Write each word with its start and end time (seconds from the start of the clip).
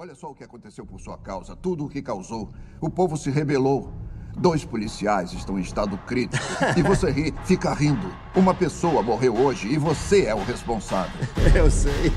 Olha 0.00 0.14
só 0.14 0.30
o 0.30 0.34
que 0.34 0.42
aconteceu 0.42 0.86
por 0.86 0.98
sua 0.98 1.18
causa, 1.18 1.54
tudo 1.54 1.84
o 1.84 1.88
que 1.90 2.00
causou. 2.00 2.50
O 2.80 2.88
povo 2.88 3.18
se 3.18 3.30
rebelou. 3.30 3.92
Dois 4.34 4.64
policiais 4.64 5.34
estão 5.34 5.58
em 5.58 5.60
estado 5.60 5.98
crítico. 6.06 6.42
E 6.74 6.82
você 6.82 7.10
ri, 7.10 7.34
fica 7.44 7.74
rindo. 7.74 8.10
Uma 8.34 8.54
pessoa 8.54 9.02
morreu 9.02 9.36
hoje 9.36 9.68
e 9.68 9.76
você 9.76 10.24
é 10.24 10.34
o 10.34 10.42
responsável. 10.42 11.20
Eu 11.54 11.70
sei. 11.70 12.10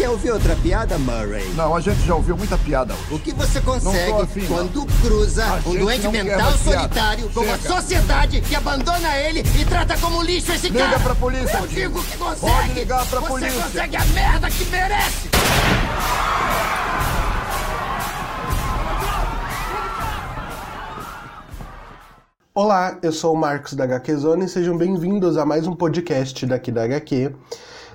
Quer 0.00 0.08
ouvir 0.08 0.30
outra 0.30 0.56
piada, 0.56 0.96
Murray? 0.96 1.46
Não, 1.54 1.76
a 1.76 1.80
gente 1.82 2.00
já 2.06 2.14
ouviu 2.14 2.34
muita 2.34 2.56
piada 2.56 2.94
hoje. 2.94 3.14
O 3.14 3.18
que 3.18 3.34
você 3.34 3.60
consegue 3.60 4.22
afim, 4.22 4.46
quando 4.46 4.86
cruza 5.02 5.44
A 5.44 5.56
um 5.68 5.74
doente 5.78 6.08
mental 6.08 6.52
solitário 6.56 7.28
com 7.28 7.40
uma 7.40 7.58
Chega. 7.58 7.74
sociedade 7.74 8.40
que 8.40 8.54
abandona 8.54 9.14
ele 9.18 9.40
e 9.40 9.64
trata 9.66 9.98
como 9.98 10.22
lixo 10.22 10.52
esse 10.52 10.70
Liga 10.70 10.86
cara? 10.86 11.00
pra 11.00 11.14
polícia, 11.14 11.58
Eu 11.58 11.66
digo 11.66 12.02
que 12.02 12.16
consegue! 12.16 12.50
Pode 12.50 12.72
ligar 12.72 13.06
pra 13.08 13.20
você 13.20 13.28
polícia. 13.28 13.62
consegue 13.62 13.96
a 13.96 14.04
merda 14.06 14.50
que 14.50 14.64
merece! 14.70 15.28
Olá, 22.54 22.98
eu 23.02 23.12
sou 23.12 23.34
o 23.34 23.36
Marcos 23.36 23.74
da 23.74 23.84
HQ 23.84 24.16
Zone 24.16 24.44
e 24.44 24.48
sejam 24.48 24.76
bem-vindos 24.76 25.36
a 25.36 25.44
mais 25.46 25.66
um 25.66 25.74
podcast 25.74 26.44
daqui 26.46 26.72
da 26.72 26.84
HQ. 26.84 27.34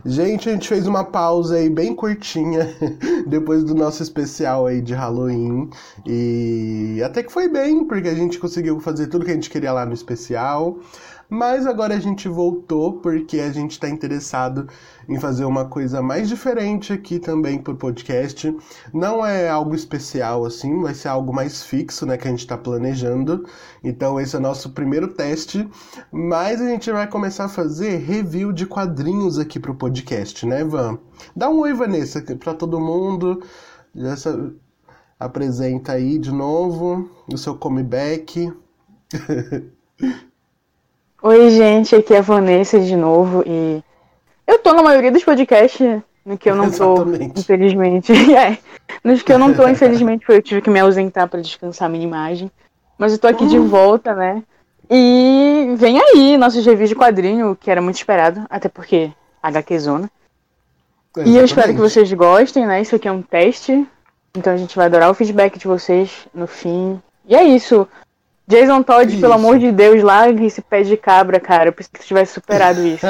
Gente, 0.08 0.48
a 0.48 0.52
gente 0.52 0.68
fez 0.68 0.86
uma 0.86 1.04
pausa 1.04 1.56
aí 1.56 1.68
bem 1.68 1.96
curtinha 1.96 2.70
depois 3.26 3.64
do 3.64 3.74
nosso 3.74 4.04
especial 4.04 4.68
aí 4.68 4.80
de 4.80 4.94
Halloween 4.94 5.68
e 6.06 7.02
até 7.04 7.24
que 7.24 7.32
foi 7.32 7.50
bem, 7.50 7.84
porque 7.86 8.08
a 8.08 8.14
gente 8.14 8.38
conseguiu 8.38 8.80
fazer 8.80 9.08
tudo 9.08 9.26
que 9.26 9.32
a 9.32 9.34
gente 9.34 9.50
queria 9.50 9.74
lá 9.74 9.84
no 9.84 9.96
especial. 9.96 10.78
Mas 11.30 11.66
agora 11.66 11.96
a 11.96 12.00
gente 12.00 12.28
voltou 12.28 12.94
porque 13.00 13.40
a 13.40 13.52
gente 13.52 13.72
está 13.72 13.90
interessado 13.90 14.68
em 15.10 15.20
fazer 15.20 15.46
uma 15.46 15.66
coisa 15.66 16.02
mais 16.02 16.30
diferente 16.30 16.94
aqui 16.94 17.20
também 17.20 17.58
pro 17.58 17.76
podcast. 17.76 18.56
Não 18.94 19.26
é 19.26 19.50
algo 19.50 19.76
especial 19.76 20.46
assim, 20.46 20.82
vai 20.82 20.94
ser 20.94 21.08
algo 21.08 21.34
mais 21.34 21.64
fixo, 21.64 22.06
né, 22.06 22.18
que 22.18 22.28
a 22.28 22.32
gente 22.32 22.40
está 22.40 22.58
planejando. 22.58 23.46
Então 23.84 24.20
esse 24.20 24.36
é 24.36 24.40
o 24.40 24.42
nosso 24.42 24.72
primeiro 24.72 25.08
teste, 25.10 25.68
mas 26.12 26.62
a 26.62 26.68
gente 26.68 26.92
vai 26.92 27.08
começar 27.08 27.46
a 27.46 27.50
fazer 27.50 27.98
review 27.98 28.52
de 28.52 28.66
quadrinhos 28.66 29.40
aqui 29.40 29.60
pro 29.60 29.76
podcast, 29.76 30.46
né, 30.46 30.64
Van? 30.64 31.00
Dá 31.36 31.50
um 31.50 31.60
oi, 31.60 31.74
Vanessa, 31.74 32.22
para 32.22 32.54
todo 32.54 32.80
mundo. 32.80 33.42
Já 33.96 34.16
apresenta 35.20 35.94
aí 35.94 36.20
de 36.20 36.32
novo 36.32 37.10
o 37.32 37.38
seu 37.38 37.56
comeback. 37.56 38.54
Oi, 41.28 41.50
gente, 41.50 41.96
aqui 41.96 42.14
é 42.14 42.20
a 42.20 42.22
Vanessa 42.22 42.80
de 42.80 42.96
novo 42.96 43.44
e 43.48 43.84
eu 44.46 44.60
tô 44.60 44.74
na 44.74 44.84
maioria 44.84 45.12
dos 45.12 45.24
podcasts 45.24 46.00
no 46.24 46.38
que 46.38 46.48
eu 46.48 46.56
não 46.56 46.70
tô, 46.70 46.98
Exatamente. 46.98 47.40
infelizmente. 47.40 48.14
É, 48.38 48.60
nos 49.04 49.24
que 49.24 49.34
eu 49.34 49.40
não 49.40 49.52
tô, 49.52 49.68
infelizmente, 49.68 50.24
foi 50.24 50.38
eu 50.38 50.42
tive 50.44 50.62
que 50.62 50.70
me 50.70 50.80
ausentar 50.80 51.28
pra 51.28 51.42
descansar 51.42 51.90
minha 51.90 52.04
imagem. 52.04 52.52
Mas 52.96 53.12
eu 53.12 53.18
tô 53.18 53.26
aqui 53.26 53.48
de 53.48 53.58
volta, 53.58 54.14
né? 54.14 54.44
E 54.88 55.74
vem 55.76 56.00
aí 56.00 56.38
nossos 56.38 56.64
reviews 56.64 56.90
de 56.90 56.96
quadrinho, 56.96 57.58
que 57.60 57.72
era 57.72 57.82
muito 57.82 57.96
esperado, 57.96 58.46
até 58.48 58.70
porque 58.70 59.12
HQ 59.42 59.80
Zona. 59.80 60.12
E 61.26 61.38
eu 61.38 61.44
espero 61.44 61.70
que 61.70 61.72
Exatamente. 61.72 61.78
vocês 61.78 62.14
gostem, 62.14 62.68
né? 62.68 62.84
Isso 62.84 62.96
aqui 62.96 63.08
é 63.08 63.12
um 63.12 63.24
teste. 63.24 63.84
Então 64.38 64.54
a 64.54 64.58
gente 64.58 64.76
vai 64.76 64.86
adorar 64.86 65.10
o 65.10 65.16
feedback 65.16 65.58
de 65.58 65.66
vocês 65.66 66.28
no 66.32 66.46
fim. 66.46 67.02
E 67.28 67.36
é 67.36 67.44
isso. 67.44 67.88
Jason 68.48 68.84
Todd, 68.84 69.12
Isso. 69.12 69.22
pelo 69.22 69.34
amor 69.34 69.58
de 69.58 69.72
Deus, 69.72 70.04
largue 70.04 70.46
esse 70.46 70.62
pé 70.62 70.84
de 70.84 70.96
cabra, 70.96 71.40
cara. 71.40 71.70
Eu 71.70 71.74
pensei 71.74 71.90
que 71.92 72.00
você 72.00 72.08
tivesse 72.08 72.34
superado 72.34 72.86
isso. 72.86 73.06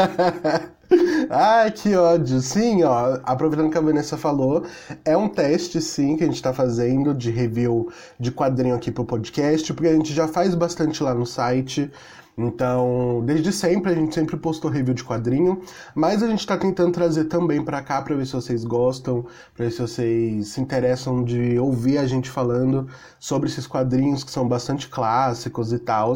Ai, 1.30 1.72
que 1.72 1.96
ódio. 1.96 2.40
Sim, 2.40 2.84
ó, 2.84 3.20
aproveitando 3.24 3.70
que 3.70 3.78
a 3.78 3.82
Vanessa 3.82 4.18
falou, 4.18 4.64
é 5.04 5.18
um 5.18 5.28
teste, 5.28 5.82
sim, 5.82 6.16
que 6.16 6.24
a 6.24 6.28
gente 6.28 6.42
tá 6.42 6.54
fazendo 6.54 7.14
de 7.14 7.32
review 7.32 7.92
de 8.20 8.32
quadrinho 8.32 8.76
aqui 8.76 8.92
pro 8.92 9.04
podcast, 9.04 9.74
porque 9.74 9.90
a 9.90 9.94
gente 9.94 10.14
já 10.14 10.28
faz 10.28 10.56
bastante 10.56 11.04
lá 11.04 11.14
no 11.14 11.26
site. 11.26 11.92
Então, 12.38 13.24
desde 13.26 13.52
sempre, 13.54 13.92
a 13.92 13.96
gente 13.96 14.14
sempre 14.14 14.36
postou 14.36 14.70
review 14.70 14.94
de 14.94 15.04
quadrinho, 15.04 15.62
mas 15.94 16.22
a 16.22 16.28
gente 16.28 16.46
tá 16.46 16.58
tentando 16.58 16.92
trazer 16.92 17.26
também 17.26 17.64
pra 17.64 17.82
cá 17.82 18.02
pra 18.02 18.14
ver 18.14 18.26
se 18.26 18.34
vocês 18.34 18.66
gostam, 18.66 19.26
pra 19.54 19.66
ver 19.66 19.72
se 19.72 19.82
vocês 19.82 20.50
se 20.50 20.60
interessam 20.60 21.24
de 21.24 21.58
ouvir 21.58 21.98
a 21.98 22.06
gente 22.06 22.30
falando 22.30 22.88
sobre 23.18 23.48
esses 23.48 23.66
quadrinhos 23.66 24.24
que 24.24 24.32
são 24.32 24.46
bastante 24.48 24.90
clássicos 24.90 25.72
e 25.72 25.80
tal. 25.80 26.14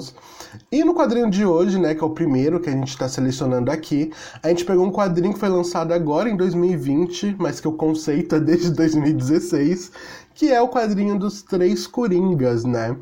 E 0.71 0.83
no 0.83 0.93
quadrinho 0.93 1.29
de 1.29 1.45
hoje, 1.45 1.79
né, 1.79 1.95
que 1.95 2.03
é 2.03 2.07
o 2.07 2.09
primeiro 2.09 2.59
que 2.59 2.69
a 2.69 2.73
gente 2.73 2.89
está 2.89 3.07
selecionando 3.07 3.71
aqui, 3.71 4.11
a 4.43 4.49
gente 4.49 4.65
pegou 4.65 4.85
um 4.85 4.91
quadrinho 4.91 5.33
que 5.33 5.39
foi 5.39 5.49
lançado 5.49 5.93
agora 5.93 6.29
em 6.29 6.35
2020, 6.35 7.37
mas 7.39 7.61
que 7.61 7.67
o 7.67 7.71
conceito 7.71 8.35
é 8.35 8.39
desde 8.39 8.71
2016, 8.71 9.91
que 10.35 10.51
é 10.51 10.61
o 10.61 10.69
quadrinho 10.69 11.17
dos 11.17 11.41
Três 11.41 11.87
Coringas, 11.87 12.63
né? 12.63 12.95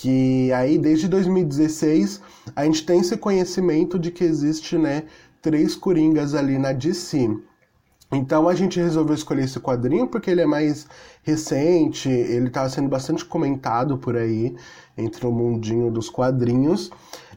Que 0.00 0.52
aí 0.52 0.78
desde 0.78 1.08
2016 1.08 2.20
a 2.54 2.64
gente 2.64 2.86
tem 2.86 3.00
esse 3.00 3.16
conhecimento 3.16 3.98
de 3.98 4.12
que 4.12 4.22
existe, 4.22 4.78
né, 4.78 5.02
três 5.42 5.74
Coringas 5.74 6.36
ali 6.36 6.56
na 6.56 6.72
DC. 6.72 7.28
Então 8.12 8.48
a 8.48 8.54
gente 8.54 8.78
resolveu 8.78 9.16
escolher 9.16 9.42
esse 9.42 9.58
quadrinho 9.58 10.06
porque 10.06 10.30
ele 10.30 10.40
é 10.40 10.46
mais 10.46 10.86
recente, 11.24 12.08
ele 12.08 12.46
está 12.46 12.68
sendo 12.68 12.88
bastante 12.88 13.24
comentado 13.24 13.98
por 13.98 14.16
aí 14.16 14.54
entre 14.96 15.26
o 15.26 15.32
mundinho 15.32 15.90
dos 15.90 16.08
quadrinhos. 16.08 16.92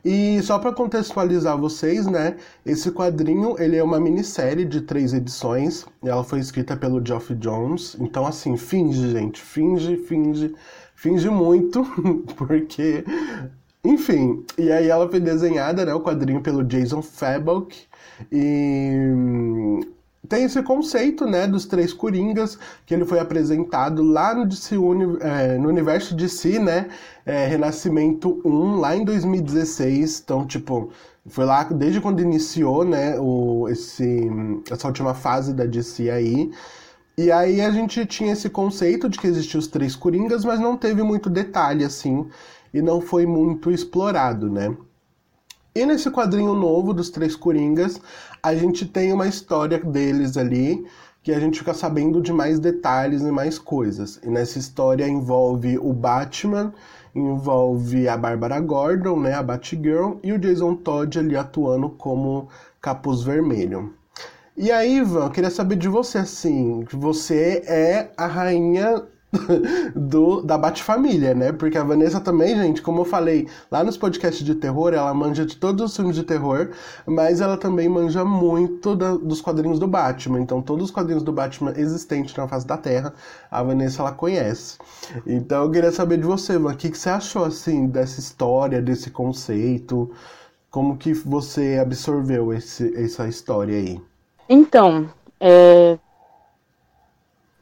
E 0.06 0.40
só 0.44 0.60
para 0.60 0.72
contextualizar 0.72 1.58
vocês, 1.58 2.06
né, 2.06 2.38
esse 2.64 2.92
quadrinho 2.92 3.56
ele 3.60 3.76
é 3.76 3.84
uma 3.84 4.00
minissérie 4.00 4.66
de 4.66 4.82
três 4.82 5.14
edições. 5.14 5.84
Ela 6.04 6.24
foi 6.24 6.40
escrita 6.40 6.78
pelo 6.78 7.04
Geoff 7.04 7.34
Jones. 7.34 7.98
Então 8.00 8.24
assim, 8.26 8.56
finge, 8.56 9.10
gente, 9.10 9.42
finge, 9.42 9.98
finge, 9.98 10.54
finge 11.02 11.30
muito, 11.30 11.84
porque 12.38 13.04
enfim, 13.84 14.46
e 14.58 14.72
aí 14.72 14.88
ela 14.90 15.10
foi 15.10 15.20
desenhada, 15.20 15.84
né, 15.86 15.94
o 15.94 16.02
quadrinho 16.02 16.42
pelo 16.42 16.64
Jason 16.64 17.02
Fabok 17.02 17.76
e 18.32 18.92
hum, 19.16 19.80
tem 20.30 20.44
esse 20.44 20.62
conceito, 20.62 21.26
né, 21.26 21.48
dos 21.48 21.66
três 21.66 21.92
coringas 21.92 22.58
que 22.86 22.94
ele 22.94 23.06
foi 23.06 23.20
apresentado 23.20 24.04
lá 24.04 24.36
no 24.36 24.46
DC 24.46 24.78
Uni- 24.78 25.18
é, 25.22 25.58
no 25.58 25.68
universo 25.70 26.16
DC, 26.16 26.60
né, 26.60 26.90
é, 27.26 27.48
Renascimento 27.48 28.40
1 28.46 28.76
lá 28.80 28.96
em 28.96 29.04
2016. 29.04 30.22
Então, 30.24 30.46
tipo, 30.46 30.92
foi 31.26 31.46
lá 31.46 31.64
desde 31.64 32.00
quando 32.00 32.22
iniciou, 32.22 32.86
né, 32.86 33.20
o, 33.20 33.68
esse, 33.70 34.30
essa 34.70 34.88
última 34.88 35.14
fase 35.16 35.54
da 35.54 35.66
DC 35.66 36.10
aí. 36.12 36.52
E 37.18 37.32
aí 37.32 37.62
a 37.62 37.72
gente 37.72 38.06
tinha 38.06 38.34
esse 38.34 38.50
conceito 38.50 39.10
de 39.10 39.20
que 39.20 39.28
existiam 39.28 39.60
os 39.60 39.68
três 39.68 39.96
coringas, 39.96 40.46
mas 40.46 40.60
não 40.60 40.78
teve 40.78 41.04
muito 41.04 41.30
detalhe 41.30 41.84
assim 41.84 42.28
e 42.74 42.82
não 42.82 43.02
foi 43.02 43.26
muito 43.26 43.70
explorado, 43.72 44.50
né? 44.50 44.76
E 45.74 45.86
nesse 45.86 46.12
quadrinho 46.12 46.54
novo 46.54 46.94
dos 46.94 47.10
Três 47.10 47.34
Coringas, 47.34 48.02
a 48.44 48.54
gente 48.54 48.86
tem 48.86 49.14
uma 49.14 49.26
história 49.26 49.80
deles 49.80 50.36
ali 50.36 50.86
que 51.24 51.32
a 51.32 51.40
gente 51.40 51.60
fica 51.60 51.74
sabendo 51.74 52.20
de 52.20 52.34
mais 52.34 52.60
detalhes 52.60 53.22
e 53.22 53.32
mais 53.32 53.58
coisas. 53.58 54.20
E 54.22 54.30
nessa 54.30 54.60
história 54.60 55.08
envolve 55.08 55.78
o 55.78 55.94
Batman, 55.94 56.74
envolve 57.16 58.08
a 58.08 58.18
Bárbara 58.18 58.60
Gordon, 58.60 59.20
né, 59.22 59.34
a 59.34 59.44
Batgirl, 59.44 60.16
e 60.24 60.34
o 60.34 60.40
Jason 60.40 60.76
Todd 60.76 61.20
ali 61.20 61.38
atuando 61.38 61.90
como 61.90 62.50
Capuz 62.82 63.22
Vermelho. 63.22 63.94
E 64.62 64.72
aí, 64.72 64.98
Ivan, 64.98 65.26
eu 65.26 65.30
queria 65.32 65.50
saber 65.50 65.76
de 65.76 65.90
você, 65.90 66.20
assim, 66.20 66.86
você 66.94 67.64
é 67.68 68.12
a 68.16 68.28
rainha 68.28 69.04
do, 69.96 70.42
da 70.44 70.56
Bat-Família, 70.58 71.34
né? 71.34 71.52
Porque 71.52 71.78
a 71.80 71.84
Vanessa 71.84 72.20
também, 72.22 72.56
gente, 72.56 72.80
como 72.82 73.02
eu 73.02 73.06
falei 73.06 73.48
lá 73.72 73.84
nos 73.84 73.98
podcasts 73.98 74.46
de 74.46 74.54
terror, 74.56 74.94
ela 74.94 75.14
manja 75.16 75.46
de 75.48 75.58
todos 75.58 75.84
os 75.90 75.96
filmes 75.98 76.16
de 76.16 76.24
terror, 76.24 76.70
mas 77.08 77.42
ela 77.42 77.58
também 77.58 77.90
manja 77.90 78.24
muito 78.24 78.96
da- 78.96 79.18
dos 79.18 79.42
quadrinhos 79.42 79.80
do 79.80 79.88
Batman. 79.88 80.40
Então, 80.40 80.62
todos 80.62 80.86
os 80.86 80.92
quadrinhos 80.92 81.24
do 81.24 81.34
Batman 81.34 81.74
existentes 81.76 82.36
na 82.36 82.48
face 82.48 82.68
da 82.68 82.78
Terra, 82.78 83.14
a 83.50 83.64
Vanessa, 83.64 84.02
ela 84.04 84.12
conhece. 84.14 84.78
Então, 85.26 85.64
eu 85.64 85.72
queria 85.72 85.92
saber 85.92 86.18
de 86.18 86.24
você, 86.26 86.54
Ivan, 86.54 86.72
o 86.74 86.78
que, 86.78 86.90
que 86.92 86.98
você 86.98 87.10
achou, 87.10 87.46
assim, 87.46 87.88
dessa 87.88 88.20
história, 88.20 88.80
desse 88.82 89.10
conceito? 89.10 90.12
Como 90.72 90.98
que 90.98 91.14
você 91.14 91.80
absorveu 91.82 92.54
esse, 92.54 92.94
essa 92.98 93.28
história 93.28 93.78
aí? 93.78 94.02
Então, 94.48 95.10
é. 95.40 95.98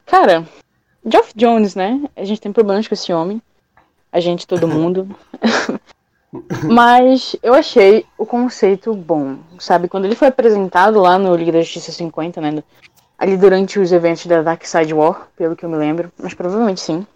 Cara, 0.06 0.46
Geoff 1.04 1.32
Jones, 1.36 1.74
né? 1.74 2.02
A 2.16 2.24
gente 2.24 2.40
tem 2.40 2.52
problemas 2.52 2.86
com 2.86 2.94
esse 2.94 3.12
homem. 3.12 3.40
A 4.12 4.20
gente, 4.20 4.46
todo 4.46 4.66
mundo. 4.68 5.08
Mas 6.64 7.34
eu 7.42 7.54
achei 7.54 8.06
o 8.16 8.24
conceito 8.24 8.94
bom, 8.94 9.38
sabe? 9.58 9.88
Quando 9.88 10.04
ele 10.04 10.14
foi 10.14 10.28
apresentado 10.28 11.00
lá 11.00 11.18
no 11.18 11.34
Liga 11.34 11.52
da 11.52 11.60
Justiça 11.60 11.90
50, 11.90 12.40
né? 12.40 12.62
Ali 13.18 13.36
durante 13.36 13.78
os 13.78 13.92
eventos 13.92 14.26
da 14.26 14.42
Dark 14.42 14.64
Side 14.64 14.94
War, 14.94 15.28
pelo 15.36 15.56
que 15.56 15.64
eu 15.64 15.68
me 15.68 15.76
lembro. 15.76 16.12
Mas 16.18 16.34
provavelmente 16.34 16.80
sim. 16.80 17.06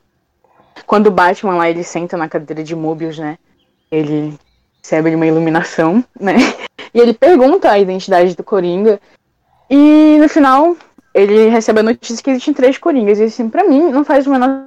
Quando 0.87 1.07
o 1.07 1.11
Batman 1.11 1.57
lá, 1.57 1.71
ele 1.71 1.85
senta 1.85 2.17
na 2.17 2.29
cadeira 2.29 2.63
de 2.63 2.75
Mobius, 2.75 3.19
né? 3.19 3.39
Ele 3.91 4.37
recebe 4.83 5.15
uma 5.15 5.27
iluminação, 5.27 6.05
né? 6.19 6.35
E 6.93 7.01
ele 7.01 7.13
pergunta 7.13 7.73
a 7.73 7.77
identidade 7.77 8.37
do 8.37 8.45
Coringa. 8.45 9.01
E 9.69 10.19
no 10.21 10.29
final, 10.29 10.77
ele 11.13 11.49
recebe 11.49 11.81
a 11.81 11.85
notícia 11.85 12.23
que 12.23 12.31
existem 12.31 12.55
três 12.55 12.79
Coringas. 12.79 13.19
E 13.19 13.25
assim, 13.25 13.49
pra 13.49 13.65
mim, 13.65 13.91
não 13.91 14.05
faz 14.05 14.27
o 14.27 14.31
menor 14.31 14.67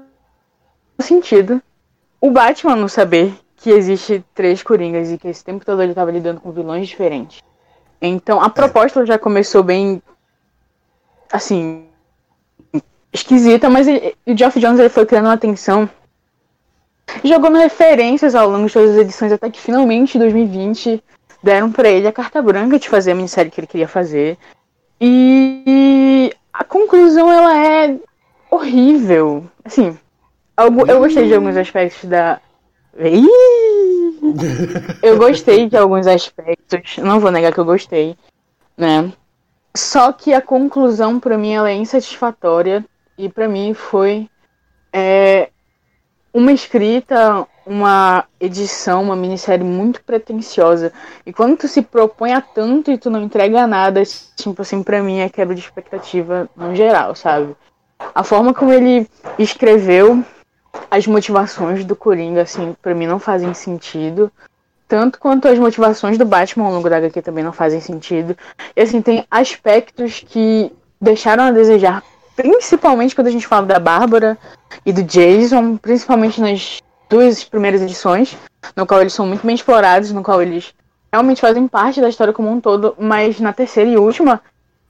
sentido 1.00 1.62
o 2.20 2.32
Batman 2.32 2.76
não 2.76 2.88
saber 2.88 3.34
que 3.56 3.70
existe 3.70 4.24
três 4.34 4.62
Coringas 4.64 5.12
e 5.12 5.18
que 5.18 5.28
esse 5.28 5.44
tempo 5.44 5.66
todo 5.66 5.82
ele 5.82 5.94
tava 5.94 6.12
lidando 6.12 6.42
com 6.42 6.52
vilões 6.52 6.88
diferentes. 6.88 7.42
Então, 8.02 8.42
a 8.42 8.50
proposta 8.50 9.06
já 9.06 9.18
começou 9.18 9.64
bem. 9.64 10.02
Assim. 11.32 11.86
esquisita, 13.12 13.70
mas 13.70 13.88
o 13.88 14.38
Geoff 14.38 14.60
Jones 14.60 14.80
ele 14.80 14.90
foi 14.90 15.06
criando 15.06 15.26
uma 15.26 15.38
tensão. 15.38 15.90
Jogando 17.24 17.58
referências 17.58 18.36
ao 18.36 18.50
longo 18.50 18.68
de 18.68 18.74
todas 18.74 18.92
as 18.92 18.98
edições, 18.98 19.32
até 19.32 19.50
que 19.50 19.60
finalmente, 19.60 20.18
em 20.18 20.20
2020, 20.20 21.04
deram 21.42 21.72
para 21.72 21.90
ele 21.90 22.08
a 22.08 22.12
carta 22.12 22.42
branca 22.42 22.78
de 22.78 22.90
fazer 22.90 23.12
a 23.12 23.16
minissérie 23.16 23.50
que 23.50 23.60
ele 23.60 23.68
queria 23.68 23.88
fazer. 23.88 24.38
E 25.00 26.34
a 26.52 26.64
conclusão 26.64 27.32
ela 27.32 27.58
é 27.58 28.00
horrível. 28.50 29.46
Assim, 29.64 29.98
eu 30.58 31.00
gostei 31.00 31.28
de 31.28 31.36
alguns 31.36 31.56
aspectos 31.56 32.10
da. 32.10 32.42
Eu 35.04 35.18
gostei 35.18 35.70
de 35.70 35.78
alguns 35.78 36.08
aspectos, 36.08 36.98
não 36.98 37.20
vou 37.20 37.32
negar 37.32 37.54
que 37.54 37.60
eu 37.60 37.66
gostei, 37.66 38.18
né? 38.76 39.14
Só 39.76 40.12
que 40.12 40.34
a 40.34 40.42
conclusão 40.42 41.20
para 41.20 41.38
mim 41.38 41.54
ela 41.54 41.70
é 41.70 41.76
insatisfatória 41.76 42.84
e 43.16 43.30
para 43.30 43.48
mim 43.48 43.76
foi 43.76 44.28
é, 44.92 45.52
uma 46.34 46.52
escrita, 46.52 47.48
uma 47.68 48.26
edição, 48.40 49.04
uma 49.04 49.16
minissérie 49.16 49.64
muito 49.64 50.02
pretensiosa. 50.04 50.92
E 51.26 51.34
quando 51.34 51.58
tu 51.58 51.68
se 51.68 51.82
propõe 51.82 52.34
a 52.34 52.42
tanto 52.42 52.92
e 52.92 52.98
tu 52.98 53.10
não 53.10 53.22
entrega 53.22 53.68
nada, 53.68 54.02
tipo 54.36 54.62
assim, 54.62 54.82
pra 54.82 55.04
mim 55.04 55.20
é 55.20 55.30
quebra 55.30 55.54
de 55.54 55.62
expectativa 55.62 56.50
no 56.56 56.76
geral, 56.76 57.16
sabe? 57.16 57.56
A 58.14 58.24
forma 58.24 58.54
como 58.54 58.72
ele 58.72 59.08
escreveu 59.38 60.24
as 60.90 61.08
motivações 61.08 61.84
do 61.84 61.96
Coringa, 61.96 62.44
assim, 62.44 62.76
pra 62.82 62.96
mim 62.96 63.08
não 63.08 63.20
fazem 63.20 63.54
sentido. 63.54 64.32
Tanto 64.88 65.20
quanto 65.20 65.48
as 65.48 65.60
motivações 65.60 66.18
do 66.18 66.26
Batman 66.26 66.66
ao 66.66 66.72
longo 66.72 66.90
da 66.90 66.98
HQ 66.98 67.22
também 67.22 67.44
não 67.44 67.52
fazem 67.52 67.82
sentido. 67.82 68.38
E 68.76 68.82
assim, 68.82 69.02
tem 69.02 69.26
aspectos 69.30 70.24
que 70.26 70.72
deixaram 71.02 71.44
a 71.44 71.52
desejar 71.52 72.02
principalmente 72.38 73.16
quando 73.16 73.28
a 73.28 73.32
gente 73.32 73.48
fala 73.48 73.66
da 73.66 73.80
Bárbara 73.80 74.38
e 74.86 74.94
do 74.94 75.02
Jason, 75.02 75.76
principalmente 75.76 76.40
nas 76.40 76.80
duas 77.10 77.44
primeiras 77.44 77.82
edições, 77.82 78.38
no 78.76 78.86
qual 78.86 79.02
eles 79.02 79.14
são 79.14 79.26
muito 79.26 79.46
bem 79.46 79.56
explorados, 79.56 80.12
no 80.12 80.24
qual 80.24 80.42
eles 80.42 80.74
realmente 81.12 81.42
fazem 81.42 81.68
parte 81.68 82.02
da 82.02 82.10
história 82.10 82.34
como 82.34 82.50
um 82.50 82.60
todo, 82.60 82.96
mas 82.98 83.40
na 83.40 83.54
terceira 83.54 83.90
e 83.90 83.98
última, 83.98 84.42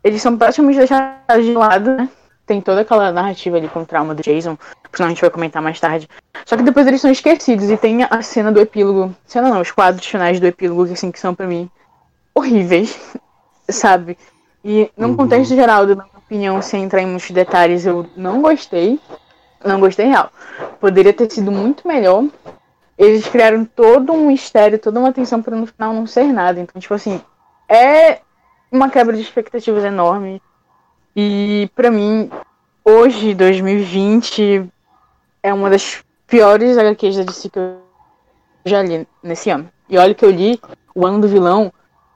eles 0.04 0.22
são 0.22 0.38
praticamente 0.38 0.78
deixados 0.78 1.46
de 1.46 1.54
lado, 1.54 1.96
né? 1.96 2.10
Tem 2.46 2.62
toda 2.62 2.82
aquela 2.82 3.12
narrativa 3.12 3.58
ali 3.58 3.68
com 3.68 3.82
o 3.82 3.86
trauma 3.86 4.16
do 4.16 4.24
Jason, 4.24 4.58
que 4.92 5.04
a 5.04 5.08
gente 5.10 5.20
vai 5.20 5.30
comentar 5.30 5.62
mais 5.62 5.80
tarde. 5.80 6.10
Só 6.46 6.56
que 6.56 6.64
depois 6.64 6.88
eles 6.88 7.02
são 7.02 7.12
esquecidos 7.12 7.70
e 7.70 7.76
tem 7.76 8.04
a 8.04 8.22
cena 8.22 8.52
do 8.52 8.60
epílogo, 8.60 9.14
cena 9.26 9.50
não, 9.50 9.60
os 9.60 9.72
quadros 9.72 10.06
finais 10.06 10.40
do 10.40 10.48
epílogo, 10.48 10.84
assim, 10.84 11.12
que 11.12 11.20
são 11.20 11.36
para 11.36 11.46
mim 11.46 11.70
horríveis, 12.34 12.98
sabe? 13.70 14.18
E 14.64 14.90
num 14.98 15.10
uhum. 15.10 15.18
contexto 15.18 15.56
geral, 15.56 15.86
da 15.86 15.96
minha 15.96 16.08
opinião, 16.18 16.62
sem 16.62 16.84
entrar 16.84 17.02
em 17.02 17.06
muitos 17.06 17.32
detalhes, 17.32 17.86
eu 17.86 18.06
não 18.16 18.42
gostei. 18.42 19.00
Não 19.64 19.80
gostei 19.80 20.08
real. 20.08 20.32
Poderia 20.80 21.14
ter 21.14 21.32
sido 21.32 21.52
muito 21.52 21.88
melhor. 21.88 22.26
Eles 22.98 23.28
criaram 23.28 23.64
todo 23.64 24.14
um 24.14 24.28
mistério, 24.28 24.80
toda 24.80 25.00
uma 25.00 25.14
tensão 25.14 25.42
para 25.42 25.56
no 25.56 25.68
final 25.68 25.94
não 25.94 26.08
ser 26.08 26.26
nada. 26.26 26.60
Então, 26.60 26.80
tipo 26.82 26.94
assim, 26.94 27.22
é 27.70 28.20
uma 28.72 28.90
quebra 28.90 29.16
de 29.16 29.22
expectativas 29.22 29.84
enorme. 29.84 30.42
E 31.16 31.70
para 31.76 31.92
mim, 31.92 32.30
hoje, 32.84 33.34
2020, 33.34 34.68
é 35.44 35.54
uma 35.54 35.70
das 35.70 36.04
piores 36.28 36.78
HQs 36.78 37.18
da 37.18 37.24
DC 37.24 37.50
que 37.50 37.60
eu 37.60 37.78
já 38.66 38.82
li 38.82 39.08
nesse 39.22 39.50
ano. 39.50 39.70
E 39.90 39.98
olha 39.98 40.14
que 40.14 40.26
eu 40.26 40.32
li 40.32 40.60
o 40.94 41.06
ano 41.06 41.22
do 41.22 41.28
vilão 41.28 41.72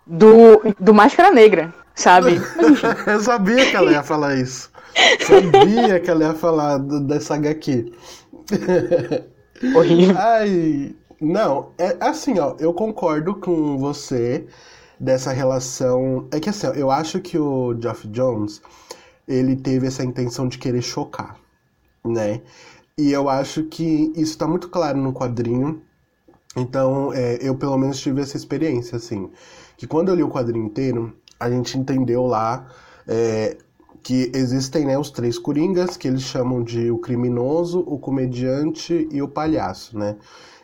do, 0.05 0.61
do 0.79 0.93
Máscara 0.93 1.31
Negra 1.31 1.73
sabe? 1.95 2.41
eu 3.07 3.19
sabia 3.19 3.69
que 3.69 3.75
ela 3.75 3.91
ia 3.91 4.03
falar 4.03 4.35
isso. 4.35 4.70
Sabia 5.19 5.99
que 5.99 6.09
ela 6.09 6.25
ia 6.25 6.33
falar 6.33 6.77
dessa 6.77 7.35
HQ. 7.35 7.91
Horrível. 9.75 10.15
Ai, 10.17 10.95
não, 11.19 11.71
é 11.77 11.95
assim, 11.99 12.39
ó, 12.39 12.55
eu 12.59 12.73
concordo 12.73 13.35
com 13.35 13.77
você 13.77 14.47
dessa 14.99 15.31
relação. 15.31 16.27
É 16.31 16.39
que 16.39 16.49
assim, 16.49 16.67
ó, 16.67 16.71
eu 16.71 16.89
acho 16.89 17.19
que 17.19 17.38
o 17.38 17.75
Geoff 17.79 18.07
Jones, 18.07 18.61
ele 19.27 19.55
teve 19.55 19.88
essa 19.88 20.03
intenção 20.03 20.47
de 20.47 20.57
querer 20.57 20.81
chocar, 20.81 21.38
né? 22.03 22.41
E 22.97 23.11
eu 23.11 23.29
acho 23.29 23.63
que 23.63 24.11
isso 24.15 24.38
tá 24.38 24.47
muito 24.47 24.69
claro 24.69 24.97
no 24.97 25.13
quadrinho. 25.13 25.81
Então, 26.55 27.13
é, 27.13 27.38
eu 27.41 27.55
pelo 27.55 27.77
menos 27.77 27.99
tive 27.99 28.21
essa 28.21 28.35
experiência, 28.35 28.97
assim. 28.97 29.29
Que 29.77 29.88
quando 29.88 30.09
eu 30.09 30.15
li 30.15 30.23
o 30.23 30.29
quadrinho 30.29 30.65
inteiro, 30.65 31.15
a 31.39 31.49
gente 31.49 31.77
entendeu 31.77 32.25
lá 32.27 32.67
é, 33.07 33.57
que 34.03 34.31
existem 34.33 34.86
né, 34.86 34.98
os 34.98 35.12
três 35.12 35.38
coringas, 35.38 35.95
que 35.95 36.07
eles 36.07 36.21
chamam 36.21 36.63
de 36.63 36.89
o 36.89 36.98
criminoso, 36.98 37.80
o 37.86 38.00
comediante 38.00 39.07
e 39.12 39.21
o 39.21 39.27
palhaço, 39.27 39.98
né? 39.98 40.15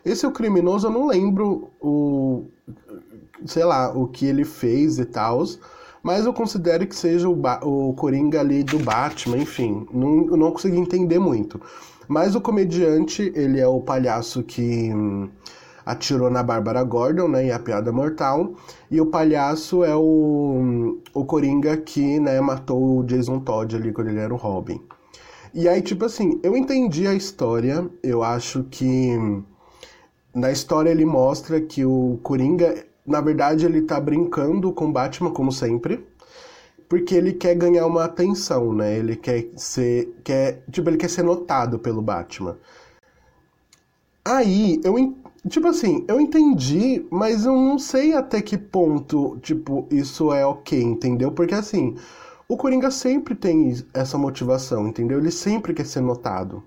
Esse 0.04 0.26
o 0.26 0.32
criminoso, 0.32 0.88
eu 0.88 0.92
não 0.92 1.08
lembro 1.08 1.70
o, 1.82 2.46
sei 3.46 3.64
lá, 3.64 3.92
o 3.96 4.08
que 4.08 4.26
ele 4.26 4.46
fez 4.46 4.98
e 5.00 5.06
tal, 5.06 5.44
mas 6.02 6.26
eu 6.26 6.34
considero 6.34 6.88
que 6.88 6.96
seja 6.96 7.28
o, 7.28 7.42
o 7.64 7.94
Coringa 7.94 8.40
ali 8.40 8.64
do 8.64 8.80
Batman, 8.80 9.38
enfim, 9.38 9.86
não, 9.92 10.26
não 10.38 10.52
consegui 10.52 10.78
entender 10.78 11.20
muito. 11.20 11.62
Mas 12.08 12.36
o 12.36 12.42
comediante, 12.42 13.32
ele 13.36 13.60
é 13.60 13.68
o 13.68 13.82
palhaço 13.82 14.42
que 14.42 14.92
atirou 15.88 16.30
na 16.30 16.44
Bárbara 16.44 16.84
Gordon, 16.84 17.30
né, 17.30 17.46
em 17.46 17.52
A 17.52 17.58
Piada 17.58 17.94
Mortal, 17.94 18.54
e 18.92 19.00
o 19.00 19.06
palhaço 19.06 19.86
é 19.86 19.96
o, 19.96 21.00
o 21.14 21.26
Coringa 21.26 21.78
que, 21.78 22.20
né, 22.20 22.42
matou 22.42 23.00
o 23.00 23.04
Jason 23.04 23.40
Todd 23.40 23.74
ali 23.74 23.94
quando 23.94 24.10
ele 24.10 24.20
era 24.20 24.34
o 24.34 24.38
Robin. 24.38 24.82
E 25.54 25.68
aí, 25.68 25.82
tipo 25.82 26.04
assim, 26.04 26.40
eu 26.44 26.58
entendi 26.58 27.08
a 27.08 27.14
história, 27.14 27.90
eu 28.04 28.22
acho 28.22 28.66
que 28.66 29.18
na 30.36 30.52
história 30.52 30.90
ele 30.90 31.06
mostra 31.06 31.62
que 31.62 31.86
o 31.86 32.20
Coringa, 32.22 32.86
na 33.06 33.22
verdade, 33.22 33.66
ele 33.66 33.82
tá 33.82 34.00
brincando 34.00 34.74
com 34.74 34.92
Batman, 34.92 35.32
como 35.32 35.54
sempre, 35.54 36.06
porque 36.90 37.16
ele 37.16 37.32
quer 37.32 37.56
ganhar 37.56 37.86
uma 37.86 38.04
atenção, 38.04 38.74
né? 38.74 38.98
Ele 38.98 39.16
quer 39.16 39.48
ser, 39.56 40.14
quer, 40.24 40.64
tipo, 40.70 40.90
ele 40.90 40.98
quer 40.98 41.10
ser 41.10 41.24
notado 41.24 41.80
pelo 41.80 42.02
Batman. 42.02 42.58
Aí, 44.28 44.82
eu, 44.84 44.96
Tipo 45.50 45.68
assim, 45.68 46.04
eu 46.08 46.20
entendi, 46.20 47.06
mas 47.10 47.46
eu 47.46 47.54
não 47.56 47.80
sei 47.80 48.14
até 48.14 48.42
que 48.42 48.58
ponto, 48.58 49.38
tipo, 49.42 49.88
isso 49.90 50.34
é 50.34 50.46
ok, 50.46 50.82
entendeu? 50.82 51.32
Porque 51.32 51.54
assim, 51.56 51.96
o 52.48 52.58
Coringa 52.58 52.92
sempre 52.92 53.34
tem 53.36 53.74
essa 53.94 54.18
motivação, 54.18 54.88
entendeu? 54.88 55.20
Ele 55.20 55.32
sempre 55.32 55.74
quer 55.74 55.86
ser 55.86 56.02
notado. 56.02 56.64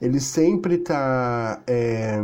Ele 0.00 0.20
sempre 0.20 0.78
tá 0.78 1.62
é, 1.66 2.18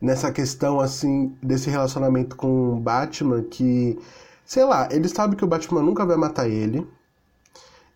nessa 0.00 0.32
questão, 0.32 0.80
assim, 0.80 1.36
desse 1.42 1.68
relacionamento 1.68 2.36
com 2.36 2.72
o 2.72 2.76
Batman 2.80 3.42
que, 3.42 3.98
sei 4.44 4.64
lá, 4.64 4.88
ele 4.90 5.08
sabe 5.08 5.36
que 5.36 5.44
o 5.44 5.48
Batman 5.48 5.82
nunca 5.82 6.06
vai 6.06 6.16
matar 6.16 6.48
ele. 6.48 6.86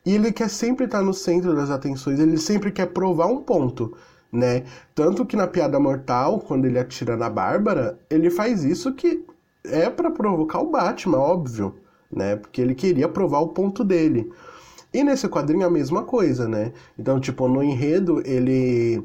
E 0.04 0.14
ele 0.14 0.32
quer 0.32 0.50
sempre 0.50 0.84
estar 0.86 1.02
no 1.02 1.14
centro 1.14 1.54
das 1.56 1.70
atenções, 1.70 2.20
ele 2.20 2.38
sempre 2.38 2.70
quer 2.72 2.86
provar 2.86 3.26
um 3.26 3.38
ponto 3.42 3.96
né? 4.32 4.64
Tanto 4.94 5.24
que 5.24 5.36
na 5.36 5.46
Piada 5.46 5.78
Mortal, 5.78 6.40
quando 6.40 6.64
ele 6.66 6.78
atira 6.78 7.16
na 7.16 7.30
Bárbara, 7.30 7.98
ele 8.10 8.30
faz 8.30 8.64
isso 8.64 8.92
que 8.94 9.24
é 9.64 9.90
para 9.90 10.10
provocar 10.10 10.60
o 10.60 10.70
Batman, 10.70 11.18
óbvio, 11.18 11.74
né? 12.10 12.36
Porque 12.36 12.60
ele 12.60 12.74
queria 12.74 13.08
provar 13.08 13.40
o 13.40 13.48
ponto 13.48 13.82
dele. 13.84 14.32
E 14.92 15.02
nesse 15.04 15.28
quadrinho 15.28 15.66
a 15.66 15.70
mesma 15.70 16.02
coisa, 16.02 16.48
né? 16.48 16.72
Então, 16.98 17.20
tipo, 17.20 17.48
no 17.48 17.62
enredo 17.62 18.22
ele 18.24 19.04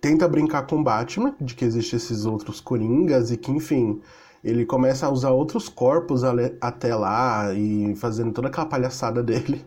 tenta 0.00 0.28
brincar 0.28 0.66
com 0.66 0.80
o 0.80 0.84
Batman, 0.84 1.34
de 1.40 1.54
que 1.54 1.64
existem 1.64 1.96
esses 1.96 2.24
outros 2.24 2.60
coringas 2.60 3.30
e 3.30 3.36
que, 3.36 3.50
enfim, 3.50 4.00
ele 4.42 4.64
começa 4.64 5.06
a 5.06 5.10
usar 5.10 5.30
outros 5.30 5.68
corpos 5.68 6.22
até 6.60 6.94
lá 6.94 7.52
e 7.54 7.94
fazendo 7.96 8.32
toda 8.32 8.48
aquela 8.48 8.66
palhaçada 8.66 9.22
dele 9.22 9.64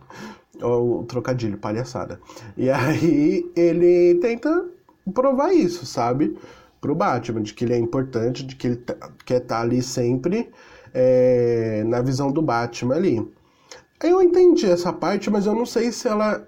o 0.62 1.04
trocadilho, 1.04 1.58
palhaçada. 1.58 2.20
E 2.56 2.70
aí 2.70 3.50
ele 3.54 4.16
tenta 4.20 4.66
provar 5.12 5.52
isso, 5.52 5.86
sabe? 5.86 6.36
Pro 6.80 6.94
Batman, 6.94 7.42
de 7.42 7.54
que 7.54 7.64
ele 7.64 7.74
é 7.74 7.78
importante, 7.78 8.44
de 8.44 8.54
que 8.56 8.66
ele 8.68 8.76
tá, 8.76 8.94
quer 9.24 9.42
estar 9.42 9.56
tá 9.56 9.60
ali 9.60 9.82
sempre 9.82 10.50
é, 10.94 11.84
na 11.86 12.00
visão 12.00 12.30
do 12.30 12.42
Batman 12.42 12.94
ali. 12.94 13.28
Eu 14.02 14.22
entendi 14.22 14.66
essa 14.66 14.92
parte, 14.92 15.30
mas 15.30 15.46
eu 15.46 15.54
não 15.54 15.66
sei 15.66 15.90
se 15.92 16.08
ela. 16.08 16.46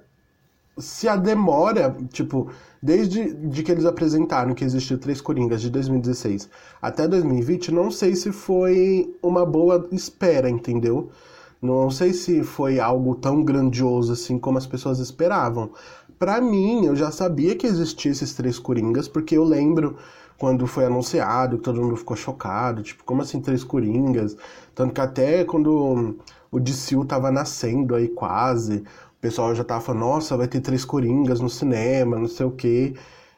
Se 0.76 1.08
a 1.08 1.16
demora, 1.16 1.96
tipo, 2.12 2.50
desde 2.80 3.34
de 3.34 3.62
que 3.62 3.72
eles 3.72 3.84
apresentaram 3.84 4.54
que 4.54 4.64
existiu 4.64 4.96
três 4.96 5.20
Coringas 5.20 5.60
de 5.60 5.70
2016 5.70 6.48
até 6.80 7.08
2020, 7.08 7.72
não 7.72 7.90
sei 7.90 8.14
se 8.14 8.30
foi 8.30 9.12
uma 9.20 9.44
boa 9.44 9.88
espera, 9.90 10.48
entendeu? 10.48 11.10
Não 11.60 11.90
sei 11.90 12.12
se 12.12 12.42
foi 12.44 12.78
algo 12.78 13.14
tão 13.16 13.42
grandioso 13.42 14.12
assim 14.12 14.38
como 14.38 14.58
as 14.58 14.66
pessoas 14.66 14.98
esperavam. 15.00 15.70
Para 16.18 16.40
mim, 16.40 16.86
eu 16.86 16.96
já 16.96 17.10
sabia 17.10 17.56
que 17.56 17.66
existia 17.66 18.10
esses 18.12 18.34
três 18.34 18.58
Coringas, 18.58 19.08
porque 19.08 19.36
eu 19.36 19.44
lembro 19.44 19.96
quando 20.38 20.66
foi 20.66 20.84
anunciado, 20.84 21.58
que 21.58 21.64
todo 21.64 21.80
mundo 21.82 21.96
ficou 21.96 22.16
chocado, 22.16 22.82
tipo, 22.82 23.04
como 23.04 23.22
assim 23.22 23.40
três 23.40 23.64
Coringas? 23.64 24.36
Tanto 24.74 24.94
que 24.94 25.00
até 25.00 25.44
quando 25.44 26.16
o 26.50 26.60
DCU 26.60 27.04
tava 27.04 27.30
nascendo 27.30 27.94
aí 27.94 28.08
quase, 28.08 28.78
o 28.78 29.20
pessoal 29.20 29.54
já 29.54 29.64
tava 29.64 29.80
falando, 29.80 30.00
nossa, 30.02 30.36
vai 30.36 30.46
ter 30.48 30.60
três 30.60 30.84
Coringas 30.84 31.40
no 31.40 31.50
cinema, 31.50 32.16
não 32.18 32.28
sei 32.28 32.46
o 32.46 32.52
quê. 32.52 32.94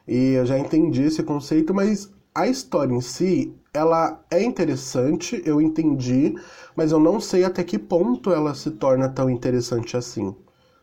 E 0.07 0.33
eu 0.33 0.45
já 0.45 0.57
entendi 0.59 1.03
esse 1.03 1.23
conceito, 1.23 1.73
mas 1.73 2.11
a 2.35 2.47
história 2.47 2.93
em 2.93 3.01
si, 3.01 3.53
ela 3.73 4.23
é 4.29 4.43
interessante, 4.43 5.41
eu 5.45 5.61
entendi, 5.61 6.35
mas 6.75 6.91
eu 6.91 6.99
não 6.99 7.19
sei 7.19 7.43
até 7.45 7.63
que 7.63 7.79
ponto 7.79 8.31
ela 8.31 8.53
se 8.53 8.71
torna 8.71 9.07
tão 9.09 9.29
interessante 9.29 9.95
assim, 9.95 10.35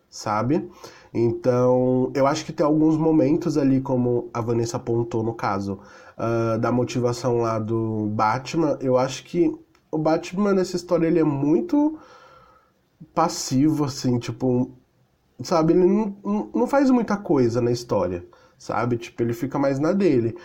sabe? 0.09 0.69
Então, 1.13 2.11
eu 2.15 2.27
acho 2.27 2.45
que 2.45 2.53
tem 2.53 2.65
alguns 2.65 2.97
momentos 2.97 3.57
ali, 3.59 3.81
como 3.81 4.31
a 4.33 4.41
Vanessa 4.41 4.77
apontou 4.77 5.23
no 5.23 5.35
caso, 5.35 5.81
uh, 6.19 6.59
da 6.59 6.71
motivação 6.73 7.39
lá 7.39 7.59
do 7.59 8.07
Batman, 8.13 8.79
eu 8.81 8.97
acho 8.99 9.25
que 9.25 9.55
o 9.91 9.99
Batman 9.99 10.53
nessa 10.55 10.77
história 10.77 11.07
ele 11.07 11.19
é 11.19 11.25
muito 11.25 11.99
passivo, 13.15 13.85
assim, 13.85 14.19
tipo, 14.19 14.71
sabe, 15.43 15.73
ele 15.73 15.87
não, 15.87 16.51
não 16.55 16.67
faz 16.67 16.91
muita 16.91 17.17
coisa 17.17 17.61
na 17.61 17.71
história, 17.71 18.25
sabe? 18.59 18.97
Tipo, 18.99 19.23
ele 19.23 19.33
fica 19.33 19.59
mais 19.59 19.79
na 19.79 19.93
dele. 19.93 20.37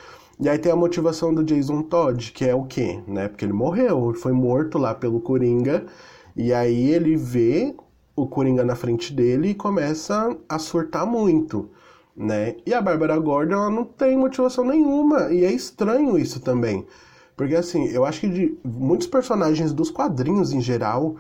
E 0.44 0.50
aí 0.50 0.60
tem 0.60 0.74
a 0.74 0.76
motivação 0.76 1.34
do 1.34 1.42
Jason 1.42 1.84
Todd, 1.84 2.34
que 2.34 2.44
é 2.44 2.54
o 2.54 2.66
quê? 2.66 3.02
Né? 3.08 3.30
Porque 3.30 3.46
ele 3.46 3.54
morreu, 3.54 4.14
foi 4.14 4.34
morto 4.34 4.78
lá 4.78 4.94
pelo 4.94 5.22
Coringa, 5.22 5.86
e 6.36 6.54
aí 6.54 6.92
ele 6.92 7.16
vê 7.16 7.74
o 8.14 8.28
Coringa 8.28 8.62
na 8.62 8.76
frente 8.76 9.14
dele 9.14 9.52
e 9.52 9.56
começa 9.56 10.36
a 10.50 10.60
surtar 10.60 11.06
muito, 11.06 11.70
né? 12.14 12.58
E 12.66 12.74
a 12.74 12.82
Bárbara 12.82 13.18
Gordon, 13.20 13.54
ela 13.54 13.70
não 13.70 13.86
tem 13.86 14.18
motivação 14.18 14.66
nenhuma, 14.66 15.32
e 15.32 15.46
é 15.46 15.52
estranho 15.54 16.20
isso 16.20 16.42
também. 16.42 16.86
Porque 17.38 17.56
assim, 17.56 17.88
eu 17.88 18.04
acho 18.04 18.20
que 18.20 18.28
de 18.28 18.58
muitos 18.66 19.08
personagens 19.08 19.72
dos 19.72 19.90
quadrinhos 19.90 20.52
em 20.52 20.60
geral, 20.60 21.16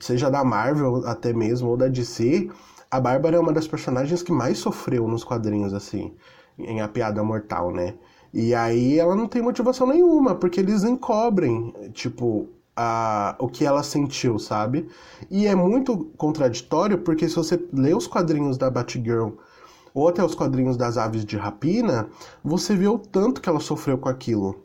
seja 0.00 0.30
da 0.30 0.42
Marvel 0.42 1.06
até 1.06 1.34
mesmo, 1.34 1.68
ou 1.68 1.76
da 1.76 1.86
DC, 1.86 2.48
a 2.90 2.98
Bárbara 2.98 3.36
é 3.36 3.40
uma 3.40 3.52
das 3.52 3.68
personagens 3.68 4.22
que 4.22 4.32
mais 4.32 4.56
sofreu 4.56 5.06
nos 5.06 5.22
quadrinhos, 5.22 5.74
assim, 5.74 6.14
em 6.58 6.80
A 6.80 6.88
Piada 6.88 7.22
Mortal, 7.22 7.70
né? 7.70 7.92
E 8.32 8.54
aí 8.54 8.98
ela 8.98 9.16
não 9.16 9.26
tem 9.26 9.42
motivação 9.42 9.86
nenhuma, 9.86 10.34
porque 10.34 10.60
eles 10.60 10.84
encobrem, 10.84 11.72
tipo, 11.92 12.48
a, 12.76 13.34
o 13.38 13.48
que 13.48 13.64
ela 13.64 13.82
sentiu, 13.82 14.38
sabe? 14.38 14.88
E 15.30 15.46
é 15.46 15.54
muito 15.54 16.10
contraditório, 16.16 16.98
porque 16.98 17.28
se 17.28 17.34
você 17.34 17.60
lê 17.72 17.94
os 17.94 18.06
quadrinhos 18.06 18.56
da 18.56 18.70
Batgirl 18.70 19.30
ou 19.92 20.08
até 20.08 20.22
os 20.22 20.34
quadrinhos 20.34 20.76
das 20.76 20.96
Aves 20.96 21.24
de 21.24 21.36
Rapina, 21.36 22.08
você 22.44 22.76
vê 22.76 22.86
o 22.86 22.98
tanto 22.98 23.40
que 23.40 23.48
ela 23.48 23.58
sofreu 23.58 23.98
com 23.98 24.08
aquilo. 24.08 24.62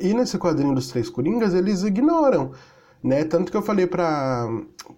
E 0.00 0.12
nesse 0.14 0.36
quadrinho 0.38 0.74
dos 0.74 0.88
Três 0.88 1.08
Coringas, 1.08 1.54
eles 1.54 1.82
ignoram, 1.82 2.50
né? 3.02 3.24
Tanto 3.24 3.52
que 3.52 3.56
eu 3.56 3.62
falei 3.62 3.86
pra, 3.86 4.48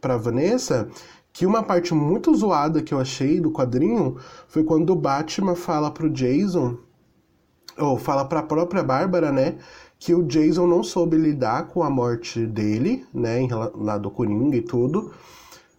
pra 0.00 0.16
Vanessa 0.16 0.88
que 1.31 1.45
uma 1.45 1.62
parte 1.62 1.93
muito 1.93 2.35
zoada 2.35 2.81
que 2.81 2.95
eu 2.95 3.00
achei 3.00 3.40
do 3.40 3.50
quadrinho 3.50 4.16
foi 4.47 4.62
quando 4.62 4.90
o 4.90 4.97
Batman 4.97 5.57
fala 5.57 5.90
pro 5.90 6.09
Jason 6.09 6.78
ou 7.78 7.99
fala 7.99 8.25
para 8.25 8.40
a 8.40 8.43
própria 8.43 8.83
Bárbara, 8.83 9.33
né, 9.33 9.57
que 9.99 10.14
o 10.14 10.23
Jason 10.23 10.66
não 10.66 10.83
soube 10.83 11.16
lidar 11.16 11.69
com 11.69 11.83
a 11.83 11.90
morte 11.90 12.47
dele, 12.47 13.04
né, 13.12 13.40
em, 13.40 13.49
lá 13.75 13.99
do 13.99 14.11
Coringa 14.11 14.57
e 14.57 14.62
tudo, 14.62 15.12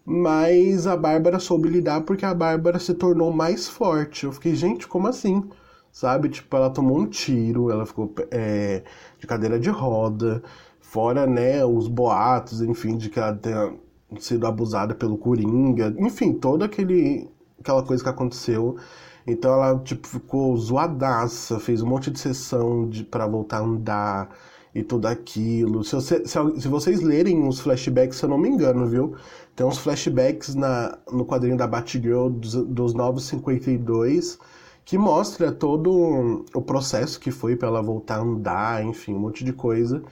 mas 0.06 0.86
a 0.88 0.96
Bárbara 0.96 1.40
soube 1.40 1.70
lidar 1.70 2.02
porque 2.02 2.26
a 2.26 2.34
Bárbara 2.34 2.80
se 2.80 2.94
tornou 2.94 3.32
mais 3.34 3.68
forte. 3.68 4.26
Eu 4.26 4.32
fiquei, 4.32 4.54
gente, 4.56 4.88
como 4.88 5.08
assim? 5.08 5.44
Sabe? 5.92 6.30
Tipo, 6.30 6.56
ela 6.58 6.70
tomou 6.70 7.00
um 7.00 7.08
tiro, 7.08 7.72
ela 7.72 7.86
ficou 7.86 8.14
é, 8.30 8.84
de 9.20 9.26
cadeira 9.26 9.60
de 9.60 9.70
roda, 9.70 10.44
fora, 10.80 11.26
né, 11.26 11.66
os 11.66 11.88
boatos, 11.88 12.62
enfim, 12.62 12.98
de 12.98 13.10
que 13.10 13.20
ela 13.20 13.34
tenha 13.36 13.74
sido 14.20 14.46
abusada 14.48 14.94
pelo 14.96 15.18
Coringa, 15.18 15.94
enfim, 16.00 16.34
toda 16.34 16.66
aquele, 16.66 17.30
aquela 17.60 17.84
coisa 17.84 18.04
que 18.04 18.10
aconteceu. 18.10 18.78
Então 19.28 19.54
ela, 19.54 19.80
tipo, 19.80 20.08
ficou 20.08 20.56
zoadaça, 20.58 21.60
fez 21.60 21.82
um 21.82 21.88
monte 21.88 22.12
de 22.12 22.20
sessão 22.20 22.88
de, 22.88 23.04
para 23.04 23.26
voltar 23.28 23.58
a 23.58 23.62
andar 23.62 24.30
e 24.74 24.84
tudo 24.84 25.08
aquilo. 25.08 25.84
Se, 25.84 25.96
você, 25.96 26.26
se, 26.26 26.62
se, 26.62 26.68
vocês 26.68 27.02
lerem 27.02 27.48
os 27.48 27.60
flashbacks, 27.60 28.18
se 28.18 28.26
eu 28.26 28.30
não 28.30 28.38
me 28.38 28.50
engano, 28.50 28.86
viu? 28.88 29.16
Tem 29.56 29.66
uns 29.66 29.78
flashbacks 29.80 30.54
na, 30.54 30.98
no 31.12 31.26
quadrinho 31.26 31.58
da 31.58 31.66
Batgirl 31.66 32.30
dos, 32.30 32.54
dos 32.54 32.94
952 32.94 34.38
que 34.86 34.98
mostra 34.98 35.52
todo 35.52 36.46
o 36.54 36.62
processo 36.62 37.20
que 37.20 37.32
foi 37.32 37.56
para 37.56 37.68
ela 37.70 37.82
voltar 37.82 38.18
a 38.18 38.22
andar, 38.22 38.86
enfim, 38.86 39.16
um 39.16 39.20
monte 39.20 39.44
de 39.44 39.52
coisa. 39.52 40.04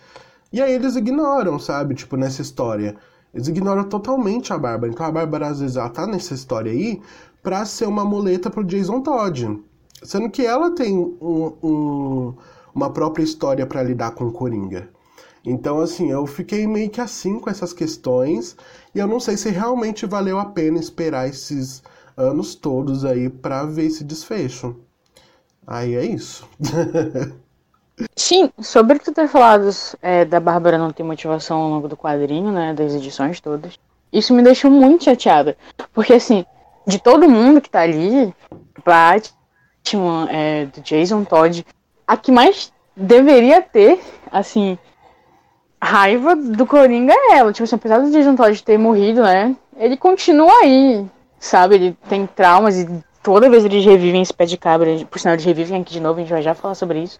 E 0.51 0.61
aí 0.61 0.73
eles 0.73 0.95
ignoram, 0.95 1.59
sabe? 1.59 1.93
Tipo, 1.93 2.17
nessa 2.17 2.41
história. 2.41 2.95
Eles 3.33 3.47
ignoram 3.47 3.83
totalmente 3.85 4.53
a 4.53 4.57
Bárbara. 4.57 4.91
Então 4.91 5.05
a 5.05 5.11
Bárbara, 5.11 5.47
às 5.47 5.59
vezes, 5.59 5.75
ela 5.75 5.89
tá 5.89 6.05
nessa 6.05 6.33
história 6.33 6.71
aí 6.71 7.01
para 7.41 7.65
ser 7.65 7.87
uma 7.87 8.05
muleta 8.05 8.49
pro 8.49 8.63
Jason 8.63 9.01
Todd. 9.01 9.59
Sendo 10.03 10.29
que 10.29 10.45
ela 10.45 10.71
tem 10.71 10.97
um, 10.97 11.53
um, 11.63 12.33
uma 12.75 12.91
própria 12.91 13.23
história 13.23 13.65
para 13.65 13.83
lidar 13.83 14.11
com 14.11 14.25
o 14.25 14.31
Coringa. 14.31 14.89
Então, 15.45 15.81
assim, 15.81 16.11
eu 16.11 16.25
fiquei 16.25 16.65
meio 16.67 16.89
que 16.89 17.01
assim 17.01 17.39
com 17.39 17.49
essas 17.49 17.73
questões. 17.73 18.55
E 18.93 18.99
eu 18.99 19.07
não 19.07 19.19
sei 19.19 19.35
se 19.35 19.49
realmente 19.49 20.05
valeu 20.05 20.39
a 20.39 20.45
pena 20.45 20.79
esperar 20.79 21.27
esses 21.27 21.81
anos 22.15 22.55
todos 22.55 23.03
aí 23.03 23.29
para 23.29 23.65
ver 23.65 23.85
esse 23.85 24.03
desfecho. 24.03 24.75
Aí 25.65 25.95
é 25.95 26.05
isso. 26.05 26.47
Sim, 28.15 28.49
sobre 28.59 28.99
tu 28.99 29.11
ter 29.11 29.27
falado 29.27 29.69
é, 30.01 30.25
da 30.25 30.39
Bárbara 30.39 30.77
não 30.77 30.91
ter 30.91 31.03
motivação 31.03 31.61
ao 31.61 31.69
longo 31.69 31.87
do 31.87 31.97
quadrinho, 31.97 32.51
né, 32.51 32.73
das 32.73 32.93
edições 32.93 33.39
todas, 33.39 33.79
isso 34.11 34.33
me 34.33 34.43
deixou 34.43 34.69
muito 34.69 35.03
chateada. 35.03 35.57
Porque, 35.93 36.13
assim, 36.13 36.45
de 36.85 36.99
todo 36.99 37.29
mundo 37.29 37.61
que 37.61 37.69
tá 37.69 37.81
ali, 37.81 38.33
Batman, 38.85 40.27
é, 40.29 40.65
do 40.65 40.81
Jason 40.81 41.23
Todd, 41.23 41.65
a 42.07 42.17
que 42.17 42.31
mais 42.31 42.71
deveria 42.95 43.61
ter, 43.61 43.99
assim, 44.31 44.77
raiva 45.81 46.35
do 46.35 46.65
Coringa 46.65 47.13
é 47.13 47.37
ela. 47.37 47.51
Tipo 47.51 47.63
assim, 47.63 47.75
apesar 47.75 47.99
do 47.99 48.11
Jason 48.11 48.35
Todd 48.35 48.63
ter 48.63 48.77
morrido, 48.77 49.21
né? 49.21 49.55
Ele 49.75 49.97
continua 49.97 50.53
aí, 50.61 51.05
sabe? 51.39 51.75
Ele 51.75 51.97
tem 52.07 52.27
traumas 52.27 52.77
e 52.77 53.03
toda 53.21 53.49
vez 53.49 53.65
eles 53.65 53.83
revivem 53.83 54.21
esse 54.21 54.33
pé 54.33 54.45
de 54.45 54.57
cabra. 54.57 55.05
Por 55.09 55.19
sinal, 55.19 55.35
eles 55.35 55.45
revivem 55.45 55.81
aqui 55.81 55.93
de 55.93 55.99
novo, 55.99 56.19
a 56.19 56.21
gente 56.21 56.31
vai 56.31 56.41
já 56.41 56.53
falar 56.53 56.75
sobre 56.75 56.99
isso. 56.99 57.19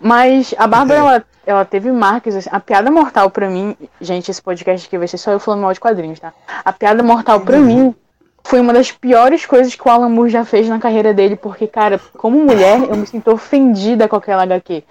Mas 0.00 0.54
a 0.56 0.66
Bárbara, 0.66 0.98
é. 0.98 1.02
ela, 1.02 1.24
ela 1.46 1.64
teve 1.64 1.92
marcas, 1.92 2.34
assim, 2.34 2.48
a 2.50 2.58
piada 2.58 2.90
mortal 2.90 3.30
pra 3.30 3.50
mim, 3.50 3.76
gente, 4.00 4.30
esse 4.30 4.40
podcast 4.40 4.86
aqui 4.86 4.96
vai 4.96 5.06
ser 5.06 5.18
só 5.18 5.30
eu 5.30 5.40
falando 5.40 5.60
mal 5.60 5.72
de 5.72 5.80
quadrinhos, 5.80 6.18
tá? 6.18 6.32
A 6.64 6.72
piada 6.72 7.02
mortal 7.02 7.40
pra 7.40 7.58
uhum. 7.58 7.64
mim 7.64 7.94
foi 8.42 8.60
uma 8.60 8.72
das 8.72 8.90
piores 8.90 9.44
coisas 9.44 9.74
que 9.74 9.86
o 9.86 9.90
Alan 9.90 10.08
Moore 10.08 10.30
já 10.30 10.44
fez 10.44 10.68
na 10.68 10.78
carreira 10.78 11.12
dele, 11.12 11.36
porque, 11.36 11.66
cara, 11.66 12.00
como 12.16 12.38
mulher, 12.38 12.80
eu 12.88 12.96
me 12.96 13.06
sinto 13.06 13.30
ofendida 13.30 14.08
com 14.08 14.16
aquela 14.16 14.42
HQ. 14.42 14.82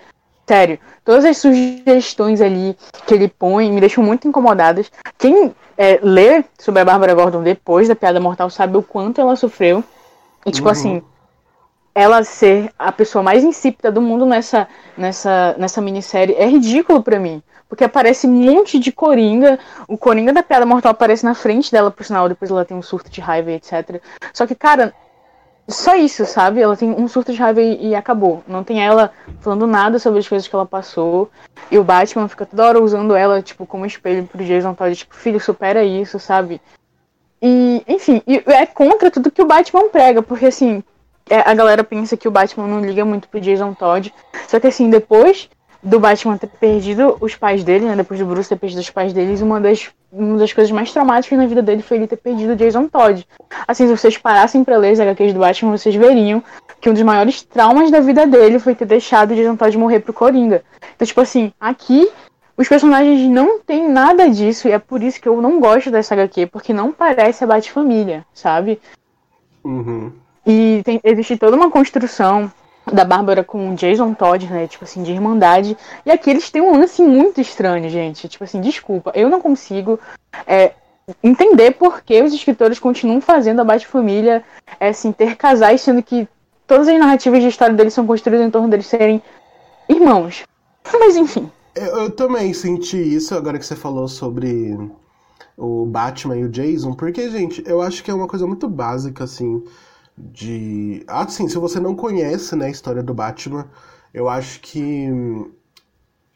Sério, 0.47 0.79
todas 1.05 1.25
as 1.25 1.37
sugestões 1.37 2.41
ali 2.41 2.75
que 3.05 3.13
ele 3.13 3.27
põe 3.27 3.71
me 3.71 3.79
deixam 3.79 4.03
muito 4.03 4.27
incomodadas. 4.27 4.91
Quem 5.17 5.53
é, 5.77 5.99
lê 6.01 6.43
sobre 6.57 6.81
a 6.81 6.85
Bárbara 6.85 7.13
Gordon 7.13 7.43
depois 7.43 7.87
da 7.87 7.95
Piada 7.95 8.19
Mortal 8.19 8.49
sabe 8.49 8.75
o 8.75 8.81
quanto 8.81 9.21
ela 9.21 9.35
sofreu. 9.35 9.83
E, 10.45 10.51
tipo 10.51 10.65
uhum. 10.65 10.71
assim, 10.71 11.03
ela 11.93 12.23
ser 12.23 12.71
a 12.77 12.91
pessoa 12.91 13.23
mais 13.23 13.43
insípida 13.43 13.91
do 13.91 14.01
mundo 14.01 14.25
nessa, 14.25 14.67
nessa, 14.97 15.55
nessa 15.57 15.81
minissérie 15.81 16.35
é 16.35 16.45
ridículo 16.45 17.03
para 17.03 17.19
mim. 17.19 17.41
Porque 17.67 17.83
aparece 17.83 18.25
um 18.25 18.31
monte 18.31 18.79
de 18.79 18.91
Coringa. 18.91 19.59
O 19.87 19.97
Coringa 19.97 20.33
da 20.33 20.41
Piada 20.41 20.65
Mortal 20.65 20.91
aparece 20.91 21.23
na 21.23 21.35
frente 21.35 21.71
dela, 21.71 21.91
por 21.91 22.03
sinal, 22.03 22.27
depois 22.27 22.49
ela 22.49 22.65
tem 22.65 22.75
um 22.75 22.81
surto 22.81 23.11
de 23.11 23.21
raiva 23.21 23.51
etc. 23.51 24.01
Só 24.33 24.47
que, 24.47 24.55
cara, 24.55 24.93
só 25.69 25.95
isso, 25.95 26.25
sabe? 26.25 26.61
Ela 26.61 26.75
tem 26.75 26.89
um 26.89 27.07
surto 27.07 27.31
de 27.31 27.37
raiva 27.37 27.61
e, 27.61 27.89
e, 27.89 27.95
acabou. 27.95 28.43
Não 28.47 28.63
tem 28.63 28.83
ela 28.83 29.11
falando 29.39 29.67
nada 29.67 29.99
sobre 29.99 30.19
as 30.19 30.27
coisas 30.27 30.47
que 30.47 30.55
ela 30.55 30.65
passou. 30.65 31.29
E 31.69 31.77
o 31.77 31.83
Batman 31.83 32.27
fica 32.27 32.45
toda 32.45 32.65
hora 32.65 32.81
usando 32.81 33.15
ela, 33.15 33.41
tipo, 33.41 33.67
como 33.67 33.85
espelho 33.85 34.25
pro 34.25 34.43
Jason 34.43 34.73
Todd, 34.73 34.95
tipo, 34.95 35.15
filho, 35.15 35.39
supera 35.39 35.83
isso, 35.83 36.19
sabe? 36.19 36.59
E, 37.39 37.83
enfim, 37.87 38.21
é 38.47 38.65
contra 38.65 39.11
tudo 39.11 39.31
que 39.31 39.41
o 39.41 39.45
Batman 39.45 39.89
prega, 39.89 40.23
porque 40.23 40.47
assim, 40.47 40.83
a 41.29 41.53
galera 41.53 41.83
pensa 41.83 42.17
que 42.17 42.27
o 42.27 42.31
Batman 42.31 42.67
não 42.67 42.81
liga 42.81 43.05
muito 43.05 43.27
pro 43.27 43.39
Jason 43.39 43.73
Todd. 43.73 44.13
Só 44.47 44.59
que 44.59 44.67
assim, 44.67 44.89
depois 44.89 45.49
do 45.81 45.99
Batman 45.99 46.37
ter 46.37 46.47
perdido 46.47 47.17
os 47.21 47.35
pais 47.35 47.63
dele, 47.63 47.85
né? 47.85 47.95
Depois 47.95 48.19
do 48.19 48.25
Bruce 48.25 48.49
ter 48.49 48.57
perdido 48.57 48.79
os 48.79 48.89
pais 48.89 49.13
deles, 49.13 49.41
uma 49.41 49.61
das, 49.61 49.89
uma 50.11 50.37
das 50.37 50.51
coisas 50.51 50.71
mais 50.71 50.91
traumáticas 50.91 51.37
na 51.37 51.45
vida 51.45 51.61
dele 51.61 51.81
foi 51.81 51.97
ele 51.97 52.07
ter 52.07 52.17
perdido 52.17 52.51
o 52.51 52.55
Jason 52.55 52.87
Todd. 52.87 53.25
Assim, 53.67 53.87
se 53.87 53.95
vocês 53.95 54.17
parassem 54.17 54.63
pra 54.63 54.77
ler 54.77 54.91
as 54.91 54.99
HQs 54.99 55.33
do 55.33 55.39
Batman, 55.39 55.77
vocês 55.77 55.95
veriam 55.95 56.43
que 56.81 56.89
um 56.89 56.93
dos 56.93 57.03
maiores 57.03 57.43
traumas 57.43 57.89
da 57.89 58.01
vida 58.01 58.27
dele 58.27 58.59
foi 58.59 58.75
ter 58.75 58.85
deixado 58.85 59.31
o 59.31 59.35
Jason 59.35 59.55
Todd 59.55 59.77
morrer 59.77 60.01
pro 60.01 60.13
Coringa. 60.13 60.63
Então, 60.95 61.07
tipo 61.07 61.21
assim, 61.21 61.53
aqui 61.59 62.09
Os 62.59 62.67
personagens 62.67 63.21
não 63.29 63.61
têm 63.61 63.87
nada 63.89 64.29
disso 64.29 64.67
e 64.67 64.71
é 64.73 64.79
por 64.79 65.01
isso 65.01 65.21
que 65.21 65.29
eu 65.29 65.41
não 65.41 65.61
gosto 65.61 65.89
dessa 65.89 66.13
HQ, 66.13 66.47
porque 66.47 66.73
não 66.73 66.91
parece 66.91 67.41
a 67.41 67.47
Bat-Família, 67.47 68.25
sabe? 68.33 68.81
Uhum. 69.63 70.11
E 70.45 70.81
tem, 70.83 70.99
existe 71.03 71.37
toda 71.37 71.55
uma 71.55 71.69
construção 71.69 72.51
da 72.91 73.05
Bárbara 73.05 73.43
com 73.43 73.71
o 73.71 73.75
Jason 73.75 74.13
Todd, 74.13 74.47
né? 74.47 74.67
Tipo 74.67 74.83
assim, 74.83 75.03
de 75.03 75.11
irmandade. 75.11 75.77
E 76.05 76.11
aqui 76.11 76.29
eles 76.29 76.49
têm 76.49 76.61
um 76.61 76.77
lance 76.77 77.01
muito 77.01 77.39
estranho, 77.39 77.89
gente. 77.89 78.27
Tipo 78.27 78.43
assim, 78.43 78.61
desculpa, 78.61 79.11
eu 79.15 79.29
não 79.29 79.41
consigo 79.41 79.99
é, 80.45 80.73
entender 81.23 81.71
por 81.71 82.01
que 82.01 82.21
os 82.21 82.33
escritores 82.33 82.79
continuam 82.79 83.21
fazendo 83.21 83.61
a 83.61 83.63
Bat-Família 83.63 84.43
é, 84.79 84.89
assim, 84.89 85.11
ter 85.11 85.35
casais, 85.35 85.81
sendo 85.81 86.01
que 86.01 86.27
todas 86.67 86.87
as 86.87 86.99
narrativas 86.99 87.41
de 87.41 87.47
história 87.47 87.75
deles 87.75 87.93
são 87.93 88.05
construídas 88.05 88.45
em 88.45 88.51
torno 88.51 88.69
deles 88.69 88.87
serem 88.87 89.21
irmãos. 89.87 90.43
Mas 90.99 91.15
enfim. 91.15 91.51
Eu, 91.75 92.03
eu 92.03 92.11
também 92.11 92.53
senti 92.53 92.97
isso 92.97 93.35
agora 93.35 93.59
que 93.59 93.65
você 93.65 93.75
falou 93.75 94.07
sobre 94.07 94.77
o 95.55 95.85
Batman 95.85 96.37
e 96.37 96.45
o 96.45 96.49
Jason, 96.49 96.93
porque, 96.93 97.29
gente, 97.29 97.61
eu 97.65 97.81
acho 97.81 98.03
que 98.03 98.09
é 98.09 98.13
uma 98.13 98.27
coisa 98.27 98.47
muito 98.47 98.67
básica, 98.67 99.25
assim 99.25 99.61
de. 100.19 101.03
Assim, 101.07 101.47
se 101.47 101.57
você 101.57 101.79
não 101.79 101.95
conhece 101.95 102.55
né, 102.55 102.67
a 102.67 102.69
história 102.69 103.01
do 103.03 103.13
Batman, 103.13 103.69
eu 104.13 104.27
acho 104.29 104.59
que 104.61 105.07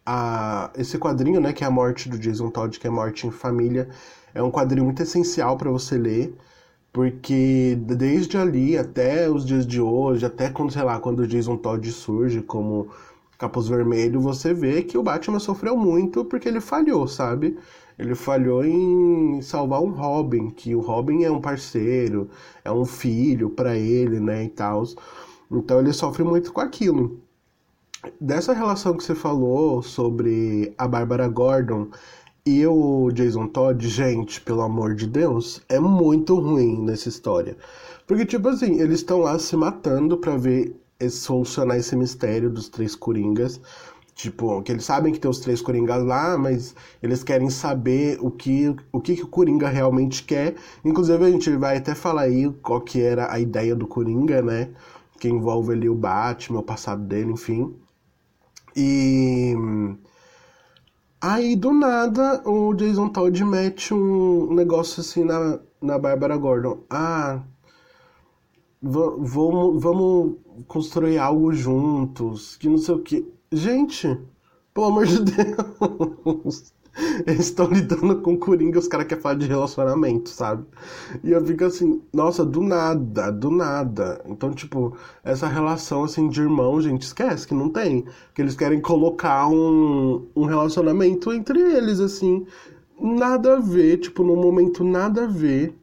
a, 0.05 0.71
esse 0.77 0.97
quadrinho, 0.97 1.39
né, 1.41 1.53
que 1.53 1.63
é 1.63 1.67
a 1.67 1.71
morte 1.71 2.09
do 2.09 2.17
Jason 2.17 2.49
Todd, 2.49 2.79
que 2.79 2.87
é 2.87 2.89
Morte 2.89 3.27
em 3.27 3.31
Família, 3.31 3.89
é 4.33 4.41
um 4.41 4.51
quadrinho 4.51 4.85
muito 4.85 5.01
essencial 5.03 5.57
para 5.57 5.69
você 5.71 5.97
ler, 5.97 6.35
porque 6.91 7.77
desde 7.81 8.37
ali 8.37 8.77
até 8.77 9.29
os 9.29 9.45
dias 9.45 9.65
de 9.65 9.81
hoje, 9.81 10.25
até 10.25 10.49
quando, 10.49 10.71
sei 10.71 10.83
lá, 10.83 10.99
quando 10.99 11.19
o 11.21 11.27
Jason 11.27 11.57
Todd 11.57 11.91
surge 11.91 12.41
como 12.41 12.89
Capuz 13.37 13.67
Vermelho, 13.67 14.21
você 14.21 14.53
vê 14.53 14.83
que 14.83 14.97
o 14.97 15.03
Batman 15.03 15.39
sofreu 15.39 15.75
muito 15.77 16.23
porque 16.25 16.47
ele 16.47 16.61
falhou, 16.61 17.07
sabe? 17.07 17.57
Ele 17.97 18.15
falhou 18.15 18.63
em 18.65 19.41
salvar 19.41 19.81
um 19.81 19.91
Robin, 19.91 20.49
que 20.49 20.75
o 20.75 20.79
Robin 20.79 21.23
é 21.23 21.31
um 21.31 21.41
parceiro, 21.41 22.29
é 22.63 22.71
um 22.71 22.85
filho 22.85 23.49
para 23.49 23.77
ele, 23.77 24.19
né, 24.19 24.45
e 24.45 24.49
tal. 24.49 24.83
Então 25.51 25.79
ele 25.79 25.93
sofre 25.93 26.23
muito 26.23 26.51
com 26.51 26.61
aquilo. 26.61 27.19
Dessa 28.19 28.53
relação 28.53 28.97
que 28.97 29.03
você 29.03 29.15
falou 29.15 29.81
sobre 29.81 30.73
a 30.77 30.87
Bárbara 30.87 31.27
Gordon 31.27 31.87
e 32.45 32.65
o 32.67 33.09
Jason 33.11 33.47
Todd, 33.47 33.87
gente, 33.87 34.41
pelo 34.41 34.61
amor 34.61 34.95
de 34.95 35.07
Deus, 35.07 35.61
é 35.69 35.79
muito 35.79 36.35
ruim 36.35 36.81
nessa 36.83 37.07
história. 37.07 37.55
Porque, 38.05 38.25
tipo 38.25 38.49
assim, 38.49 38.81
eles 38.81 38.99
estão 38.99 39.19
lá 39.19 39.39
se 39.39 39.55
matando 39.55 40.17
para 40.17 40.35
ver 40.35 40.75
solucionar 41.09 41.77
esse 41.77 41.95
mistério 41.95 42.49
dos 42.49 42.67
três 42.67 42.95
Coringas. 42.95 43.61
Tipo, 44.15 44.61
que 44.61 44.71
eles 44.71 44.85
sabem 44.85 45.11
que 45.11 45.19
tem 45.19 45.29
os 45.29 45.39
três 45.39 45.61
Coringas 45.61 46.03
lá, 46.03 46.37
mas 46.37 46.75
eles 47.01 47.23
querem 47.23 47.49
saber 47.49 48.19
o 48.21 48.29
que, 48.29 48.75
o 48.91 49.01
que, 49.01 49.15
que 49.15 49.23
o 49.23 49.27
Coringa 49.27 49.67
realmente 49.67 50.23
quer. 50.23 50.55
Inclusive, 50.85 51.25
a 51.25 51.31
gente 51.31 51.49
vai 51.57 51.77
até 51.77 51.95
falar 51.95 52.23
aí 52.23 52.51
qual 52.61 52.81
que 52.81 53.01
era 53.01 53.31
a 53.31 53.39
ideia 53.39 53.75
do 53.75 53.87
Coringa, 53.87 54.41
né? 54.41 54.69
Que 55.19 55.27
envolve 55.29 55.73
ali 55.73 55.89
o 55.89 55.95
Batman, 55.95 56.59
o 56.59 56.63
passado 56.63 57.03
dele, 57.03 57.31
enfim. 57.31 57.75
E... 58.75 59.55
Aí, 61.19 61.55
do 61.55 61.71
nada, 61.71 62.41
o 62.47 62.73
Jason 62.73 63.09
Todd 63.09 63.43
mete 63.45 63.93
um 63.93 64.53
negócio 64.53 65.01
assim 65.01 65.23
na, 65.23 65.59
na 65.81 65.97
Bárbara 65.97 66.35
Gordon. 66.37 66.83
Ah, 66.89 67.41
vamos, 68.81 69.81
vamos 69.81 70.35
construir 70.67 71.17
algo 71.17 71.53
juntos, 71.53 72.57
que 72.57 72.67
não 72.67 72.77
sei 72.77 72.95
o 72.95 72.99
que. 72.99 73.32
Gente, 73.53 74.17
pelo 74.73 74.87
amor 74.87 75.05
de 75.05 75.19
Deus. 75.23 76.73
Eles 77.25 77.45
estão 77.45 77.67
lidando 77.67 78.19
com 78.21 78.37
Coringa, 78.37 78.79
os 78.79 78.87
caras 78.87 79.05
querem 79.07 79.21
falar 79.21 79.35
de 79.35 79.47
relacionamento, 79.47 80.29
sabe? 80.29 80.65
E 81.23 81.31
eu 81.31 81.43
fico 81.45 81.63
assim, 81.63 82.01
nossa, 82.11 82.43
do 82.43 82.61
nada, 82.61 83.31
do 83.31 83.51
nada. 83.51 84.21
Então, 84.25 84.51
tipo, 84.51 84.97
essa 85.23 85.47
relação 85.47 86.03
assim 86.03 86.27
de 86.29 86.41
irmão, 86.41 86.81
gente, 86.81 87.03
esquece 87.03 87.47
que 87.47 87.53
não 87.53 87.69
tem. 87.69 88.05
Que 88.33 88.41
eles 88.41 88.55
querem 88.55 88.81
colocar 88.81 89.47
um, 89.47 90.27
um 90.35 90.45
relacionamento 90.45 91.31
entre 91.31 91.59
eles, 91.59 91.99
assim. 91.99 92.45
Nada 92.99 93.57
a 93.57 93.59
ver, 93.59 93.97
tipo, 93.97 94.23
num 94.23 94.35
momento 94.35 94.83
nada 94.83 95.25
a 95.25 95.27
ver 95.27 95.75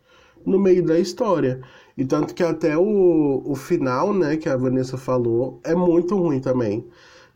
no 0.45 0.59
meio 0.59 0.85
da 0.85 0.99
história. 0.99 1.61
E 1.97 2.05
tanto 2.05 2.35
que 2.35 2.43
até 2.43 2.77
o, 2.77 3.43
o 3.45 3.55
final, 3.55 4.13
né, 4.13 4.37
que 4.37 4.49
a 4.49 4.57
Vanessa 4.57 4.97
falou, 4.97 5.61
é 5.65 5.75
muito 5.75 6.17
ruim 6.17 6.41
também. 6.41 6.85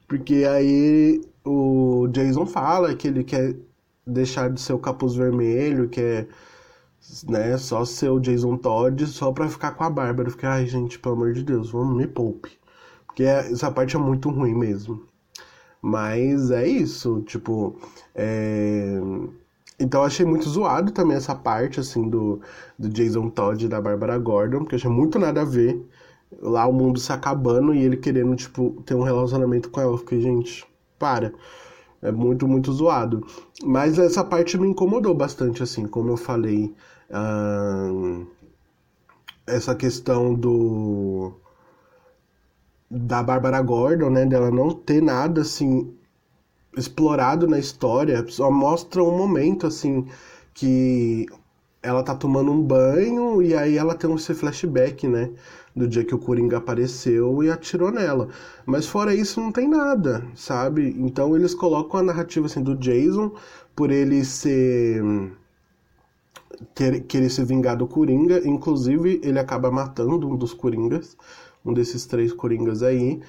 Porque 0.06 0.44
aí 0.44 1.22
o 1.44 2.08
Jason 2.08 2.46
fala 2.46 2.94
que 2.94 3.08
ele 3.08 3.24
quer 3.24 3.56
deixar 4.06 4.50
de 4.50 4.60
ser 4.60 4.72
o 4.72 4.78
capuz 4.78 5.14
vermelho, 5.14 5.88
que 5.88 6.00
é 6.00 6.26
né, 7.28 7.56
só 7.58 7.84
ser 7.84 8.10
o 8.10 8.20
Jason 8.20 8.56
Todd, 8.56 9.06
só 9.06 9.32
pra 9.32 9.48
ficar 9.48 9.72
com 9.72 9.84
a 9.84 9.90
Bárbara. 9.90 10.30
Fiquei, 10.30 10.48
ai 10.48 10.66
gente, 10.66 10.98
pelo 10.98 11.14
amor 11.14 11.32
de 11.32 11.42
Deus, 11.42 11.70
vamos 11.70 11.96
me 11.96 12.06
poupe. 12.06 12.58
Porque 13.06 13.22
essa 13.24 13.70
parte 13.70 13.96
é 13.96 13.98
muito 13.98 14.30
ruim 14.30 14.54
mesmo. 14.54 15.06
Mas 15.82 16.50
é 16.50 16.66
isso, 16.66 17.22
tipo. 17.22 17.78
É... 18.14 18.98
Então 19.78 20.04
achei 20.04 20.24
muito 20.24 20.48
zoado 20.48 20.92
também 20.92 21.16
essa 21.16 21.34
parte, 21.34 21.80
assim, 21.80 22.08
do, 22.08 22.40
do 22.78 22.88
Jason 22.88 23.28
Todd 23.30 23.64
e 23.64 23.68
da 23.68 23.80
Bárbara 23.80 24.16
Gordon, 24.18 24.60
porque 24.60 24.76
achei 24.76 24.90
muito 24.90 25.18
nada 25.18 25.42
a 25.42 25.44
ver 25.44 25.84
lá 26.40 26.66
o 26.66 26.72
mundo 26.72 26.98
se 26.98 27.12
acabando 27.12 27.74
e 27.74 27.82
ele 27.82 27.96
querendo, 27.96 28.34
tipo, 28.36 28.82
ter 28.84 28.94
um 28.94 29.02
relacionamento 29.02 29.70
com 29.70 29.80
ela. 29.80 29.92
Eu 29.92 29.98
fiquei, 29.98 30.20
gente, 30.20 30.64
para. 30.98 31.32
É 32.02 32.12
muito, 32.12 32.46
muito 32.46 32.72
zoado. 32.72 33.26
Mas 33.64 33.98
essa 33.98 34.22
parte 34.22 34.58
me 34.58 34.68
incomodou 34.68 35.14
bastante, 35.14 35.62
assim, 35.62 35.86
como 35.86 36.10
eu 36.10 36.16
falei. 36.16 36.74
Essa 39.46 39.74
questão 39.74 40.34
do. 40.34 41.32
Da 42.90 43.22
Bárbara 43.22 43.60
Gordon, 43.62 44.10
né? 44.10 44.26
Dela 44.26 44.50
não 44.50 44.70
ter 44.70 45.02
nada, 45.02 45.40
assim, 45.40 45.94
explorado 46.76 47.46
na 47.46 47.58
história. 47.58 48.24
Só 48.28 48.50
mostra 48.50 49.02
um 49.02 49.16
momento, 49.16 49.66
assim, 49.66 50.06
que 50.52 51.26
ela 51.82 52.02
tá 52.02 52.14
tomando 52.14 52.50
um 52.50 52.62
banho 52.62 53.42
e 53.42 53.54
aí 53.54 53.76
ela 53.76 53.94
tem 53.94 54.12
esse 54.14 54.34
flashback, 54.34 55.06
né? 55.06 55.30
Do 55.74 55.88
dia 55.88 56.04
que 56.04 56.14
o 56.14 56.18
Coringa 56.18 56.58
apareceu 56.58 57.42
e 57.42 57.50
atirou 57.50 57.90
nela. 57.90 58.28
Mas 58.64 58.86
fora 58.86 59.14
isso, 59.14 59.40
não 59.40 59.50
tem 59.50 59.68
nada, 59.68 60.24
sabe? 60.34 60.94
Então 60.98 61.34
eles 61.34 61.54
colocam 61.54 62.00
a 62.00 62.02
narrativa 62.02 62.46
assim 62.46 62.62
do 62.62 62.76
Jason 62.76 63.32
por 63.74 63.90
ele 63.90 64.24
ser. 64.24 65.02
querer 67.08 67.30
se 67.30 67.44
vingar 67.44 67.76
do 67.76 67.86
Coringa. 67.86 68.46
Inclusive, 68.46 69.20
ele 69.22 69.38
acaba 69.38 69.70
matando 69.70 70.28
um 70.28 70.36
dos 70.36 70.54
Coringas, 70.54 71.16
um 71.64 71.72
desses 71.72 72.06
três 72.06 72.32
Coringas 72.32 72.82
aí. 72.82 73.20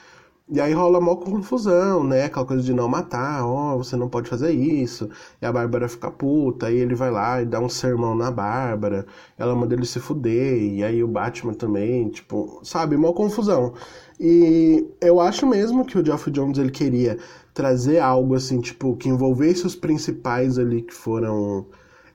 E 0.48 0.62
aí 0.62 0.74
rola 0.74 1.02
mó 1.02 1.16
confusão, 1.16 2.04
né? 2.04 2.26
Aquela 2.26 2.46
coisa 2.46 2.62
de 2.62 2.72
não 2.72 2.88
matar, 2.88 3.44
ó, 3.44 3.74
oh, 3.74 3.78
você 3.80 3.96
não 3.96 4.08
pode 4.08 4.30
fazer 4.30 4.52
isso. 4.52 5.10
E 5.42 5.46
a 5.46 5.52
Bárbara 5.52 5.90
fica 5.90 6.12
puta, 6.12 6.68
aí 6.68 6.76
ele 6.78 6.94
vai 6.94 7.10
lá 7.10 7.42
e 7.42 7.46
dá 7.46 7.60
um 7.60 7.68
sermão 7.68 8.14
na 8.16 8.30
Bárbara, 8.30 9.08
ela 9.40 9.56
manda 9.56 9.74
ele 9.74 9.86
se 9.88 10.00
fuder, 10.00 10.62
e 10.62 10.84
aí 10.84 11.04
o 11.04 11.08
Batman 11.08 11.54
também, 11.54 12.10
tipo, 12.10 12.60
sabe, 12.64 12.96
mó 12.96 13.12
confusão. 13.12 13.74
E 14.20 14.88
eu 15.02 15.20
acho 15.20 15.48
mesmo 15.48 15.84
que 15.84 15.98
o 15.98 16.06
Geoff 16.06 16.30
Jones 16.30 16.60
ele 16.60 16.72
queria 16.72 17.18
trazer 17.54 18.00
algo 18.00 18.36
assim, 18.36 18.62
tipo, 18.62 18.96
que 18.98 19.10
envolvesse 19.10 19.66
os 19.66 19.76
principais 19.76 20.60
ali 20.60 20.84
que 20.84 20.94
foram 20.94 21.66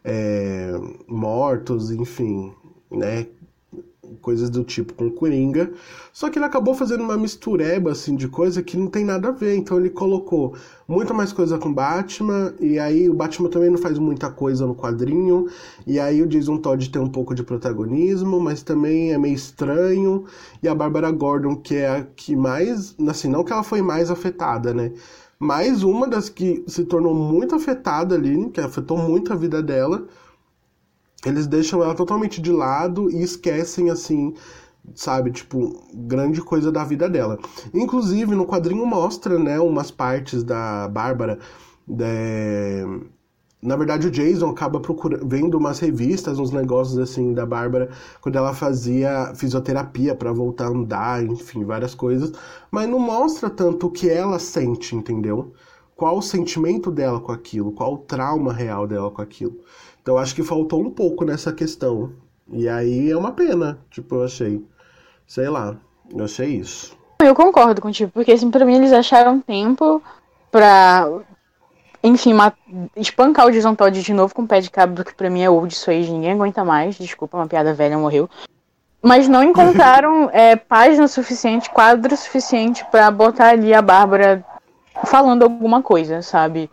é, 0.05 0.73
mortos, 1.09 1.91
enfim, 1.91 2.55
né? 2.91 3.27
Coisas 4.21 4.49
do 4.51 4.63
tipo 4.63 4.95
com 4.95 5.11
Coringa. 5.11 5.73
Só 6.13 6.29
que 6.29 6.39
ele 6.39 6.45
acabou 6.45 6.75
fazendo 6.75 7.03
uma 7.03 7.17
mistureba 7.17 7.93
assim 7.93 8.15
de 8.15 8.29
coisa 8.29 8.63
que 8.63 8.77
não 8.77 8.87
tem 8.87 9.05
nada 9.05 9.29
a 9.29 9.33
ver. 9.33 9.57
Então 9.57 9.79
ele 9.79 9.91
colocou 9.91 10.55
muito 10.87 11.15
mais 11.15 11.33
coisa 11.33 11.59
com 11.59 11.73
Batman 11.73 12.55
e 12.61 12.79
aí 12.79 13.09
o 13.09 13.15
Batman 13.15 13.49
também 13.49 13.71
não 13.71 13.79
faz 13.79 13.99
muita 13.99 14.31
coisa 14.31 14.67
no 14.67 14.75
quadrinho. 14.75 15.47
E 15.87 15.99
aí 15.99 16.23
o 16.23 16.27
Jason 16.27 16.59
Todd 16.59 16.91
tem 16.91 17.01
um 17.01 17.09
pouco 17.09 17.35
de 17.35 17.43
protagonismo, 17.43 18.41
mas 18.41 18.63
também 18.63 19.13
é 19.13 19.19
meio 19.19 19.35
estranho. 19.35 20.25
E 20.63 20.69
a 20.69 20.75
Barbara 20.75 21.11
Gordon, 21.11 21.57
que 21.57 21.77
é 21.77 21.89
a 21.89 22.05
que 22.05 22.37
mais, 22.37 22.95
assim, 23.09 23.29
não 23.29 23.45
que 23.45 23.53
ela 23.53 23.63
foi 23.63 23.83
mais 23.83 24.11
afetada, 24.11 24.75
né? 24.75 24.93
Mas 25.43 25.83
uma 25.83 26.07
das 26.07 26.29
que 26.29 26.63
se 26.67 26.85
tornou 26.85 27.15
muito 27.15 27.55
afetada 27.55 28.15
ali, 28.15 28.51
que 28.51 28.61
afetou 28.61 28.99
muito 28.99 29.33
a 29.33 29.37
vida 29.37 29.63
dela, 29.63 30.07
eles 31.25 31.47
deixam 31.47 31.83
ela 31.83 31.95
totalmente 31.95 32.41
de 32.41 32.51
lado 32.51 33.11
e 33.11 33.23
esquecem, 33.23 33.91
assim, 33.91 34.35
sabe, 34.95 35.31
tipo, 35.31 35.83
grande 35.93 36.41
coisa 36.41 36.73
da 36.73 36.85
vida 36.85 37.09
dela. 37.09 37.39
Inclusive, 37.75 38.35
no 38.35 38.47
quadrinho 38.47 38.87
mostra, 38.87 39.39
né, 39.39 39.59
umas 39.61 39.91
partes 39.91 40.43
da 40.43 40.89
Bárbara. 40.89 41.39
De... 41.87 42.85
Na 43.63 43.77
verdade, 43.77 44.07
o 44.07 44.11
Jason 44.11 44.49
acaba 44.49 44.81
procurando, 44.81 45.29
vendo 45.29 45.59
umas 45.59 45.79
revistas, 45.79 46.39
uns 46.39 46.51
negócios 46.51 46.99
assim 46.99 47.35
da 47.35 47.45
Bárbara, 47.45 47.91
quando 48.23 48.37
ela 48.37 48.55
fazia 48.55 49.35
fisioterapia 49.35 50.15
para 50.15 50.33
voltar 50.33 50.67
a 50.67 50.71
andar, 50.71 51.23
enfim, 51.23 51.63
várias 51.65 51.95
coisas. 51.95 52.33
Mas 52.71 52.89
não 52.89 52.99
mostra 52.99 53.51
tanto 53.51 53.89
o 53.89 53.91
que 53.91 54.09
ela 54.09 54.39
sente, 54.39 54.97
entendeu? 54.97 55.53
qual 56.01 56.17
o 56.17 56.23
sentimento 56.23 56.91
dela 56.91 57.21
com 57.21 57.31
aquilo, 57.31 57.73
qual 57.73 57.93
o 57.93 57.99
trauma 57.99 58.55
real 58.55 58.87
dela 58.87 59.11
com 59.11 59.21
aquilo. 59.21 59.59
Então 60.03 60.17
acho 60.17 60.35
que 60.35 60.43
faltou 60.43 60.81
um 60.81 60.91
pouco 60.91 61.25
nessa 61.25 61.53
questão. 61.53 62.13
E 62.49 62.69
aí 62.69 63.11
é 63.11 63.17
uma 63.17 63.33
pena, 63.33 63.79
tipo, 63.91 64.17
eu 64.17 64.25
achei. 64.25 64.65
Sei 65.27 65.49
lá, 65.49 65.77
eu 66.13 66.25
achei 66.25 66.49
isso. 66.49 66.99
Eu 67.21 67.35
concordo 67.35 67.81
contigo, 67.81 68.11
porque 68.13 68.33
assim, 68.33 68.51
pra 68.51 68.65
mim 68.65 68.77
eles 68.77 68.93
acharam 68.93 69.41
tempo 69.41 70.03
pra, 70.51 71.07
enfim, 72.03 72.33
espancar 72.97 73.47
o 73.47 73.51
Jason 73.53 73.75
Todd 73.75 74.03
de 74.03 74.13
novo 74.15 74.35
com 74.35 74.43
o 74.43 74.49
pé 74.49 74.61
de 74.61 74.71
cabra, 74.71 75.05
que 75.05 75.15
pra 75.15 75.31
mim 75.31 75.43
é 75.43 75.51
old 75.51 75.73
isso 75.73 75.91
aí, 75.91 76.09
ninguém 76.09 76.33
aguenta 76.33 76.65
mais. 76.65 76.97
Desculpa, 76.97 77.37
uma 77.37 77.47
piada 77.47 77.75
velha 77.75 77.99
morreu. 77.99 78.29
Mas 79.03 79.29
não 79.29 79.45
encontraram 79.45 80.31
é, 80.33 80.57
página 80.57 81.07
suficiente, 81.07 81.71
quadro 81.71 82.17
suficiente 82.17 82.85
para 82.91 83.11
botar 83.11 83.51
ali 83.51 83.73
a 83.73 83.83
Bárbara 83.83 84.45
falando 85.05 85.43
alguma 85.43 85.83
coisa, 85.83 86.23
sabe? 86.23 86.71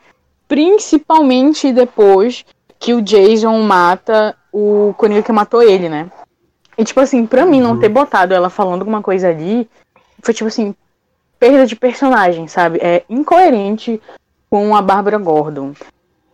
Principalmente 0.48 1.72
depois 1.74 2.46
que 2.80 2.94
o 2.94 3.02
Jason 3.02 3.62
mata 3.62 4.36
o 4.52 4.94
Coringa 4.98 5.24
que 5.24 5.32
matou 5.32 5.62
ele, 5.62 5.90
né? 5.90 6.10
E 6.78 6.84
tipo 6.84 7.00
assim, 7.00 7.26
pra 7.26 7.46
mim 7.46 7.60
não 7.60 7.80
ter 7.80 7.90
botado 7.90 8.34
ela 8.34 8.50
falando 8.50 8.82
alguma 8.82 9.02
coisa 9.02 9.30
ali 9.30 9.70
foi 10.22 10.34
tipo 10.34 10.48
assim, 10.48 10.76
perda 11.40 11.66
de 11.66 11.76
personagem, 11.76 12.48
sabe? 12.48 12.80
É 12.82 13.04
incoerente 13.10 14.02
com 14.50 14.76
a 14.76 14.82
Bárbara 14.82 15.18
Gordon. 15.18 15.74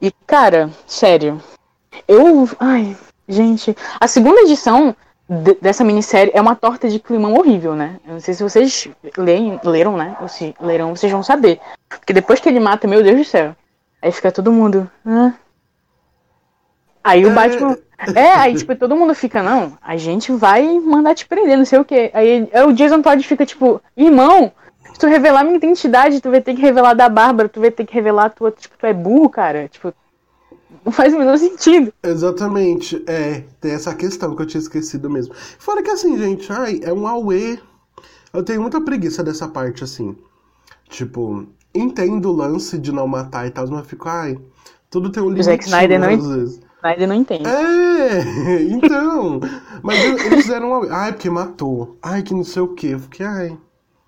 E 0.01 0.12
cara, 0.25 0.69
sério, 0.86 1.41
eu, 2.08 2.49
ai, 2.60 2.95
gente, 3.27 3.75
a 3.99 4.08
segunda 4.08 4.41
edição 4.41 4.95
dessa 5.62 5.84
minissérie 5.84 6.32
é 6.34 6.41
uma 6.41 6.56
torta 6.56 6.89
de 6.89 6.99
climão 6.99 7.34
horrível, 7.36 7.75
né? 7.75 7.99
Eu 8.06 8.13
não 8.13 8.19
sei 8.19 8.34
se 8.34 8.43
vocês 8.43 8.88
leem, 9.17 9.60
leram, 9.63 9.95
né? 9.95 10.17
Ou 10.21 10.27
se 10.27 10.53
leram, 10.60 10.95
vocês 10.95 11.12
vão 11.12 11.23
saber. 11.23 11.60
Porque 11.88 12.13
depois 12.13 12.39
que 12.39 12.49
ele 12.49 12.60
mata, 12.60 12.88
meu 12.88 13.01
Deus 13.01 13.17
do 13.17 13.25
céu. 13.25 13.56
Aí 14.01 14.12
fica 14.12 14.32
todo 14.32 14.51
mundo. 14.51 14.89
Ah. 15.06 15.34
Aí 17.04 17.26
o 17.26 17.32
é. 17.32 17.34
Batman. 17.34 17.78
É, 18.16 18.34
aí 18.34 18.56
tipo, 18.56 18.76
todo 18.76 18.96
mundo 18.96 19.16
fica, 19.16 19.42
não, 19.42 19.78
a 19.82 19.96
gente 19.96 20.32
vai 20.32 20.78
mandar 20.80 21.16
te 21.16 21.26
prender, 21.26 21.58
não 21.58 21.66
sei 21.66 21.80
o 21.80 21.86
quê. 21.86 22.12
Aí, 22.13 22.50
aí 22.52 22.63
o 22.66 22.74
Jason 22.74 23.02
Todd 23.02 23.24
fica 23.26 23.46
tipo, 23.46 23.82
irmão, 23.96 24.52
se 24.92 25.00
tu 25.00 25.08
revelar 25.08 25.44
minha 25.44 25.56
identidade, 25.56 26.20
tu 26.20 26.30
vai 26.30 26.42
ter 26.42 26.54
que 26.54 26.62
revelar 26.62 26.94
da 26.94 27.08
Bárbara, 27.08 27.48
tu 27.48 27.60
vai 27.62 27.72
ter 27.72 27.86
que 27.86 27.94
revelar 27.94 28.26
a 28.26 28.30
tua, 28.30 28.52
tipo, 28.52 28.78
tu 28.78 28.86
é 28.86 28.94
burro, 28.94 29.30
cara. 29.30 29.68
Tipo, 29.70 29.94
não 30.86 30.92
faz 30.92 31.13
o 31.13 31.18
menor 31.18 31.38
sentido. 31.38 31.94
Exatamente. 32.04 33.02
É, 33.08 33.44
tem 33.62 33.72
essa 33.72 33.96
questão 33.96 34.36
que 34.36 34.42
eu 34.42 34.46
tinha 34.46 34.62
esquecido 34.62 35.10
mesmo. 35.10 35.34
Fora 35.58 35.82
que 35.82 35.89
assim, 35.89 36.18
gente, 36.18 36.52
ai, 36.52 36.80
é 36.84 36.92
um 36.92 37.08
Aue. 37.08 37.60
Eu 38.34 38.44
tenho 38.44 38.62
muita 38.62 38.82
preguiça 38.82 39.24
dessa 39.24 39.48
parte, 39.48 39.84
assim. 39.84 40.16
Tipo, 40.89 41.48
entendo 41.74 42.30
o 42.30 42.36
lance 42.36 42.78
de 42.78 42.92
não 42.92 43.08
matar 43.08 43.48
e 43.48 43.52
tal, 43.52 43.68
mas 43.68 43.80
eu 43.80 43.86
fico, 43.86 44.10
ai, 44.10 44.38
tudo 44.89 45.12
tem 45.12 45.24
um 45.24 45.30
limite. 45.30 45.42
O 45.42 45.46
Zack 45.46 45.63
Snyder 45.63 46.00
não, 46.00 46.10
às 46.10 46.28
vezes. 46.28 46.62
Snyder 46.84 47.08
não 47.08 47.15
entende. 47.15 47.48
É, 47.48 48.62
então. 48.69 49.39
mas 49.82 50.04
eles 50.04 50.43
fizeram 50.43 50.69
um 50.69 50.74
Aue. 50.74 50.89
Ai, 50.91 51.13
porque 51.13 51.30
matou. 51.30 51.98
Ai, 52.02 52.22
que 52.22 52.34
não 52.34 52.43
sei 52.43 52.62
o 52.62 52.76
que. 52.76 52.88
Eu 52.88 53.00
fiquei, 53.00 53.26
ai. 53.26 53.58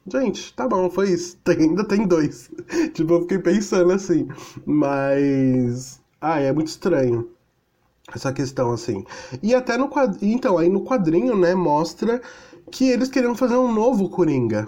Gente, 0.05 0.53
tá 0.53 0.67
bom, 0.67 0.89
foi 0.89 1.11
isso. 1.11 1.37
Tem, 1.43 1.57
ainda 1.57 1.87
tem 1.87 2.05
dois. 2.05 2.51
tipo, 2.93 3.13
eu 3.13 3.21
fiquei 3.21 3.39
pensando 3.39 3.91
assim. 3.93 4.27
Mas. 4.65 6.01
Ah, 6.19 6.39
é 6.39 6.51
muito 6.51 6.67
estranho 6.67 7.29
essa 8.13 8.33
questão, 8.33 8.71
assim. 8.71 9.05
E 9.41 9.55
até 9.55 9.77
no 9.77 9.89
quadrinho. 9.89 10.35
Então, 10.35 10.57
aí 10.57 10.69
no 10.69 10.83
quadrinho, 10.83 11.37
né, 11.37 11.55
mostra 11.55 12.21
que 12.71 12.89
eles 12.89 13.09
queriam 13.09 13.35
fazer 13.35 13.55
um 13.55 13.71
novo 13.73 14.09
Coringa. 14.09 14.67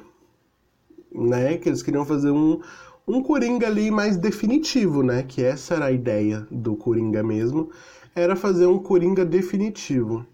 Né? 1.13 1.57
Que 1.57 1.69
eles 1.69 1.83
queriam 1.83 2.05
fazer 2.05 2.31
um, 2.31 2.61
um 3.07 3.21
Coringa 3.21 3.67
ali 3.67 3.91
mais 3.91 4.17
definitivo, 4.17 5.03
né? 5.03 5.23
Que 5.23 5.43
essa 5.43 5.75
era 5.75 5.85
a 5.85 5.91
ideia 5.91 6.47
do 6.49 6.75
Coringa 6.75 7.21
mesmo. 7.21 7.69
Era 8.17 8.35
fazer 8.35 8.65
um 8.65 8.79
Coringa 8.79 9.23
definitivo. 9.23 10.25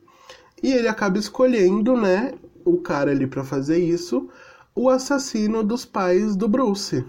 E 0.62 0.72
ele 0.72 0.88
acaba 0.88 1.18
escolhendo, 1.18 1.98
né, 1.98 2.34
o 2.64 2.78
cara 2.78 3.12
ali 3.12 3.28
para 3.28 3.44
fazer 3.44 3.78
isso, 3.78 4.30
o 4.74 4.90
assassino 4.90 5.64
dos 5.64 5.86
pais 5.86 6.36
do 6.36 6.48
Bruce. 6.48 7.06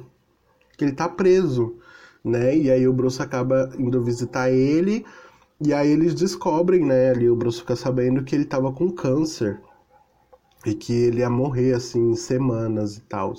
Que 0.77 0.85
ele 0.85 0.93
tá 0.93 1.09
preso 1.09 1.79
né? 2.25 2.57
E 2.57 2.71
aí 2.71 2.89
o 2.89 2.93
Bruce 2.93 3.21
acaba 3.21 3.71
indo 3.79 4.03
visitar 4.03 4.51
ele, 4.51 5.05
e 5.61 5.73
aí 5.75 5.91
eles 5.91 6.15
descobrem, 6.15 6.85
né? 6.85 7.11
Ali 7.11 7.29
o 7.29 7.37
Bruce 7.37 7.61
fica 7.61 7.77
sabendo 7.77 8.25
que 8.25 8.35
ele 8.35 8.45
tava 8.45 8.73
com 8.73 8.91
câncer 8.91 9.61
e 10.65 10.75
que 10.75 10.93
ele 10.93 11.21
ia 11.21 11.31
morrer 11.31 11.75
assim 11.75 12.13
em 12.13 12.17
semanas 12.17 12.97
e 12.97 13.03
tal. 13.03 13.35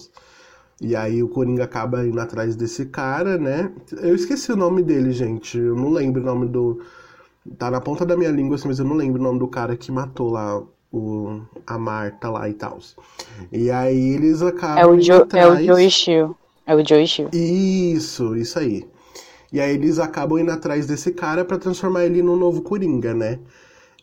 E 0.82 0.95
aí 0.95 1.24
o 1.24 1.30
Coringa 1.30 1.63
acaba 1.63 2.06
indo 2.06 2.19
atrás 2.19 2.56
desse 2.56 2.86
cara, 2.88 3.38
né? 3.38 3.71
Eu 3.93 4.13
esqueci 4.13 4.52
o 4.52 4.58
nome 4.58 4.84
dele, 4.84 5.12
gente. 5.12 5.58
Eu 5.58 5.76
não 5.76 5.89
lembro 5.89 6.21
o 6.21 6.26
nome 6.26 6.48
do. 6.48 6.82
Tá 7.58 7.70
na 7.70 7.80
ponta 7.80 8.06
da 8.06 8.18
minha 8.18 8.32
língua, 8.32 8.56
assim, 8.56 8.68
mas 8.68 8.80
eu 8.80 8.86
não 8.86 8.96
lembro 8.96 9.22
o 9.22 9.24
nome 9.24 9.40
do 9.40 9.48
cara 9.48 9.78
que 9.78 9.92
matou 9.92 10.32
lá 10.32 10.64
o... 10.92 11.42
a 11.68 11.78
Marta 11.78 12.30
lá 12.30 12.50
e 12.50 12.54
tal. 12.54 12.80
E 13.52 13.70
aí 13.70 14.14
eles 14.14 14.42
acabam. 14.42 14.78
É 14.78 14.86
o, 14.86 15.00
jo... 15.00 15.28
é 15.34 15.48
o 15.48 15.64
Joe 15.64 15.90
Chill. 15.90 16.36
É 16.66 16.76
o 16.76 16.84
Joey 16.84 17.08
Shield. 17.08 17.38
Isso, 17.38 18.36
isso 18.36 18.58
aí. 18.58 18.88
E 19.54 19.60
aí 19.60 19.76
eles 19.76 20.00
acabam 20.00 20.40
indo 20.40 20.52
atrás 20.52 20.88
desse 20.88 21.12
cara 21.12 21.46
para 21.46 21.60
transformar 21.60 22.06
ele 22.06 22.24
no 22.24 22.36
novo 22.36 22.62
Coringa, 22.62 23.14
né? 23.14 23.40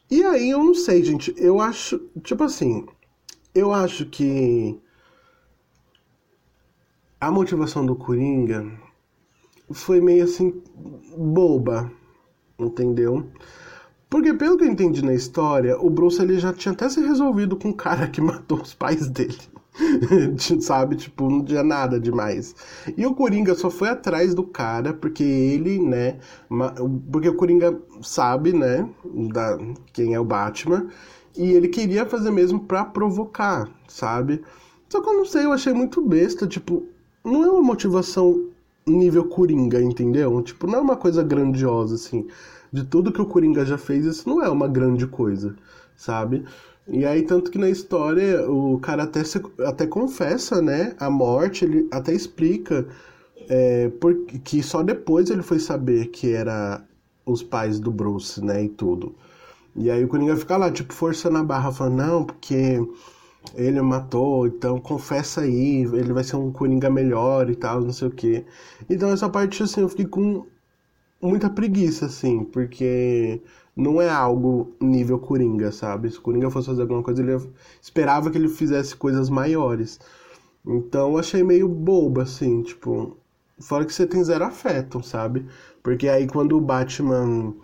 E 0.08 0.22
aí 0.22 0.50
eu 0.50 0.62
não 0.62 0.74
sei, 0.74 1.02
gente. 1.02 1.34
Eu 1.36 1.60
acho. 1.60 1.98
Tipo 2.22 2.44
assim. 2.44 2.86
Eu 3.54 3.72
acho 3.72 4.06
que. 4.06 4.78
A 7.20 7.30
motivação 7.30 7.84
do 7.84 7.96
Coringa 7.96 8.70
foi 9.72 10.00
meio 10.00 10.24
assim. 10.24 10.62
boba. 11.16 11.90
Entendeu? 12.66 13.26
Porque 14.08 14.34
pelo 14.34 14.58
que 14.58 14.64
eu 14.64 14.68
entendi 14.68 15.04
na 15.04 15.14
história, 15.14 15.78
o 15.80 15.88
Bruce 15.88 16.20
ele 16.20 16.38
já 16.38 16.52
tinha 16.52 16.72
até 16.72 16.88
se 16.88 17.00
resolvido 17.00 17.56
com 17.56 17.70
o 17.70 17.74
cara 17.74 18.06
que 18.06 18.20
matou 18.22 18.60
os 18.60 18.74
pais 18.74 19.08
dele. 19.08 19.38
sabe? 20.60 20.96
Tipo, 20.96 21.30
não 21.30 21.44
tinha 21.44 21.62
nada 21.62 21.98
demais. 21.98 22.54
E 22.96 23.06
o 23.06 23.14
Coringa 23.14 23.54
só 23.54 23.70
foi 23.70 23.88
atrás 23.88 24.34
do 24.34 24.42
cara 24.44 24.92
porque 24.92 25.22
ele, 25.22 25.78
né? 25.78 26.18
Porque 27.10 27.28
o 27.28 27.34
Coringa 27.34 27.78
sabe, 28.02 28.52
né? 28.52 28.88
Da, 29.32 29.58
quem 29.92 30.14
é 30.14 30.20
o 30.20 30.24
Batman. 30.24 30.88
E 31.36 31.52
ele 31.52 31.68
queria 31.68 32.04
fazer 32.04 32.30
mesmo 32.30 32.60
pra 32.60 32.84
provocar, 32.84 33.68
sabe? 33.88 34.42
Só 34.88 35.00
que 35.00 35.08
eu 35.08 35.14
não 35.14 35.24
sei, 35.24 35.44
eu 35.44 35.52
achei 35.52 35.72
muito 35.72 36.02
besta. 36.02 36.46
Tipo, 36.46 36.84
não 37.24 37.42
é 37.42 37.50
uma 37.50 37.62
motivação 37.62 38.48
nível 38.86 39.24
Coringa, 39.24 39.80
entendeu? 39.80 40.42
Tipo, 40.42 40.66
não 40.66 40.78
é 40.78 40.82
uma 40.82 40.96
coisa 40.96 41.22
grandiosa, 41.22 41.94
assim. 41.94 42.26
De 42.72 42.84
tudo 42.84 43.12
que 43.12 43.20
o 43.20 43.26
Coringa 43.26 43.64
já 43.64 43.76
fez, 43.78 44.04
isso 44.06 44.28
não 44.28 44.42
é 44.42 44.48
uma 44.48 44.66
grande 44.68 45.06
coisa, 45.06 45.54
sabe? 45.96 46.44
E 46.88 47.04
aí, 47.04 47.22
tanto 47.22 47.50
que 47.50 47.58
na 47.58 47.68
história, 47.70 48.48
o 48.50 48.78
cara 48.80 49.04
até, 49.04 49.22
se, 49.24 49.40
até 49.64 49.86
confessa, 49.86 50.60
né, 50.60 50.94
a 50.98 51.10
morte, 51.10 51.64
ele 51.64 51.88
até 51.92 52.12
explica 52.12 52.86
é, 53.48 53.88
porque, 54.00 54.38
que 54.38 54.62
só 54.62 54.82
depois 54.82 55.30
ele 55.30 55.42
foi 55.42 55.58
saber 55.58 56.08
que 56.08 56.32
era 56.32 56.82
os 57.26 57.42
pais 57.42 57.78
do 57.78 57.90
Bruce, 57.90 58.42
né, 58.44 58.64
e 58.64 58.68
tudo. 58.68 59.14
E 59.76 59.90
aí 59.90 60.04
o 60.04 60.08
Coringa 60.08 60.36
fica 60.36 60.56
lá, 60.56 60.70
tipo, 60.70 60.92
forçando 60.92 61.38
a 61.38 61.44
barra, 61.44 61.72
falando, 61.72 61.96
não, 61.96 62.24
porque 62.24 62.80
ele 63.54 63.80
matou, 63.82 64.46
então 64.46 64.80
confessa 64.80 65.42
aí, 65.42 65.82
ele 65.82 66.12
vai 66.12 66.24
ser 66.24 66.36
um 66.36 66.52
Coringa 66.52 66.90
melhor 66.90 67.50
e 67.50 67.56
tal, 67.56 67.80
não 67.80 67.92
sei 67.92 68.08
o 68.08 68.10
quê. 68.10 68.44
Então 68.88 69.10
essa 69.10 69.28
parte, 69.28 69.62
assim, 69.62 69.80
eu 69.82 69.88
fiquei 69.88 70.06
com 70.06 70.46
muita 71.22 71.48
preguiça, 71.50 72.06
assim, 72.06 72.44
porque 72.44 73.40
não 73.76 74.00
é 74.02 74.10
algo 74.10 74.74
nível 74.80 75.18
Coringa, 75.18 75.72
sabe? 75.72 76.10
Se 76.10 76.18
o 76.18 76.22
Coringa 76.22 76.50
fosse 76.50 76.66
fazer 76.68 76.82
alguma 76.82 77.02
coisa, 77.02 77.22
ele 77.22 77.38
esperava 77.80 78.30
que 78.30 78.38
ele 78.38 78.48
fizesse 78.48 78.96
coisas 78.96 79.30
maiores. 79.30 80.00
Então 80.66 81.12
eu 81.12 81.18
achei 81.18 81.42
meio 81.42 81.68
bobo, 81.68 82.20
assim, 82.20 82.62
tipo. 82.62 83.16
Fora 83.60 83.84
que 83.84 83.94
você 83.94 84.06
tem 84.06 84.24
zero 84.24 84.44
afeto, 84.44 85.02
sabe? 85.02 85.46
Porque 85.82 86.08
aí 86.08 86.26
quando 86.26 86.56
o 86.56 86.60
Batman 86.60 87.54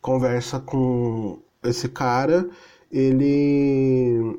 conversa 0.00 0.60
com 0.60 1.40
esse 1.62 1.88
cara, 1.88 2.48
ele. 2.90 4.38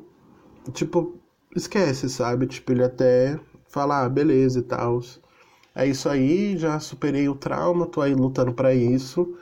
Tipo, 0.72 1.18
esquece, 1.56 2.08
sabe? 2.08 2.46
Tipo, 2.46 2.72
ele 2.72 2.84
até 2.84 3.38
fala, 3.68 4.04
ah, 4.04 4.08
beleza 4.08 4.60
e 4.60 4.62
tal. 4.62 5.00
É 5.74 5.86
isso 5.86 6.08
aí, 6.08 6.56
já 6.56 6.78
superei 6.78 7.28
o 7.28 7.34
trauma, 7.34 7.86
tô 7.86 8.00
aí 8.00 8.14
lutando 8.14 8.52
para 8.52 8.74
isso. 8.74 9.36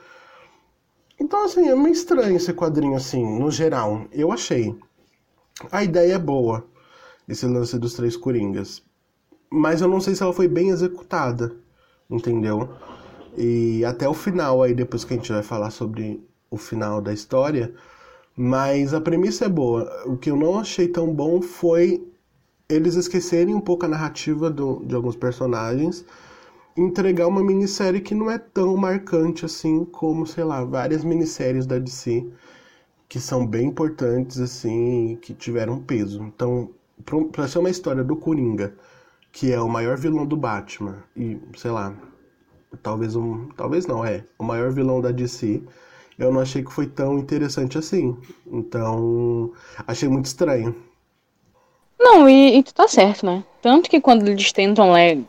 Então, 1.19 1.43
assim, 1.43 1.67
é 1.67 1.75
meio 1.75 1.93
estranho 1.93 2.37
esse 2.37 2.53
quadrinho, 2.53 2.95
assim, 2.95 3.23
no 3.39 3.51
geral. 3.51 4.05
Eu 4.11 4.31
achei. 4.31 4.75
A 5.71 5.83
ideia 5.83 6.13
é 6.15 6.19
boa, 6.19 6.65
esse 7.27 7.45
lance 7.45 7.77
dos 7.77 7.93
três 7.93 8.17
Coringas. 8.17 8.81
Mas 9.49 9.81
eu 9.81 9.87
não 9.87 9.99
sei 9.99 10.15
se 10.15 10.23
ela 10.23 10.33
foi 10.33 10.47
bem 10.47 10.69
executada, 10.69 11.55
entendeu? 12.09 12.69
E 13.37 13.83
até 13.85 14.07
o 14.07 14.13
final, 14.13 14.63
aí 14.63 14.73
depois 14.73 15.03
que 15.03 15.13
a 15.13 15.17
gente 15.17 15.31
vai 15.31 15.43
falar 15.43 15.71
sobre 15.71 16.25
o 16.49 16.57
final 16.57 17.01
da 17.01 17.13
história. 17.13 17.73
Mas 18.35 18.93
a 18.93 19.01
premissa 19.01 19.45
é 19.45 19.49
boa. 19.49 20.03
O 20.05 20.17
que 20.17 20.31
eu 20.31 20.37
não 20.37 20.59
achei 20.59 20.87
tão 20.87 21.13
bom 21.13 21.41
foi 21.41 22.10
eles 22.73 22.95
esquecerem 22.95 23.53
um 23.55 23.61
pouco 23.61 23.85
a 23.85 23.89
narrativa 23.89 24.49
do, 24.49 24.83
de 24.85 24.95
alguns 24.95 25.15
personagens 25.15 26.05
entregar 26.75 27.27
uma 27.27 27.43
minissérie 27.43 28.01
que 28.01 28.15
não 28.15 28.31
é 28.31 28.37
tão 28.37 28.77
marcante 28.77 29.45
assim 29.45 29.83
como, 29.85 30.25
sei 30.25 30.43
lá, 30.43 30.63
várias 30.63 31.03
minisséries 31.03 31.65
da 31.65 31.77
DC 31.77 32.25
que 33.11 33.19
são 33.19 33.45
bem 33.45 33.67
importantes 33.67 34.39
assim, 34.39 35.17
que 35.21 35.33
tiveram 35.33 35.81
peso. 35.81 36.23
Então, 36.23 36.69
para 37.33 37.45
ser 37.45 37.59
uma 37.59 37.69
história 37.69 38.05
do 38.05 38.15
Coringa, 38.15 38.73
que 39.33 39.51
é 39.51 39.59
o 39.59 39.67
maior 39.67 39.97
vilão 39.97 40.25
do 40.25 40.37
Batman 40.37 41.03
e, 41.13 41.37
sei 41.57 41.71
lá, 41.71 41.93
talvez 42.81 43.13
um, 43.17 43.49
talvez 43.49 43.85
não, 43.85 44.05
é, 44.05 44.23
o 44.39 44.45
maior 44.45 44.71
vilão 44.71 45.01
da 45.01 45.11
DC, 45.11 45.61
eu 46.17 46.31
não 46.31 46.39
achei 46.39 46.63
que 46.63 46.71
foi 46.71 46.87
tão 46.87 47.19
interessante 47.19 47.77
assim. 47.77 48.17
Então, 48.47 49.51
achei 49.85 50.07
muito 50.07 50.27
estranho. 50.27 50.73
Não, 52.01 52.27
e, 52.27 52.57
e 52.57 52.63
tu 52.63 52.73
tá 52.73 52.87
certo, 52.87 53.23
né? 53.23 53.43
Tanto 53.61 53.87
que 53.87 54.01
quando 54.01 54.27
eles 54.27 54.51
tentam, 54.51 54.93
né, 54.93 55.19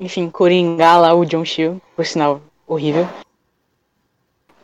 enfim, 0.00 0.30
coringar 0.30 0.98
lá 0.98 1.12
o 1.12 1.26
John 1.26 1.44
Shield, 1.44 1.80
por 1.94 2.06
sinal, 2.06 2.40
horrível. 2.66 3.06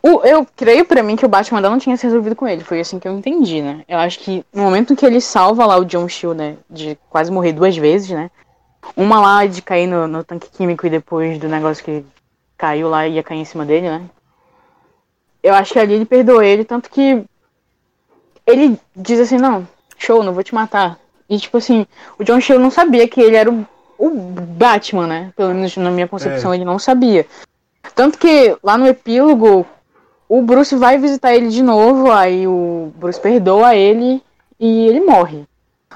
O, 0.01 0.25
eu 0.25 0.47
creio 0.55 0.83
para 0.83 1.03
mim 1.03 1.15
que 1.15 1.25
o 1.25 1.29
Batman 1.29 1.61
não 1.61 1.77
tinha 1.77 1.95
se 1.95 2.05
resolvido 2.07 2.35
com 2.35 2.47
ele, 2.47 2.63
foi 2.63 2.79
assim 2.79 2.97
que 2.97 3.07
eu 3.07 3.15
entendi, 3.15 3.61
né? 3.61 3.83
Eu 3.87 3.99
acho 3.99 4.17
que 4.19 4.43
no 4.51 4.63
momento 4.63 4.95
que 4.95 5.05
ele 5.05 5.21
salva 5.21 5.63
lá 5.65 5.77
o 5.77 5.85
John 5.85 6.09
Shield, 6.09 6.37
né, 6.37 6.57
de 6.67 6.97
quase 7.07 7.31
morrer 7.31 7.53
duas 7.53 7.77
vezes, 7.77 8.09
né? 8.09 8.31
Uma 8.97 9.21
lá 9.21 9.45
de 9.45 9.61
cair 9.61 9.85
no, 9.85 10.07
no 10.07 10.23
tanque 10.23 10.49
químico 10.49 10.87
e 10.87 10.89
depois 10.89 11.37
do 11.37 11.47
negócio 11.47 11.83
que 11.83 12.03
caiu 12.57 12.89
lá 12.89 13.07
e 13.07 13.13
ia 13.13 13.23
cair 13.23 13.39
em 13.39 13.45
cima 13.45 13.63
dele, 13.63 13.89
né? 13.89 14.09
Eu 15.43 15.53
acho 15.53 15.73
que 15.73 15.79
ali 15.79 15.93
ele 15.93 16.05
perdoou 16.05 16.41
ele, 16.41 16.65
tanto 16.65 16.89
que 16.89 17.23
ele 18.47 18.79
diz 18.95 19.19
assim, 19.19 19.37
não, 19.37 19.67
show, 19.97 20.23
não 20.23 20.33
vou 20.33 20.43
te 20.43 20.55
matar. 20.55 20.97
E 21.29 21.37
tipo 21.37 21.57
assim, 21.57 21.85
o 22.17 22.23
John 22.23 22.41
Shield 22.41 22.61
não 22.61 22.71
sabia 22.71 23.07
que 23.07 23.21
ele 23.21 23.35
era 23.35 23.51
o, 23.51 23.65
o 23.97 24.09
Batman, 24.09 25.07
né? 25.07 25.33
Pelo 25.35 25.53
menos 25.53 25.75
na 25.77 25.91
minha 25.91 26.07
concepção, 26.07 26.51
é. 26.51 26.57
ele 26.57 26.65
não 26.65 26.79
sabia. 26.79 27.25
Tanto 27.95 28.17
que 28.17 28.57
lá 28.63 28.77
no 28.77 28.87
epílogo, 28.87 29.65
o 30.27 30.41
Bruce 30.41 30.75
vai 30.75 30.97
visitar 30.97 31.33
ele 31.35 31.49
de 31.49 31.61
novo, 31.61 32.11
aí 32.11 32.47
o 32.47 32.91
Bruce 32.95 33.19
perdoa 33.19 33.75
ele 33.75 34.23
e 34.59 34.87
ele 34.87 35.01
morre. 35.01 35.45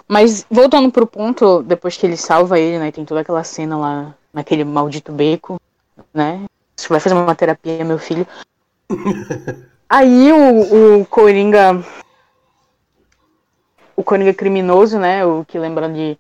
Mas 0.08 0.46
voltando 0.50 0.92
pro 0.92 1.08
ponto, 1.08 1.64
depois 1.64 1.98
que 1.98 2.06
ele 2.06 2.18
salva 2.18 2.60
ele, 2.60 2.78
né? 2.78 2.92
Tem 2.92 3.06
toda 3.06 3.22
aquela 3.22 3.44
cena 3.44 3.78
lá 3.78 4.14
naquele 4.34 4.64
maldito 4.64 5.12
beco, 5.12 5.60
né? 6.14 6.46
Você 6.76 6.90
vai 6.90 7.00
fazer 7.00 7.16
uma 7.16 7.36
terapia, 7.36 7.86
meu 7.86 7.98
filho. 7.98 8.28
Aí 9.90 10.32
o, 10.32 11.02
o 11.02 11.06
Coringa. 11.06 11.84
O 14.04 14.06
Coringa 14.06 14.34
criminoso, 14.34 15.00
né? 15.00 15.26
O 15.26 15.46
que 15.46 15.58
lembra 15.58 15.88
de. 15.88 16.18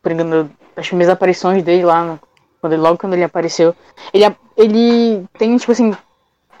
Coringa, 0.00 0.48
as 0.76 0.86
primeiras 0.86 1.12
aparições 1.12 1.64
dele 1.64 1.84
lá, 1.84 2.16
quando 2.60 2.74
ele, 2.74 2.82
logo 2.82 2.96
quando 2.96 3.14
ele 3.14 3.24
apareceu. 3.24 3.74
Ele, 4.12 4.24
ele 4.56 5.26
tem, 5.36 5.56
tipo 5.56 5.72
assim, 5.72 5.92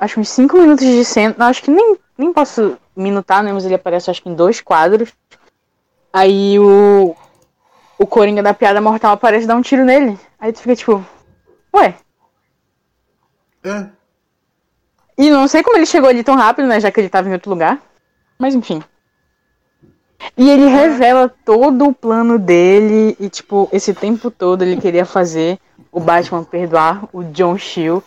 acho 0.00 0.18
uns 0.18 0.28
5 0.30 0.58
minutos 0.58 0.84
de 0.84 1.04
cena. 1.04 1.32
Não, 1.38 1.46
acho 1.46 1.62
que 1.62 1.70
nem, 1.70 1.96
nem 2.18 2.32
posso 2.32 2.76
minutar, 2.96 3.44
né? 3.44 3.52
Mas 3.52 3.64
ele 3.64 3.76
aparece 3.76 4.10
acho 4.10 4.20
que 4.20 4.28
em 4.28 4.34
dois 4.34 4.60
quadros. 4.60 5.12
Aí 6.12 6.58
o. 6.58 7.14
O 7.96 8.04
Coringa 8.04 8.42
da 8.42 8.52
piada 8.52 8.80
mortal 8.80 9.12
aparece 9.12 9.44
e 9.44 9.46
dá 9.46 9.54
um 9.54 9.62
tiro 9.62 9.84
nele. 9.84 10.18
Aí 10.40 10.52
tu 10.52 10.58
fica 10.58 10.74
tipo. 10.74 11.06
Ué. 11.72 11.94
É. 13.62 13.86
E 15.16 15.30
não 15.30 15.46
sei 15.46 15.62
como 15.62 15.76
ele 15.76 15.86
chegou 15.86 16.10
ali 16.10 16.24
tão 16.24 16.34
rápido, 16.34 16.66
né? 16.66 16.80
Já 16.80 16.90
que 16.90 16.98
ele 17.00 17.08
tava 17.08 17.28
em 17.28 17.32
outro 17.32 17.48
lugar. 17.48 17.80
Mas 18.36 18.56
enfim. 18.56 18.82
E 20.36 20.50
ele 20.50 20.66
revela 20.66 21.32
todo 21.44 21.86
o 21.86 21.94
plano 21.94 22.38
dele 22.38 23.16
e, 23.20 23.28
tipo, 23.28 23.68
esse 23.72 23.94
tempo 23.94 24.30
todo 24.30 24.62
ele 24.62 24.80
queria 24.80 25.04
fazer 25.04 25.58
o 25.92 26.00
Batman 26.00 26.44
perdoar 26.44 27.08
o 27.12 27.22
John 27.24 27.56
Shield 27.56 28.02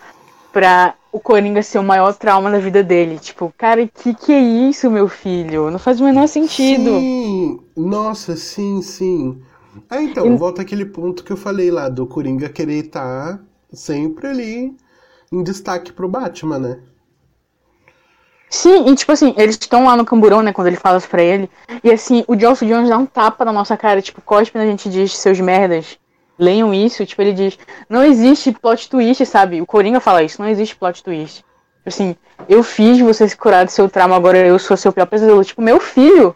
pra 0.51 0.95
o 1.11 1.19
Coringa 1.19 1.63
ser 1.63 1.79
o 1.79 1.83
maior 1.83 2.13
trauma 2.13 2.51
da 2.51 2.59
vida 2.59 2.83
dele. 2.83 3.17
Tipo, 3.17 3.53
cara, 3.57 3.87
que 3.87 4.13
que 4.13 4.31
é 4.31 4.39
isso, 4.39 4.89
meu 4.91 5.07
filho? 5.07 5.71
Não 5.71 5.79
faz 5.79 5.99
o 5.99 6.03
menor 6.03 6.27
sentido. 6.27 6.99
Sim, 6.99 7.59
nossa, 7.75 8.35
sim, 8.35 8.81
sim. 8.81 9.41
Ah, 9.89 10.01
então, 10.01 10.25
e... 10.25 10.35
volta 10.35 10.61
aquele 10.61 10.85
ponto 10.85 11.23
que 11.23 11.31
eu 11.31 11.37
falei 11.37 11.71
lá, 11.71 11.89
do 11.89 12.05
Coringa 12.05 12.49
querer 12.49 12.85
estar 12.85 13.39
sempre 13.71 14.27
ali 14.27 14.75
em 15.31 15.43
destaque 15.43 15.91
pro 15.91 16.09
Batman, 16.09 16.59
né? 16.59 16.79
Sim, 18.49 18.89
e 18.89 18.95
tipo 18.95 19.11
assim, 19.11 19.33
eles 19.37 19.55
estão 19.55 19.85
lá 19.85 19.97
no 19.97 20.05
camburão, 20.05 20.41
né, 20.41 20.53
quando 20.53 20.67
ele 20.67 20.77
fala 20.77 20.97
isso 20.97 21.09
pra 21.09 21.21
ele. 21.21 21.49
E 21.83 21.91
assim, 21.91 22.23
o 22.27 22.39
Joss 22.39 22.65
Jones 22.65 22.89
dá 22.89 22.97
um 22.97 23.05
tapa 23.05 23.43
na 23.43 23.51
nossa 23.51 23.75
cara, 23.75 24.01
tipo, 24.01 24.21
cospe 24.21 24.57
a 24.57 24.65
gente 24.65 24.89
diz 24.89 25.17
seus 25.17 25.39
merdas. 25.39 25.97
Leiam 26.39 26.73
isso, 26.73 27.05
tipo, 27.05 27.21
ele 27.21 27.33
diz, 27.33 27.57
não 27.89 28.03
existe 28.03 28.51
plot 28.51 28.89
twist, 28.89 29.25
sabe? 29.25 29.61
O 29.61 29.65
Coringa 29.65 29.99
fala 29.99 30.23
isso, 30.23 30.41
não 30.41 30.47
existe 30.47 30.75
plot 30.75 31.03
twist. 31.03 31.43
Tipo 31.77 31.87
assim, 31.87 32.15
eu 32.47 32.63
fiz 32.63 32.99
você 32.99 33.27
se 33.27 33.35
curar 33.35 33.65
do 33.65 33.71
seu 33.71 33.89
trauma, 33.89 34.15
agora 34.15 34.37
eu 34.37 34.59
sou 34.59 34.77
seu 34.77 34.91
pior 34.91 35.05
pesadelo. 35.07 35.43
Tipo, 35.43 35.61
meu 35.61 35.79
filho. 35.79 36.35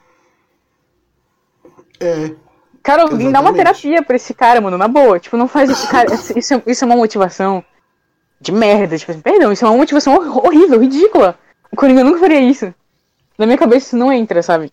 É. 2.00 2.32
Cara, 2.82 3.04
alguém 3.04 3.32
dá 3.32 3.42
uma 3.42 3.54
terapia 3.54 4.02
pra 4.02 4.16
esse 4.16 4.34
cara, 4.34 4.60
mano, 4.60 4.78
na 4.78 4.88
boa. 4.88 5.20
Tipo, 5.20 5.38
não 5.38 5.48
faz 5.48 5.70
isso. 5.70 5.88
Cara, 5.88 6.08
isso 6.36 6.54
é, 6.54 6.64
isso 6.66 6.84
é 6.84 6.88
uma 6.88 6.96
motivação 6.96 7.64
de 8.40 8.52
merda. 8.52 8.98
Tipo 8.98 9.12
assim, 9.12 9.22
perdão, 9.22 9.52
isso 9.52 9.64
é 9.64 9.70
uma 9.70 9.78
motivação 9.78 10.16
horrível, 10.16 10.80
ridícula. 10.80 11.38
O 11.72 11.76
Coringa 11.76 12.04
nunca 12.04 12.20
faria 12.20 12.42
isso. 12.42 12.74
Na 13.38 13.46
minha 13.46 13.58
cabeça 13.58 13.88
isso 13.88 13.98
não 13.98 14.12
entra, 14.12 14.44
sabe? 14.44 14.72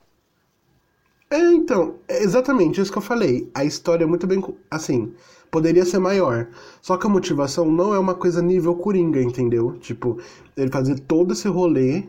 É, 1.30 1.38
então, 1.38 1.96
é 2.08 2.22
exatamente 2.22 2.80
isso 2.80 2.90
que 2.90 2.98
eu 2.98 3.02
falei. 3.02 3.50
A 3.54 3.64
história 3.64 4.04
é 4.04 4.06
muito 4.06 4.26
bem. 4.26 4.42
Assim, 4.70 5.14
poderia 5.50 5.84
ser 5.84 5.98
maior. 5.98 6.48
Só 6.80 6.96
que 6.96 7.06
a 7.06 7.10
motivação 7.10 7.70
não 7.70 7.94
é 7.94 7.98
uma 7.98 8.14
coisa 8.14 8.42
nível 8.42 8.74
Coringa, 8.74 9.22
entendeu? 9.22 9.78
Tipo, 9.78 10.18
ele 10.56 10.70
fazer 10.70 10.98
todo 11.00 11.32
esse 11.34 11.46
rolê 11.46 12.04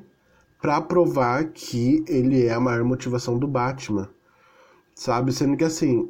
pra 0.61 0.81
provar 0.81 1.45
que 1.49 2.03
ele 2.07 2.45
é 2.45 2.53
a 2.53 2.59
maior 2.59 2.83
motivação 2.83 3.37
do 3.37 3.47
Batman. 3.47 4.09
Sabe? 4.95 5.31
Sendo 5.31 5.55
que 5.55 5.63
assim, 5.63 6.09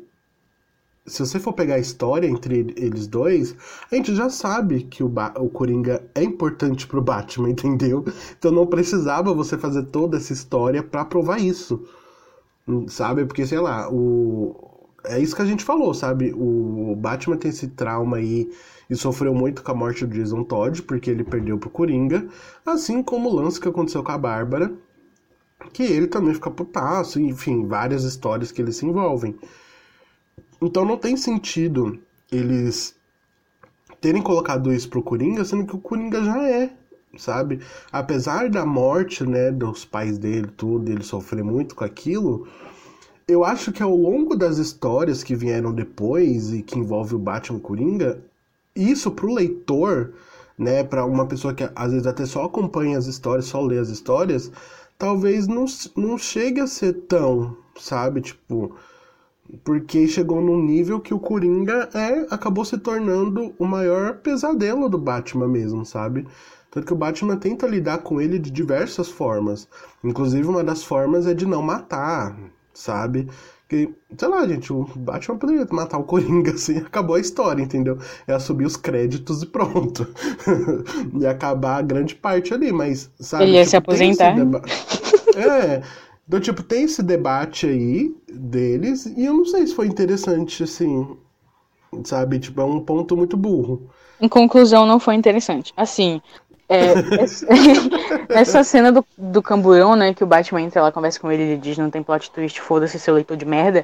se 1.10 1.20
você 1.20 1.40
for 1.40 1.54
pegar 1.54 1.76
a 1.76 1.80
história 1.80 2.28
entre 2.28 2.74
eles 2.78 3.08
dois, 3.08 3.56
a 3.92 3.96
gente 3.96 4.16
já 4.16 4.30
sabe 4.30 4.84
que 4.84 5.04
o, 5.04 5.10
ba 5.10 5.34
o 5.38 5.50
Coringa 5.50 6.04
é 6.14 6.24
importante 6.24 6.88
pro 6.88 7.02
Batman, 7.02 7.50
entendeu? 7.52 8.06
Então 8.38 8.52
não 8.52 8.68
precisava 8.68 9.34
você 9.34 9.58
fazer 9.58 9.84
toda 9.88 10.18
essa 10.18 10.32
história 10.32 10.84
para 10.84 11.04
provar 11.06 11.40
isso. 11.40 11.84
Sabe? 12.88 13.26
Porque, 13.26 13.46
sei 13.48 13.60
lá, 13.60 13.92
o. 13.92 14.56
É 15.06 15.18
isso 15.18 15.36
que 15.36 15.42
a 15.42 15.46
gente 15.46 15.64
falou, 15.64 15.94
sabe? 15.94 16.34
O 16.36 16.96
Batman 16.96 17.38
tem 17.38 17.50
esse 17.50 17.70
trauma 17.70 18.18
aí 18.18 18.52
e 18.90 18.96
sofreu 18.96 19.34
muito 19.34 19.64
com 19.64 19.72
a 19.72 19.76
morte 19.76 20.06
do 20.06 20.14
Jason 20.14 20.44
Todd, 20.44 20.84
porque 20.84 21.10
ele 21.10 21.24
perdeu 21.24 21.58
pro 21.58 21.70
Coringa. 21.70 22.28
Assim 22.66 23.02
como 23.02 23.30
o 23.30 23.34
lance 23.34 23.60
que 23.60 23.68
aconteceu 23.68 24.04
com 24.04 24.12
a 24.12 24.18
Bárbara, 24.18 24.72
que 25.74 25.84
ele 25.84 26.08
também 26.08 26.34
fica 26.34 26.52
putaço, 26.52 27.20
enfim, 27.20 27.66
várias 27.66 28.04
histórias 28.04 28.52
que 28.52 28.62
eles 28.62 28.76
se 28.76 28.86
envolvem. 28.86 29.36
Então 30.62 30.84
não 30.86 30.98
tem 30.98 31.16
sentido 31.16 32.00
eles 32.32 32.96
terem 34.02 34.22
colocado 34.22 34.72
isso 34.72 34.90
pro 34.90 35.04
Coringa, 35.04 35.44
sendo 35.44 35.66
que 35.66 35.76
o 35.76 35.80
Coringa 35.80 36.24
já 36.24 36.48
é, 36.48 36.72
sabe? 37.18 37.60
Apesar 37.92 38.50
da 38.50 38.66
morte, 38.66 39.26
né, 39.26 39.52
dos 39.52 39.84
pais 39.86 40.18
dele, 40.18 40.48
tudo, 40.56 40.92
ele 40.92 41.04
sofrer 41.04 41.44
muito 41.44 41.76
com 41.76 41.84
aquilo, 41.84 42.48
eu 43.28 43.44
acho 43.44 43.72
que 43.72 43.84
ao 43.84 43.96
longo 43.96 44.36
das 44.36 44.58
histórias 44.58 45.24
que 45.24 45.36
vieram 45.36 45.74
depois 45.74 46.52
e 46.52 46.62
que 46.62 46.80
envolve 46.80 47.16
o 47.16 47.20
Batman 47.20 47.60
Coringa, 47.60 48.22
isso 48.76 49.12
pro 49.12 49.34
leitor, 49.34 50.14
né, 50.58 50.84
para 50.84 51.06
uma 51.06 51.26
pessoa 51.26 51.54
que 51.54 51.70
às 51.76 51.92
vezes 51.92 52.08
até 52.08 52.26
só 52.26 52.46
acompanha 52.46 52.98
as 52.98 53.06
histórias, 53.06 53.46
só 53.46 53.62
lê 53.62 53.78
as 53.78 53.90
histórias, 53.90 54.52
talvez 54.98 55.48
não, 55.48 55.66
não 55.96 56.18
chegue 56.18 56.60
a 56.60 56.68
ser 56.68 56.94
tão, 57.08 57.56
sabe, 57.78 58.22
tipo, 58.22 58.76
porque 59.64 60.08
chegou 60.08 60.42
num 60.42 60.62
nível 60.62 61.00
que 61.00 61.14
o 61.14 61.20
Coringa 61.20 61.90
é 61.94 62.28
acabou 62.30 62.64
se 62.64 62.78
tornando 62.78 63.54
o 63.58 63.66
maior 63.66 64.18
pesadelo 64.18 64.90
do 64.90 64.98
Batman 64.98 65.48
mesmo, 65.48 65.86
sabe? 65.86 66.28
Tanto 66.72 66.86
que 66.86 66.94
o 66.94 66.98
Batman 66.98 67.38
tenta 67.38 67.68
lidar 67.68 68.00
com 68.00 68.22
ele 68.22 68.38
de 68.38 68.52
diversas 68.52 69.10
formas. 69.10 69.68
Inclusive, 70.04 70.48
uma 70.48 70.64
das 70.64 70.84
formas 70.84 71.26
é 71.26 71.34
de 71.34 71.46
não 71.46 71.64
matar, 71.64 72.38
sabe? 72.74 73.28
Que, 73.68 73.94
sei 74.18 74.28
lá, 74.28 74.48
gente, 74.48 74.72
o 74.72 74.84
Batman 74.96 75.38
poderia 75.38 75.68
matar 75.72 75.98
o 75.98 76.04
Coringa 76.04 76.52
assim, 76.54 76.78
acabou 76.78 77.16
a 77.16 77.20
história, 77.20 77.62
entendeu? 77.64 77.98
É 78.28 78.38
subir 78.38 78.66
os 78.66 78.76
créditos 78.76 79.42
e 79.42 79.48
pronto. 79.48 80.08
e 81.20 81.26
acabar 81.26 81.78
a 81.78 81.82
grande 81.82 82.16
parte 82.16 82.54
ali, 82.54 82.72
mas, 82.72 83.12
sabe? 83.20 83.46
Ele 83.46 83.54
ia 83.54 83.60
tipo, 83.62 83.70
se 83.70 83.78
aposentar. 83.78 84.36
É, 85.36 85.84
então, 86.30 86.40
tipo, 86.40 86.62
tem 86.62 86.84
esse 86.84 87.02
debate 87.02 87.66
aí 87.66 88.16
deles, 88.32 89.08
e 89.08 89.26
eu 89.26 89.34
não 89.34 89.46
sei 89.46 89.66
se 89.66 89.74
foi 89.74 89.88
interessante, 89.88 90.62
assim, 90.62 91.18
sabe? 92.04 92.38
Tipo, 92.38 92.62
é 92.62 92.66
um 92.66 92.80
ponto 92.80 93.18
muito 93.18 93.36
burro. 93.36 93.90
Em 94.22 94.28
conclusão, 94.28 94.86
não 94.86 95.00
foi 95.00 95.16
interessante. 95.16 95.74
Assim, 95.76 96.22
é, 96.70 96.94
essa 98.30 98.64
cena 98.64 98.92
do, 98.92 99.04
do 99.18 99.42
camburão, 99.42 99.96
né, 99.96 100.14
que 100.14 100.24
o 100.24 100.28
Batman 100.28 100.62
entra 100.62 100.84
lá, 100.84 100.92
conversa 100.92 101.20
com 101.20 101.32
ele 101.32 101.56
e 101.56 101.58
diz 101.58 101.80
não 101.80 101.90
tem 101.90 102.04
plot 102.04 102.30
twist, 102.30 102.62
foda-se 102.62 103.00
seu 103.00 103.16
leitor 103.16 103.36
de 103.36 103.46
merda. 103.46 103.84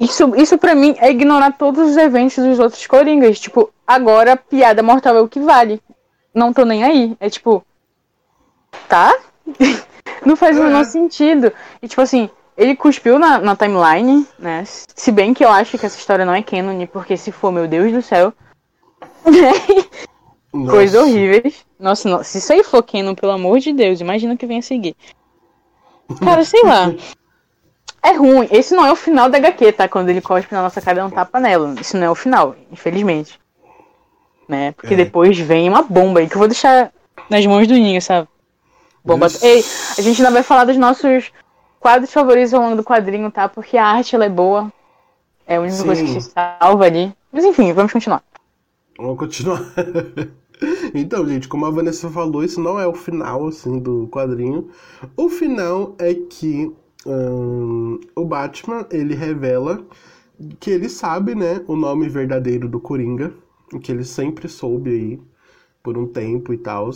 Isso, 0.00 0.34
isso 0.34 0.56
para 0.56 0.74
mim 0.74 0.94
é 0.98 1.10
ignorar 1.10 1.58
todos 1.58 1.90
os 1.90 1.96
eventos 1.98 2.42
dos 2.42 2.58
outros 2.58 2.86
Coringas. 2.86 3.38
Tipo, 3.38 3.70
agora 3.86 4.34
piada 4.34 4.82
mortal 4.82 5.14
é 5.16 5.20
o 5.20 5.28
que 5.28 5.40
vale. 5.40 5.78
Não 6.34 6.54
tô 6.54 6.64
nem 6.64 6.84
aí. 6.84 7.14
É 7.20 7.28
tipo. 7.28 7.62
Tá? 8.88 9.14
não 10.24 10.36
faz 10.36 10.58
o 10.58 10.62
menor 10.62 10.84
sentido. 10.84 11.52
E 11.82 11.88
tipo 11.88 12.00
assim, 12.00 12.30
ele 12.56 12.74
cuspiu 12.74 13.18
na, 13.18 13.38
na 13.38 13.54
timeline, 13.54 14.26
né? 14.38 14.64
Se 14.66 15.12
bem 15.12 15.34
que 15.34 15.44
eu 15.44 15.50
acho 15.50 15.76
que 15.76 15.84
essa 15.84 15.98
história 15.98 16.24
não 16.24 16.34
é 16.34 16.42
canon, 16.42 16.86
porque 16.86 17.16
se 17.16 17.30
for, 17.30 17.52
meu 17.52 17.68
Deus 17.68 17.92
do 17.92 18.02
céu. 18.02 18.32
Coisas 20.70 21.00
horríveis. 21.00 21.66
Nossa, 21.78 22.08
não, 22.08 22.24
se 22.24 22.38
isso 22.38 22.52
aí 22.52 22.64
for 22.64 22.82
canon, 22.82 23.14
pelo 23.14 23.32
amor 23.32 23.58
de 23.58 23.72
Deus, 23.72 24.00
imagina 24.00 24.36
que 24.36 24.46
vem 24.46 24.58
a 24.58 24.62
seguir. 24.62 24.96
Cara, 26.24 26.44
sei 26.44 26.62
lá. 26.62 26.94
É 28.02 28.12
ruim. 28.12 28.48
Esse 28.50 28.74
não 28.74 28.86
é 28.86 28.92
o 28.92 28.96
final 28.96 29.28
da 29.28 29.36
HQ, 29.36 29.72
tá? 29.72 29.88
Quando 29.88 30.08
ele 30.08 30.20
cospe 30.20 30.54
na 30.54 30.62
nossa 30.62 30.80
cara 30.80 31.00
e 31.00 31.02
não 31.02 31.10
tapa 31.10 31.40
nela. 31.40 31.74
Isso 31.80 31.96
não 31.96 32.06
é 32.06 32.10
o 32.10 32.14
final, 32.14 32.54
infelizmente. 32.70 33.38
Né? 34.48 34.72
Porque 34.72 34.94
é. 34.94 34.96
depois 34.96 35.36
vem 35.38 35.68
uma 35.68 35.82
bomba 35.82 36.20
aí 36.20 36.28
que 36.28 36.36
eu 36.36 36.38
vou 36.38 36.48
deixar 36.48 36.92
nas 37.28 37.44
mãos 37.44 37.66
do 37.66 37.74
Ninho, 37.74 38.00
sabe? 38.00 38.28
Bomba. 39.06 39.28
Ei, 39.40 39.64
a 39.96 40.02
gente 40.02 40.20
ainda 40.20 40.32
vai 40.32 40.42
falar 40.42 40.64
dos 40.64 40.76
nossos 40.76 41.30
quadros 41.78 42.12
favoritos 42.12 42.52
ao 42.52 42.60
longo 42.60 42.76
do 42.76 42.82
quadrinho, 42.82 43.30
tá? 43.30 43.48
Porque 43.48 43.76
a 43.76 43.86
arte 43.86 44.16
ela 44.16 44.24
é 44.24 44.28
boa. 44.28 44.72
É 45.46 45.56
a 45.56 45.60
única 45.60 45.76
Sim. 45.76 45.84
coisa 45.84 46.02
que 46.02 46.20
se 46.20 46.32
salva 46.32 46.84
ali. 46.84 47.14
Mas 47.30 47.44
enfim, 47.44 47.72
vamos 47.72 47.92
continuar. 47.92 48.22
Vamos 48.98 49.16
continuar. 49.16 49.62
então, 50.92 51.24
gente, 51.28 51.46
como 51.46 51.66
a 51.66 51.70
Vanessa 51.70 52.10
falou, 52.10 52.42
isso 52.42 52.60
não 52.60 52.80
é 52.80 52.86
o 52.86 52.94
final, 52.94 53.46
assim, 53.46 53.78
do 53.78 54.08
quadrinho. 54.08 54.68
O 55.16 55.28
final 55.28 55.94
é 56.00 56.12
que 56.12 56.74
hum, 57.06 58.00
o 58.16 58.24
Batman, 58.24 58.86
ele 58.90 59.14
revela 59.14 59.86
que 60.58 60.70
ele 60.70 60.88
sabe, 60.88 61.34
né, 61.34 61.62
o 61.66 61.76
nome 61.76 62.08
verdadeiro 62.08 62.68
do 62.68 62.80
Coringa, 62.80 63.32
que 63.80 63.92
ele 63.92 64.04
sempre 64.04 64.48
soube 64.48 64.90
aí, 64.90 65.20
por 65.82 65.96
um 65.96 66.06
tempo 66.06 66.52
e 66.52 66.58
tal. 66.58 66.90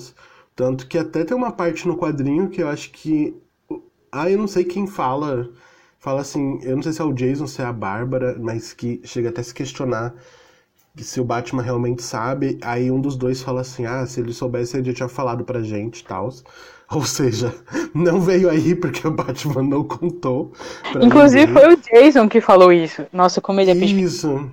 Tanto 0.60 0.86
que 0.86 0.98
até 0.98 1.24
tem 1.24 1.34
uma 1.34 1.50
parte 1.50 1.88
no 1.88 1.96
quadrinho 1.96 2.50
que 2.50 2.62
eu 2.62 2.68
acho 2.68 2.90
que... 2.90 3.34
Ah, 4.12 4.30
eu 4.30 4.36
não 4.36 4.46
sei 4.46 4.62
quem 4.62 4.86
fala... 4.86 5.48
Fala 5.98 6.20
assim, 6.20 6.58
eu 6.62 6.76
não 6.76 6.82
sei 6.82 6.92
se 6.92 7.00
é 7.00 7.04
o 7.04 7.12
Jason, 7.12 7.46
se 7.46 7.62
é 7.62 7.64
a 7.64 7.72
Bárbara, 7.72 8.36
mas 8.38 8.74
que 8.74 9.00
chega 9.04 9.30
até 9.30 9.40
a 9.40 9.44
se 9.44 9.54
questionar 9.54 10.14
se 10.98 11.20
o 11.20 11.24
Batman 11.24 11.62
realmente 11.62 12.02
sabe, 12.02 12.58
aí 12.60 12.90
um 12.90 13.00
dos 13.00 13.16
dois 13.16 13.40
fala 13.40 13.60
assim: 13.62 13.86
ah, 13.86 14.04
se 14.06 14.20
ele 14.20 14.32
soubesse, 14.32 14.76
ele 14.76 14.90
já 14.90 14.94
tinha 14.94 15.08
falado 15.08 15.44
pra 15.44 15.62
gente 15.62 16.00
e 16.00 16.04
tal. 16.04 16.28
Ou 16.92 17.04
seja, 17.04 17.54
não 17.94 18.20
veio 18.20 18.50
aí 18.50 18.74
porque 18.74 19.06
o 19.06 19.12
Batman 19.12 19.62
não 19.62 19.84
contou. 19.84 20.52
Inclusive 21.00 21.46
ninguém. 21.46 21.62
foi 21.62 21.74
o 21.74 21.76
Jason 21.76 22.28
que 22.28 22.40
falou 22.40 22.72
isso. 22.72 23.06
Nossa, 23.12 23.40
como 23.40 23.60
ele 23.60 23.70
é 23.70 23.74
Isso. 23.74 24.50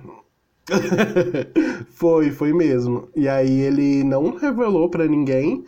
foi, 1.90 2.30
foi 2.30 2.52
mesmo. 2.52 3.08
E 3.16 3.28
aí 3.28 3.60
ele 3.60 4.04
não 4.04 4.36
revelou 4.36 4.88
para 4.88 5.06
ninguém. 5.06 5.64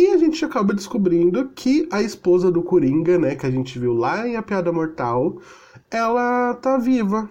E 0.00 0.06
a 0.06 0.16
gente 0.16 0.42
acaba 0.42 0.72
descobrindo 0.72 1.50
que 1.50 1.86
a 1.92 2.00
esposa 2.00 2.50
do 2.50 2.62
Coringa, 2.62 3.18
né, 3.18 3.36
que 3.36 3.44
a 3.44 3.50
gente 3.50 3.78
viu 3.78 3.92
lá 3.92 4.26
em 4.26 4.34
A 4.34 4.42
Piada 4.42 4.72
Mortal, 4.72 5.36
ela 5.90 6.54
tá 6.54 6.78
viva 6.78 7.28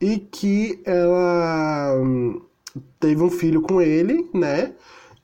e 0.00 0.18
que 0.18 0.82
ela 0.84 1.96
hum, 2.02 2.42
teve 2.98 3.22
um 3.22 3.30
filho 3.30 3.62
com 3.62 3.80
ele, 3.80 4.28
né? 4.34 4.74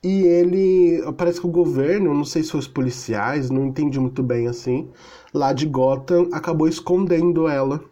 E 0.00 0.22
ele, 0.22 1.02
parece 1.18 1.40
que 1.40 1.46
o 1.48 1.50
governo, 1.50 2.14
não 2.14 2.24
sei 2.24 2.44
se 2.44 2.56
os 2.56 2.68
policiais, 2.68 3.50
não 3.50 3.66
entendi 3.66 3.98
muito 3.98 4.22
bem 4.22 4.46
assim, 4.46 4.88
lá 5.34 5.52
de 5.52 5.66
Gotham, 5.66 6.28
acabou 6.32 6.68
escondendo 6.68 7.48
ela 7.48 7.82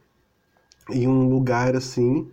em 0.88 1.08
um 1.08 1.28
lugar 1.28 1.74
assim. 1.74 2.28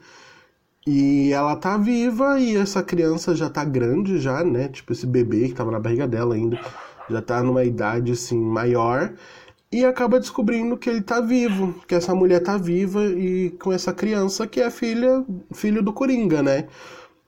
E 0.88 1.32
ela 1.34 1.56
tá 1.56 1.78
viva 1.78 2.40
e 2.40 2.56
essa 2.56 2.84
criança 2.84 3.36
já 3.36 3.50
tá 3.50 3.66
grande 3.66 4.20
já, 4.20 4.44
né? 4.44 4.68
Tipo 4.68 4.94
esse 4.94 5.08
bebê 5.08 5.48
que 5.48 5.56
tava 5.56 5.72
na 5.72 5.80
barriga 5.80 6.08
dela 6.08 6.36
ainda, 6.36 6.60
já 7.10 7.22
tá 7.22 7.42
numa 7.42 7.64
idade 7.64 8.12
assim 8.12 8.40
maior 8.40 9.14
e 9.72 9.84
acaba 9.84 10.20
descobrindo 10.20 10.78
que 10.78 10.90
ele 10.90 11.02
tá 11.02 11.20
vivo, 11.20 11.74
que 11.88 11.96
essa 11.96 12.14
mulher 12.16 12.42
tá 12.42 12.58
viva 12.58 13.04
e 13.06 13.50
com 13.62 13.74
essa 13.74 13.92
criança 13.94 14.48
que 14.48 14.62
é 14.62 14.70
filha, 14.70 15.26
filho 15.54 15.82
do 15.84 15.92
Coringa, 15.92 16.42
né? 16.44 16.68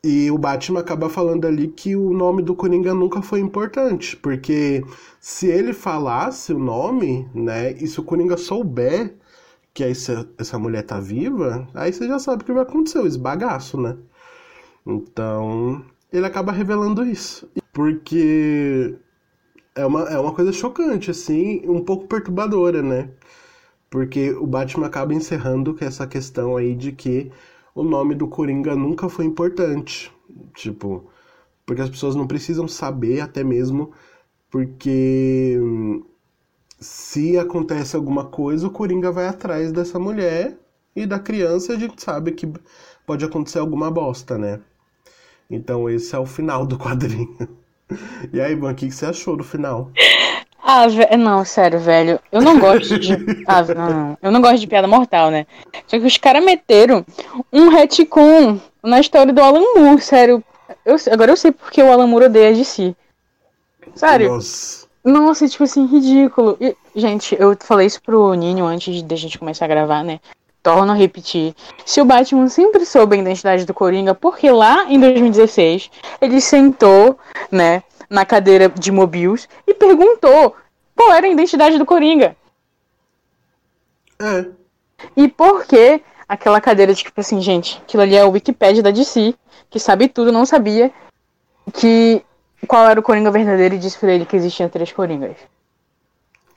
E 0.04 0.32
o 0.32 0.38
Batman 0.38 0.80
acaba 0.80 1.10
falando 1.10 1.46
ali 1.46 1.68
que 1.68 1.96
o 1.96 2.14
nome 2.14 2.42
do 2.44 2.56
Coringa 2.56 2.94
nunca 2.94 3.22
foi 3.22 3.40
importante, 3.40 4.16
porque 4.16 4.84
se 5.20 5.48
ele 5.48 5.74
falasse 5.74 6.54
o 6.54 6.60
nome, 6.60 7.28
né, 7.34 7.74
e 7.74 7.88
se 7.88 8.00
o 8.00 8.04
Coringa 8.04 8.38
souber 8.38 9.16
que 9.78 9.84
essa, 9.84 10.28
essa 10.40 10.58
mulher 10.58 10.82
tá 10.82 11.00
viva, 11.00 11.68
aí 11.76 11.94
você 11.94 12.08
já 12.08 12.18
sabe 12.18 12.42
o 12.42 12.46
que 12.48 12.52
vai 12.52 12.64
acontecer, 12.64 12.98
o 12.98 13.06
esbagaço, 13.06 13.80
né? 13.80 13.96
Então, 14.84 15.86
ele 16.12 16.26
acaba 16.26 16.52
revelando 16.52 17.06
isso. 17.06 17.48
Porque 17.72 18.98
é 19.76 19.86
uma, 19.86 20.02
é 20.10 20.18
uma 20.18 20.34
coisa 20.34 20.52
chocante, 20.52 21.12
assim, 21.12 21.62
um 21.70 21.86
pouco 21.86 22.08
perturbadora, 22.08 22.82
né? 22.82 23.12
Porque 23.88 24.32
o 24.32 24.48
Batman 24.48 24.88
acaba 24.88 25.14
encerrando 25.14 25.76
com 25.76 25.86
essa 25.86 26.08
questão 26.08 26.58
aí 26.58 26.74
de 26.74 26.92
que 26.92 27.32
o 27.76 27.84
nome 27.84 28.16
do 28.16 28.28
Coringa 28.28 28.76
nunca 28.76 29.08
foi 29.08 29.26
importante. 29.26 30.12
Tipo, 30.56 31.08
porque 31.68 31.84
as 31.84 31.90
pessoas 31.92 32.16
não 32.16 32.26
precisam 32.26 32.68
saber, 32.68 33.20
até 33.22 33.44
mesmo 33.44 33.94
porque 34.50 35.60
se 36.80 37.38
acontece 37.38 37.96
alguma 37.96 38.26
coisa, 38.26 38.68
o 38.68 38.72
Coringa 38.72 39.12
vai 39.12 39.28
atrás 39.28 39.72
dessa 39.72 39.98
mulher 40.00 40.58
e 40.96 41.06
da 41.06 41.20
criança, 41.20 41.74
a 41.74 41.78
gente 41.78 42.02
sabe 42.02 42.32
que 42.32 42.52
pode 43.06 43.24
acontecer 43.26 43.60
alguma 43.60 43.90
bosta, 43.90 44.38
né? 44.38 44.60
Então 45.50 45.90
esse 45.90 46.16
é 46.16 46.20
o 46.20 46.26
final 46.26 46.66
do 46.66 46.78
quadrinho. 46.78 47.36
E 48.34 48.42
aí, 48.42 48.52
Ivan, 48.52 48.74
o 48.74 48.76
que, 48.76 48.92
você 48.92 49.06
achou 49.06 49.38
do 49.38 49.46
final? 49.46 49.92
Ah, 50.70 50.86
não, 51.18 51.46
sério, 51.46 51.80
velho. 51.80 52.20
Eu 52.30 52.42
não 52.42 52.60
gosto 52.60 53.00
de. 53.00 53.14
Ah, 53.48 53.64
não, 53.64 53.90
não. 53.90 54.18
Eu 54.22 54.32
não 54.34 54.42
gosto 54.42 54.60
de 54.60 54.68
piada 54.68 54.86
mortal, 54.86 55.32
né? 55.32 55.48
Só 55.88 55.98
que 55.98 56.06
os 56.06 56.18
caras 56.18 56.44
meteram 56.44 57.06
um 57.54 57.70
retcon 57.70 58.60
na 58.84 59.00
história 59.00 59.32
do 59.32 59.42
Alan 59.42 59.64
Moore, 59.78 60.02
sério. 60.02 60.44
Eu, 60.86 60.98
agora 61.10 61.32
eu 61.32 61.38
sei 61.38 61.54
porque 61.54 61.82
o 61.82 61.90
Alan 61.90 62.08
Moore 62.08 62.26
odeia 62.26 62.54
de 62.54 62.66
si. 62.66 62.94
Sério. 63.96 64.30
Nossa. 64.30 64.87
Nossa, 65.08 65.48
tipo 65.48 65.64
assim, 65.64 65.86
ridículo. 65.86 66.58
E, 66.60 66.76
gente, 66.94 67.34
eu 67.40 67.56
falei 67.62 67.88
isso 67.88 68.02
pro 68.02 68.34
Ninho 68.34 68.66
antes 68.66 69.02
de 69.02 69.14
a 69.14 69.18
gente 69.18 69.40
começar 69.40 69.64
a 69.64 69.68
gravar, 69.70 70.04
né? 70.04 70.20
Torno 70.62 70.92
a 70.92 70.96
repetir. 70.96 71.56
Se 71.86 72.02
o 72.02 72.06
Batman 72.06 72.50
sempre 72.50 72.86
soube 72.86 73.16
a 73.16 73.20
identidade 73.20 73.64
do 73.64 73.74
Coringa, 73.74 74.14
porque 74.14 74.52
lá 74.52 74.84
em 74.92 75.00
2016 75.00 75.90
ele 76.20 76.42
sentou, 76.42 77.18
né, 77.50 77.84
na 78.10 78.26
cadeira 78.26 78.68
de 78.68 78.92
Mobius 78.92 79.48
e 79.66 79.74
perguntou 79.74 80.54
qual 80.94 81.14
era 81.14 81.26
a 81.26 81.30
identidade 81.30 81.78
do 81.78 81.86
Coringa. 81.86 82.36
É. 84.20 84.46
E 85.16 85.30
por 85.30 85.66
que 85.66 86.02
aquela 86.28 86.60
cadeira 86.60 86.94
de 86.94 87.02
tipo 87.02 87.22
assim, 87.22 87.40
gente, 87.40 87.82
aquilo 87.82 88.04
ali 88.04 88.18
é 88.18 88.26
o 88.26 88.32
Wikipedia 88.32 88.84
da 88.84 88.92
DC, 88.92 89.34
que 89.70 89.80
sabe 89.80 90.10
tudo, 90.10 90.34
não 90.34 90.46
sabia 90.46 90.92
que 91.72 92.22
qual 92.66 92.90
era 92.90 93.00
o 93.00 93.04
Coringa 93.04 93.30
verdadeiro 93.30 93.76
e 93.76 93.80
disse 93.80 93.98
pra 93.98 94.12
ele 94.12 94.26
que 94.26 94.36
existiam 94.36 94.70
três 94.70 94.92
Coringas. 94.92 95.38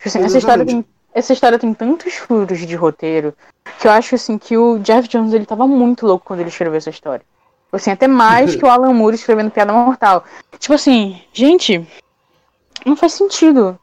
Assim, 0.04 0.20
essa 0.20 0.38
história 0.38 0.64
tem 0.64 0.84
essa 1.12 1.32
história 1.32 1.58
tem 1.58 1.74
tantos 1.74 2.14
furos 2.14 2.58
de 2.60 2.76
roteiro 2.76 3.34
que 3.80 3.86
eu 3.86 3.90
acho 3.90 4.14
assim 4.14 4.38
que 4.38 4.56
o 4.56 4.78
Jeff 4.78 5.08
Jones 5.08 5.32
ele 5.32 5.44
tava 5.44 5.66
muito 5.66 6.06
louco 6.06 6.24
quando 6.24 6.40
ele 6.40 6.48
escreveu 6.48 6.78
essa 6.78 6.90
história. 6.90 7.24
Assim, 7.72 7.90
até 7.90 8.08
mais 8.08 8.56
que 8.56 8.64
o 8.64 8.68
Alan 8.68 8.92
Moore 8.92 9.14
escrevendo 9.14 9.50
Piada 9.50 9.72
Mortal. 9.72 10.24
Tipo 10.58 10.74
assim, 10.74 11.20
gente, 11.32 11.86
não 12.84 12.96
faz 12.96 13.12
sentido. 13.12 13.78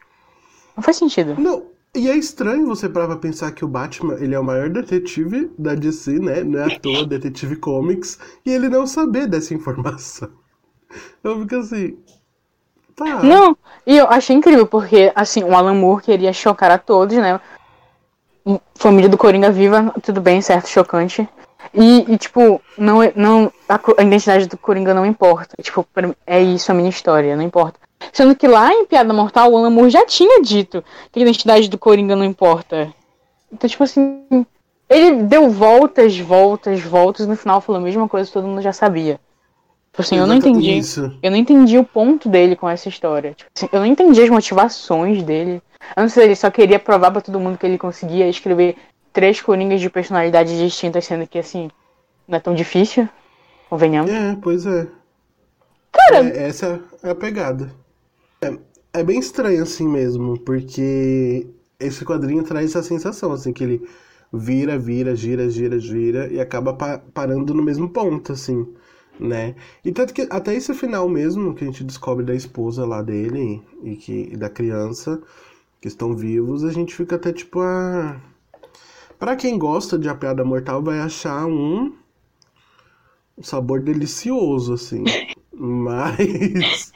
Não 0.75 0.83
faz 0.83 0.97
sentido. 0.97 1.35
Não, 1.39 1.65
e 1.95 2.09
é 2.09 2.15
estranho 2.15 2.67
você 2.67 2.89
parar 2.89 3.07
pra 3.07 3.15
pensar 3.17 3.51
que 3.51 3.63
o 3.63 3.67
Batman, 3.67 4.15
ele 4.15 4.35
é 4.35 4.39
o 4.39 4.43
maior 4.43 4.69
detetive 4.69 5.49
da 5.57 5.73
DC, 5.73 6.19
né? 6.19 6.43
Não 6.43 6.59
é 6.59 6.75
à 6.75 6.79
toa, 6.79 7.05
Detetive 7.05 7.55
Comics, 7.55 8.19
e 8.45 8.51
ele 8.51 8.67
não 8.67 8.85
saber 8.85 9.27
dessa 9.27 9.53
informação. 9.53 10.29
Eu 11.23 11.41
fico 11.41 11.55
assim, 11.55 11.97
Tá. 12.97 13.21
Não, 13.21 13.55
e 13.85 13.95
eu 13.95 14.07
achei 14.09 14.35
incrível, 14.35 14.65
porque, 14.65 15.11
assim, 15.15 15.43
o 15.43 15.55
Alan 15.55 15.75
Moore 15.75 16.03
queria 16.03 16.33
chocar 16.33 16.71
a 16.71 16.79
todos, 16.79 17.15
né? 17.15 17.39
Família 18.73 19.07
do 19.07 19.17
Coringa 19.17 19.51
viva, 19.51 19.93
tudo 20.01 20.19
bem, 20.19 20.41
certo, 20.41 20.67
chocante. 20.67 21.29
E, 21.73 22.11
e 22.11 22.17
tipo, 22.17 22.59
não, 22.75 22.99
não, 23.15 23.53
a, 23.69 23.79
a, 23.99 24.03
identidade 24.03 24.47
do 24.47 24.57
Coringa 24.57 24.95
não 24.95 25.05
importa. 25.05 25.55
Tipo, 25.61 25.85
é 26.25 26.41
isso 26.41 26.71
a 26.71 26.75
minha 26.75 26.89
história, 26.89 27.35
não 27.35 27.43
importa. 27.43 27.79
Sendo 28.11 28.35
que 28.35 28.47
lá 28.47 28.73
em 28.73 28.85
Piada 28.85 29.13
Mortal, 29.13 29.51
o 29.51 29.57
Alan 29.57 29.69
Moore 29.69 29.91
já 29.91 30.03
tinha 30.05 30.41
dito 30.41 30.83
que 31.11 31.19
a 31.19 31.21
identidade 31.21 31.69
do 31.69 31.77
Coringa 31.77 32.15
não 32.15 32.23
importa. 32.23 32.91
Então, 33.51 33.69
tipo 33.69 33.83
assim, 33.83 34.25
ele 34.89 35.23
deu 35.23 35.51
voltas, 35.51 36.17
voltas, 36.17 36.81
voltas, 36.81 37.27
no 37.27 37.35
final 37.35 37.61
falou 37.61 37.79
a 37.79 37.83
mesma 37.83 38.07
coisa 38.07 38.27
que 38.27 38.33
todo 38.33 38.47
mundo 38.47 38.61
já 38.61 38.73
sabia. 38.73 39.19
Tipo 39.97 40.01
assim, 40.03 40.17
eu 40.17 40.27
não 40.27 40.35
entendi. 40.35 40.77
Isso. 40.77 41.11
Eu 41.23 41.31
não 41.31 41.37
entendi 41.37 41.75
o 41.75 41.83
ponto 41.83 42.29
dele 42.29 42.55
com 42.55 42.69
essa 42.69 42.87
história. 42.87 43.33
Tipo 43.33 43.49
assim, 43.55 43.67
eu 43.71 43.79
não 43.79 43.85
entendi 43.87 44.21
as 44.21 44.29
motivações 44.29 45.23
dele. 45.23 45.59
Eu 45.95 46.03
não 46.03 46.09
sei, 46.09 46.25
ele 46.25 46.35
só 46.35 46.51
queria 46.51 46.77
provar 46.77 47.09
para 47.09 47.21
todo 47.21 47.39
mundo 47.39 47.57
que 47.57 47.65
ele 47.65 47.79
conseguia 47.79 48.29
escrever 48.29 48.75
três 49.11 49.41
coringas 49.41 49.81
de 49.81 49.89
personalidades 49.89 50.55
distintas, 50.55 51.03
sendo 51.03 51.25
que 51.25 51.39
assim, 51.39 51.71
não 52.27 52.37
é 52.37 52.39
tão 52.39 52.53
difícil. 52.53 53.09
Convenhamos. 53.71 54.11
É, 54.11 54.37
pois 54.39 54.67
é. 54.67 54.87
Cara, 55.91 56.27
É, 56.29 56.47
essa 56.47 56.79
é 57.01 57.09
a 57.09 57.15
pegada. 57.15 57.71
É, 58.41 58.57
é 58.99 59.03
bem 59.03 59.19
estranho 59.19 59.63
assim 59.63 59.87
mesmo, 59.87 60.39
porque 60.41 61.47
esse 61.79 62.05
quadrinho 62.05 62.43
traz 62.43 62.67
essa 62.69 62.83
sensação, 62.83 63.31
assim, 63.31 63.51
que 63.51 63.63
ele 63.63 63.89
vira, 64.31 64.77
vira, 64.77 65.15
gira, 65.15 65.49
gira, 65.49 65.79
gira 65.79 66.27
e 66.31 66.39
acaba 66.39 66.73
pa- 66.73 67.01
parando 67.13 67.53
no 67.53 67.63
mesmo 67.63 67.89
ponto, 67.89 68.33
assim, 68.33 68.67
né? 69.19 69.55
E 69.85 69.91
tanto 69.91 70.13
que 70.13 70.27
até 70.29 70.55
esse 70.55 70.73
final 70.73 71.07
mesmo, 71.09 71.53
que 71.55 71.63
a 71.63 71.67
gente 71.67 71.83
descobre 71.83 72.25
da 72.25 72.35
esposa 72.35 72.85
lá 72.85 73.01
dele 73.01 73.61
e, 73.83 73.95
que, 73.95 74.29
e 74.33 74.37
da 74.37 74.49
criança 74.49 75.21
que 75.81 75.87
estão 75.87 76.15
vivos, 76.15 76.63
a 76.65 76.71
gente 76.71 76.95
fica 76.95 77.15
até 77.17 77.33
tipo, 77.33 77.61
ah... 77.61 78.19
Pra 79.19 79.35
quem 79.35 79.59
gosta 79.59 79.97
de 79.99 80.09
A 80.09 80.15
Piada 80.15 80.43
Mortal, 80.45 80.81
vai 80.83 80.99
achar 80.99 81.45
um 81.45 81.93
um 83.37 83.43
sabor 83.43 83.81
delicioso, 83.81 84.73
assim. 84.73 85.15
Mas. 85.53 86.93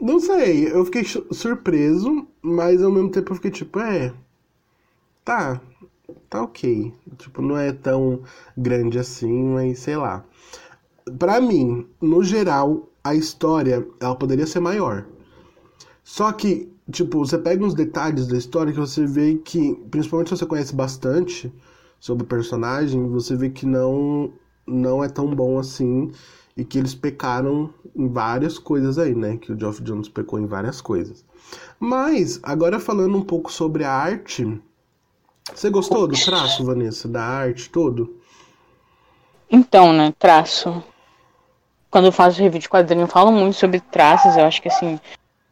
Não 0.00 0.18
sei, 0.20 0.70
eu 0.72 0.84
fiquei 0.84 1.04
su- 1.04 1.26
surpreso, 1.32 2.26
mas 2.42 2.82
ao 2.82 2.90
mesmo 2.90 3.10
tempo 3.10 3.30
eu 3.32 3.36
fiquei 3.36 3.50
tipo, 3.50 3.78
é. 3.80 4.12
Tá, 5.24 5.60
tá 6.30 6.42
ok. 6.42 6.92
Tipo, 7.18 7.42
não 7.42 7.56
é 7.58 7.72
tão 7.72 8.22
grande 8.56 8.98
assim, 8.98 9.44
mas 9.54 9.80
sei 9.80 9.96
lá. 9.96 10.24
Pra 11.18 11.40
mim, 11.40 11.86
no 12.00 12.22
geral, 12.22 12.88
a 13.02 13.14
história, 13.14 13.86
ela 14.00 14.16
poderia 14.16 14.46
ser 14.46 14.60
maior. 14.60 15.06
Só 16.02 16.32
que, 16.32 16.72
tipo, 16.90 17.18
você 17.18 17.38
pega 17.38 17.64
uns 17.64 17.74
detalhes 17.74 18.26
da 18.26 18.36
história 18.36 18.72
que 18.72 18.78
você 18.78 19.06
vê 19.06 19.36
que, 19.36 19.74
principalmente 19.90 20.28
se 20.28 20.36
você 20.36 20.46
conhece 20.46 20.74
bastante 20.74 21.52
sobre 22.00 22.24
o 22.24 22.26
personagem, 22.26 23.08
você 23.08 23.36
vê 23.36 23.50
que 23.50 23.66
não 23.66 24.32
não 24.66 25.02
é 25.02 25.08
tão 25.08 25.34
bom 25.34 25.58
assim 25.58 26.12
e 26.54 26.64
que 26.64 26.78
eles 26.78 26.94
pecaram 26.94 27.72
em 27.96 28.08
várias 28.08 28.58
coisas 28.58 28.98
aí, 28.98 29.14
né? 29.14 29.36
Que 29.36 29.52
o 29.52 29.58
Geoff 29.58 29.82
Jones 29.82 30.08
pecou 30.08 30.38
em 30.38 30.46
várias 30.46 30.80
coisas. 30.80 31.24
Mas, 31.80 32.38
agora 32.42 32.78
falando 32.78 33.16
um 33.16 33.22
pouco 33.22 33.50
sobre 33.50 33.84
a 33.84 33.92
arte, 33.92 34.60
você 35.54 35.70
gostou 35.70 36.06
do 36.06 36.18
traço, 36.18 36.64
Vanessa, 36.64 37.08
da 37.08 37.22
arte, 37.22 37.70
todo? 37.70 38.16
Então, 39.50 39.92
né, 39.92 40.12
traço. 40.18 40.82
Quando 41.90 42.06
eu 42.06 42.12
faço 42.12 42.42
review 42.42 42.60
de 42.60 42.68
quadrinho, 42.68 43.02
eu 43.02 43.08
falo 43.08 43.32
muito 43.32 43.56
sobre 43.56 43.80
traços. 43.80 44.36
Eu 44.36 44.44
acho 44.44 44.60
que 44.60 44.68
assim, 44.68 45.00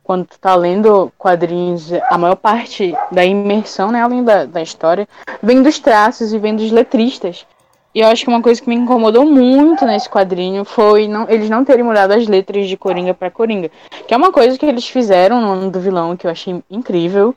quando 0.03 0.26
tu 0.26 0.39
tá 0.39 0.55
lendo 0.55 1.12
quadrinhos, 1.16 1.91
a 2.11 2.18
maior 2.18 2.37
parte 2.37 2.95
da 3.11 3.24
imersão, 3.24 3.91
né, 3.91 4.03
além 4.03 4.22
da, 4.22 4.45
da 4.45 4.62
história, 4.62 5.09
vem 5.43 5.62
dos 5.62 5.78
traços 5.78 6.32
e 6.32 6.39
vem 6.39 6.55
dos 6.55 6.70
letristas. 6.70 7.47
E 7.95 8.01
eu 8.01 8.09
acho 8.09 8.24
que 8.24 8.28
uma 8.28 8.43
coisa 8.43 8.61
que 8.61 8.68
me 8.68 8.74
incomodou 8.76 9.24
muito 9.24 9.87
nesse 9.87 10.09
quadrinho 10.09 10.66
foi 10.66 11.09
não, 11.09 11.26
eles 11.30 11.49
não 11.49 11.64
terem 11.64 11.82
mudado 11.82 12.12
as 12.12 12.28
letras 12.28 12.68
de 12.68 12.76
Coringa 12.76 13.14
pra 13.14 13.30
Coringa. 13.30 13.70
Que 14.07 14.12
é 14.12 14.16
uma 14.16 14.30
coisa 14.30 14.59
que 14.59 14.66
eles 14.66 14.87
fizeram 14.87 15.41
no 15.41 15.53
ano 15.53 15.70
do 15.70 15.80
vilão, 15.80 16.14
que 16.14 16.26
eu 16.26 16.30
achei 16.30 16.62
incrível. 16.70 17.34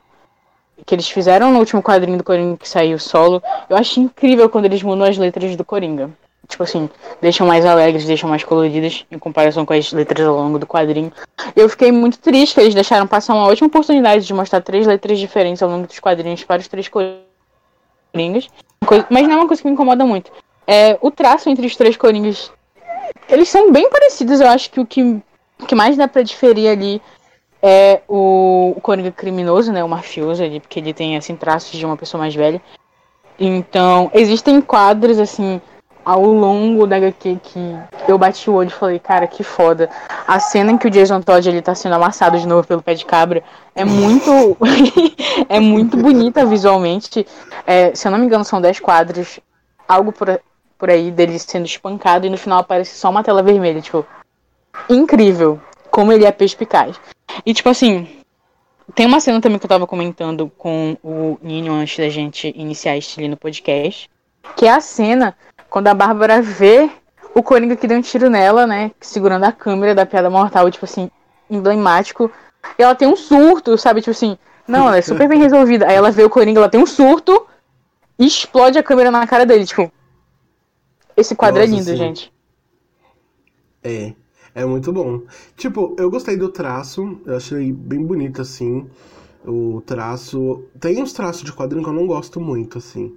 Que 0.84 0.94
eles 0.94 1.08
fizeram 1.08 1.50
no 1.50 1.58
último 1.58 1.82
quadrinho 1.82 2.18
do 2.18 2.24
Coringa 2.24 2.58
que 2.58 2.68
saiu 2.68 2.98
solo. 2.98 3.42
Eu 3.70 3.76
achei 3.76 4.02
incrível 4.02 4.50
quando 4.50 4.66
eles 4.66 4.82
mudam 4.82 5.08
as 5.08 5.16
letras 5.16 5.56
do 5.56 5.64
Coringa 5.64 6.10
tipo 6.50 6.62
assim, 6.62 6.90
deixam 7.20 7.46
mais 7.46 7.64
alegres, 7.64 8.04
deixam 8.04 8.28
mais 8.28 8.44
coloridas 8.44 9.06
em 9.10 9.18
comparação 9.18 9.64
com 9.64 9.72
as 9.72 9.92
letras 9.92 10.26
ao 10.26 10.34
longo 10.36 10.58
do 10.58 10.66
quadrinho. 10.66 11.12
Eu 11.56 11.68
fiquei 11.68 11.90
muito 11.90 12.18
triste 12.18 12.54
que 12.54 12.60
eles 12.60 12.74
deixaram 12.74 13.06
passar 13.06 13.34
uma 13.34 13.46
ótima 13.46 13.68
oportunidade 13.68 14.26
de 14.26 14.34
mostrar 14.34 14.60
três 14.60 14.86
letras 14.86 15.18
diferentes 15.18 15.62
ao 15.62 15.70
longo 15.70 15.86
dos 15.86 15.98
quadrinhos 15.98 16.44
para 16.44 16.60
os 16.60 16.68
três 16.68 16.88
coringas. 16.88 18.48
Mas 19.08 19.26
não 19.26 19.32
é 19.32 19.36
uma 19.36 19.46
coisa 19.46 19.62
que 19.62 19.68
me 19.68 19.74
incomoda 19.74 20.04
muito. 20.04 20.30
É, 20.66 20.98
o 21.00 21.10
traço 21.10 21.48
entre 21.48 21.66
os 21.66 21.76
três 21.76 21.96
coringas, 21.96 22.52
eles 23.28 23.48
são 23.48 23.72
bem 23.72 23.88
parecidos. 23.88 24.40
Eu 24.40 24.48
acho 24.48 24.70
que 24.70 24.80
o 24.80 24.86
que, 24.86 25.02
o 25.02 25.66
que 25.66 25.74
mais 25.74 25.96
dá 25.96 26.08
pra 26.08 26.22
diferir 26.22 26.68
ali 26.68 27.00
é 27.62 28.00
o, 28.08 28.74
o 28.76 28.80
coringa 28.80 29.12
criminoso, 29.12 29.72
né, 29.72 29.84
o 29.84 29.88
mafioso 29.88 30.42
ali, 30.42 30.60
porque 30.60 30.80
ele 30.80 30.94
tem 30.94 31.16
assim 31.16 31.36
traços 31.36 31.78
de 31.78 31.84
uma 31.86 31.96
pessoa 31.96 32.20
mais 32.20 32.34
velha. 32.34 32.60
Então, 33.38 34.10
existem 34.12 34.60
quadros 34.60 35.18
assim 35.18 35.60
ao 36.10 36.24
longo 36.24 36.88
da 36.88 36.96
HQ 36.96 37.38
que 37.40 37.78
eu 38.08 38.18
bati 38.18 38.50
o 38.50 38.54
olho 38.54 38.66
e 38.66 38.72
falei, 38.72 38.98
cara, 38.98 39.28
que 39.28 39.44
foda. 39.44 39.88
A 40.26 40.40
cena 40.40 40.72
em 40.72 40.76
que 40.76 40.88
o 40.88 40.90
Jason 40.90 41.20
Todd 41.20 41.48
ele 41.48 41.62
tá 41.62 41.72
sendo 41.72 41.94
amassado 41.94 42.36
de 42.36 42.48
novo 42.48 42.66
pelo 42.66 42.82
pé 42.82 42.94
de 42.94 43.04
cabra 43.04 43.44
é 43.76 43.84
muito 43.84 44.56
é 45.48 45.60
muito 45.60 45.96
bonita 45.96 46.44
visualmente. 46.44 47.24
É, 47.64 47.94
se 47.94 48.08
eu 48.08 48.10
não 48.10 48.18
me 48.18 48.26
engano, 48.26 48.44
são 48.44 48.60
10 48.60 48.80
quadros, 48.80 49.38
algo 49.86 50.10
por, 50.10 50.40
por 50.76 50.90
aí 50.90 51.12
dele 51.12 51.38
sendo 51.38 51.66
espancado 51.66 52.26
e 52.26 52.30
no 52.30 52.36
final 52.36 52.58
aparece 52.58 52.96
só 52.96 53.08
uma 53.08 53.22
tela 53.22 53.40
vermelha, 53.40 53.80
tipo, 53.80 54.04
incrível 54.88 55.60
como 55.92 56.12
ele 56.12 56.24
é 56.24 56.32
perspicaz. 56.32 57.00
E 57.46 57.54
tipo 57.54 57.68
assim, 57.68 58.08
tem 58.96 59.06
uma 59.06 59.20
cena 59.20 59.40
também 59.40 59.60
que 59.60 59.64
eu 59.64 59.70
tava 59.70 59.86
comentando 59.86 60.50
com 60.58 60.96
o 61.04 61.38
Ninho 61.40 61.72
antes 61.72 61.96
da 61.96 62.08
gente 62.08 62.52
iniciar 62.56 62.96
este 62.96 63.28
no 63.28 63.36
podcast, 63.36 64.10
que 64.56 64.66
é 64.66 64.72
a 64.72 64.80
cena 64.80 65.36
quando 65.70 65.86
a 65.86 65.94
Bárbara 65.94 66.42
vê 66.42 66.90
o 67.34 67.42
Coringa 67.42 67.76
que 67.76 67.86
deu 67.86 67.96
um 67.96 68.02
tiro 68.02 68.28
nela, 68.28 68.66
né, 68.66 68.90
segurando 69.00 69.44
a 69.44 69.52
câmera 69.52 69.94
da 69.94 70.04
piada 70.04 70.28
mortal, 70.28 70.70
tipo 70.70 70.84
assim, 70.84 71.10
emblemático. 71.48 72.30
E 72.78 72.82
ela 72.82 72.94
tem 72.94 73.08
um 73.08 73.16
surto, 73.16 73.78
sabe, 73.78 74.00
tipo 74.00 74.10
assim, 74.10 74.36
não, 74.66 74.88
ela 74.88 74.98
é 74.98 75.02
super 75.02 75.28
bem 75.28 75.38
resolvida. 75.38 75.86
Aí 75.86 75.94
ela 75.94 76.10
vê 76.10 76.24
o 76.24 76.30
Coringa, 76.30 76.60
ela 76.60 76.68
tem 76.68 76.82
um 76.82 76.86
surto 76.86 77.46
e 78.18 78.26
explode 78.26 78.78
a 78.78 78.82
câmera 78.82 79.10
na 79.10 79.26
cara 79.26 79.46
dele, 79.46 79.64
tipo. 79.64 79.90
Esse 81.16 81.34
quadro 81.34 81.60
é 81.60 81.66
Nossa, 81.66 81.76
lindo, 81.76 81.90
sim. 81.90 81.96
gente. 81.96 82.32
É, 83.82 84.12
é 84.54 84.64
muito 84.64 84.92
bom. 84.92 85.22
Tipo, 85.56 85.96
eu 85.98 86.10
gostei 86.10 86.36
do 86.36 86.48
traço, 86.48 87.20
eu 87.26 87.36
achei 87.36 87.72
bem 87.72 88.04
bonito, 88.04 88.42
assim. 88.42 88.88
O 89.44 89.82
traço. 89.86 90.64
Tem 90.78 91.02
uns 91.02 91.12
traços 91.12 91.42
de 91.42 91.52
quadrinho 91.52 91.82
que 91.82 91.90
eu 91.90 91.94
não 91.94 92.06
gosto 92.06 92.40
muito, 92.40 92.78
assim. 92.78 93.16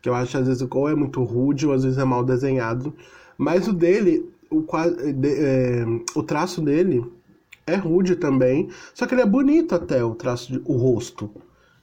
Que 0.00 0.08
eu 0.08 0.14
acho, 0.14 0.38
às 0.38 0.46
vezes, 0.46 0.66
ou 0.70 0.88
é 0.88 0.94
muito 0.94 1.22
rude, 1.22 1.66
ou 1.66 1.72
às 1.72 1.84
vezes 1.84 1.98
é 1.98 2.04
mal 2.04 2.24
desenhado. 2.24 2.94
Mas 3.36 3.68
o 3.68 3.72
dele, 3.72 4.30
o, 4.50 4.64
é, 5.24 5.84
o 6.14 6.22
traço 6.22 6.60
dele 6.60 7.04
é 7.66 7.76
rude 7.76 8.16
também. 8.16 8.68
Só 8.94 9.06
que 9.06 9.14
ele 9.14 9.22
é 9.22 9.26
bonito 9.26 9.74
até, 9.74 10.02
o 10.04 10.14
traço, 10.14 10.52
de, 10.52 10.62
o 10.64 10.76
rosto. 10.76 11.30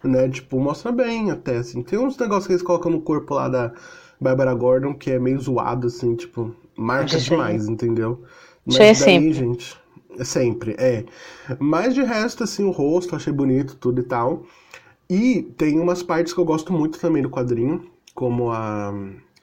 Né? 0.03 0.29
Tipo, 0.29 0.59
mostra 0.59 0.91
bem 0.91 1.31
até, 1.31 1.57
assim. 1.57 1.81
Tem 1.81 1.99
uns 1.99 2.17
negócios 2.17 2.47
que 2.47 2.53
eles 2.53 2.63
colocam 2.63 2.91
no 2.91 3.01
corpo 3.01 3.33
lá 3.33 3.49
da 3.49 3.73
Bárbara 4.19 4.53
Gordon 4.53 4.93
que 4.93 5.11
é 5.11 5.19
meio 5.19 5.39
zoado, 5.39 5.87
assim, 5.87 6.15
tipo, 6.15 6.55
marca 6.75 7.17
demais, 7.17 7.67
entendeu? 7.67 8.23
Aí 8.67 8.75
é 8.75 8.79
daí, 8.79 8.95
sempre. 8.95 9.33
gente, 9.33 9.77
é 10.17 10.23
sempre, 10.23 10.75
é. 10.77 11.05
Mas 11.59 11.93
de 11.93 12.03
resto, 12.03 12.43
assim, 12.43 12.63
o 12.63 12.71
rosto, 12.71 13.15
achei 13.15 13.31
bonito, 13.31 13.75
tudo 13.75 14.01
e 14.01 14.03
tal. 14.03 14.43
E 15.09 15.43
tem 15.57 15.79
umas 15.79 16.03
partes 16.03 16.33
que 16.33 16.39
eu 16.39 16.45
gosto 16.45 16.73
muito 16.73 16.99
também 16.99 17.23
do 17.23 17.29
quadrinho, 17.29 17.85
como 18.17 18.51
a 18.51 18.91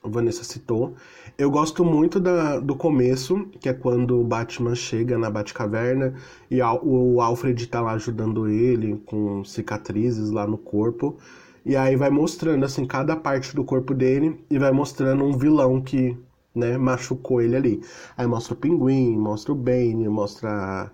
Vanessa 0.03 0.45
citou. 0.45 0.95
Eu 1.39 1.51
gosto 1.51 1.85
muito 1.85 2.21
da, 2.21 2.59
do 2.61 2.77
começo, 2.77 3.47
que 3.61 3.69
é 3.69 3.73
quando 3.73 4.21
o 4.21 4.25
Batman 4.25 4.75
chega 4.75 5.17
na 5.17 5.31
Batcaverna 5.31 6.15
e 6.51 6.61
Al- 6.61 6.81
o 6.85 7.21
Alfred 7.21 7.67
tá 7.69 7.81
lá 7.81 7.93
ajudando 7.93 8.49
ele 8.49 8.97
com 9.07 9.45
cicatrizes 9.45 10.31
lá 10.31 10.47
no 10.47 10.59
corpo. 10.59 11.17
E 11.65 11.77
aí 11.77 11.97
vai 11.97 12.11
mostrando, 12.11 12.65
assim, 12.65 12.85
cada 12.85 13.17
parte 13.17 13.55
do 13.57 13.65
corpo 13.65 13.95
dele 13.95 14.45
e 14.51 14.59
vai 14.59 14.73
mostrando 14.73 15.25
um 15.25 15.37
vilão 15.39 15.81
que, 15.81 16.17
né, 16.55 16.77
machucou 16.77 17.41
ele 17.41 17.57
ali. 17.57 17.81
Aí 18.17 18.27
mostra 18.27 18.55
o 18.55 18.57
pinguim, 18.57 19.17
mostra 19.17 19.53
o 19.53 19.55
Bane, 19.57 20.09
mostra 20.09 20.51
a, 20.51 20.91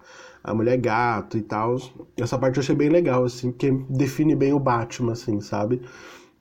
a 0.53 0.55
mulher 0.55 0.77
gato 0.79 1.37
e 1.39 1.43
tal. 1.43 1.77
Essa 2.17 2.39
parte 2.39 2.59
eu 2.59 2.63
achei 2.63 2.75
bem 2.77 2.89
legal, 2.89 3.25
assim, 3.25 3.51
porque 3.51 3.71
define 3.89 4.37
bem 4.37 4.53
o 4.53 4.61
Batman, 4.61 5.13
assim, 5.13 5.41
sabe? 5.41 5.83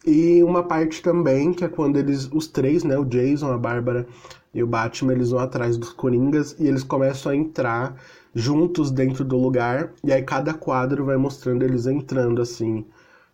E 0.06 0.44
uma 0.44 0.64
parte 0.64 1.02
também, 1.02 1.54
que 1.54 1.64
é 1.66 1.68
quando 1.68 1.98
eles, 1.98 2.30
os 2.32 2.48
três, 2.48 2.84
né, 2.84 2.98
o 2.98 3.06
Jason, 3.06 3.52
a 3.52 3.58
Bárbara 3.58 4.08
e 4.54 4.64
o 4.64 4.68
Batman, 4.68 5.14
eles 5.14 5.32
vão 5.32 5.40
atrás 5.40 5.78
dos 5.78 5.92
Coringas 5.92 6.56
e 6.60 6.68
eles 6.68 6.84
começam 6.84 7.32
a 7.32 7.36
entrar 7.36 7.96
juntos 8.34 8.92
dentro 8.92 9.24
do 9.26 9.38
lugar. 9.38 9.92
E 10.04 10.12
aí 10.12 10.22
cada 10.24 10.54
quadro 10.54 11.06
vai 11.06 11.18
mostrando 11.18 11.64
eles 11.64 11.86
entrando, 11.86 12.42
assim, 12.42 12.86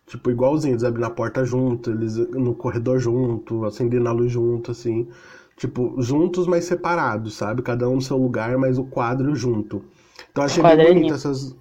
tipo, 0.06 0.30
igualzinho, 0.30 0.72
eles 0.72 0.84
abrem 0.84 1.06
a 1.06 1.10
porta 1.10 1.44
junto, 1.44 1.90
eles 1.90 2.16
no 2.16 2.54
corredor 2.54 2.98
junto, 2.98 3.64
acendendo 3.64 4.08
a 4.08 4.12
luz 4.12 4.32
junto, 4.32 4.70
assim. 4.72 5.08
Tipo, 5.56 5.94
juntos, 6.02 6.46
mas 6.46 6.64
separados, 6.66 7.34
sabe? 7.34 7.62
Cada 7.62 7.88
um 7.88 7.96
no 7.96 8.02
seu 8.02 8.16
lugar, 8.18 8.58
mas 8.58 8.78
o 8.78 8.84
quadro 8.84 9.34
junto. 9.34 9.82
Então 10.30 10.44
achei 10.44 10.62
bem 10.62 10.76
bonito 10.76 11.14
essas. 11.14 11.56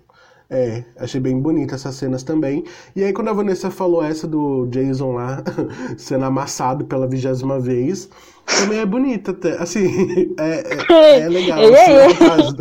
É, 0.49 0.83
achei 0.97 1.19
bem 1.19 1.39
bonita 1.39 1.75
essas 1.75 1.95
cenas 1.95 2.21
também. 2.21 2.63
E 2.95 3.03
aí, 3.03 3.11
quando 3.11 3.29
a 3.29 3.33
Vanessa 3.33 3.71
falou 3.71 4.03
essa 4.03 4.27
do 4.27 4.67
Jason 4.67 5.13
lá 5.13 5.43
sendo 5.97 6.25
amassado 6.25 6.85
pela 6.85 7.07
vigésima 7.07 7.59
vez, 7.59 8.09
também 8.45 8.79
é 8.79 8.85
bonita 8.85 9.31
até. 9.31 9.53
Assim, 9.61 10.35
é, 10.37 10.63
é, 10.93 11.19
é 11.21 11.29
legal. 11.29 11.59
Ele 11.59 11.75
assim, 11.75 11.91
é 11.91 12.07
no 12.07 12.15
caso. 12.15 12.57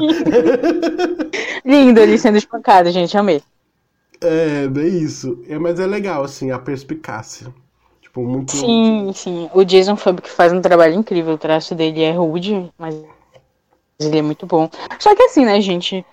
Lindo 1.65 2.01
ele 2.01 2.19
sendo 2.19 2.39
espancado, 2.39 2.91
gente, 2.91 3.17
amei. 3.17 3.43
É, 4.21 4.67
bem 4.69 4.99
isso. 4.99 5.43
É, 5.49 5.59
mas 5.59 5.79
é 5.79 5.87
legal, 5.87 6.25
assim, 6.25 6.51
a 6.51 6.59
perspicácia. 6.59 7.49
Tipo, 8.01 8.23
muito. 8.23 8.53
Sim, 8.53 9.13
sim. 9.15 9.51
O 9.53 9.65
Jason 9.65 9.97
Fabrik 9.97 10.31
faz 10.31 10.53
um 10.53 10.63
trabalho 10.63 10.95
incrível. 10.95 11.35
O 11.35 11.39
traço 11.39 11.75
dele 11.75 12.03
é 12.03 12.13
rude, 12.13 12.71
mas 12.79 12.95
ele 14.01 14.19
é 14.19 14.23
muito 14.23 14.47
bom. 14.47 14.71
Só 14.99 15.15
que 15.15 15.23
assim, 15.23 15.45
né, 15.45 15.61
gente? 15.61 16.05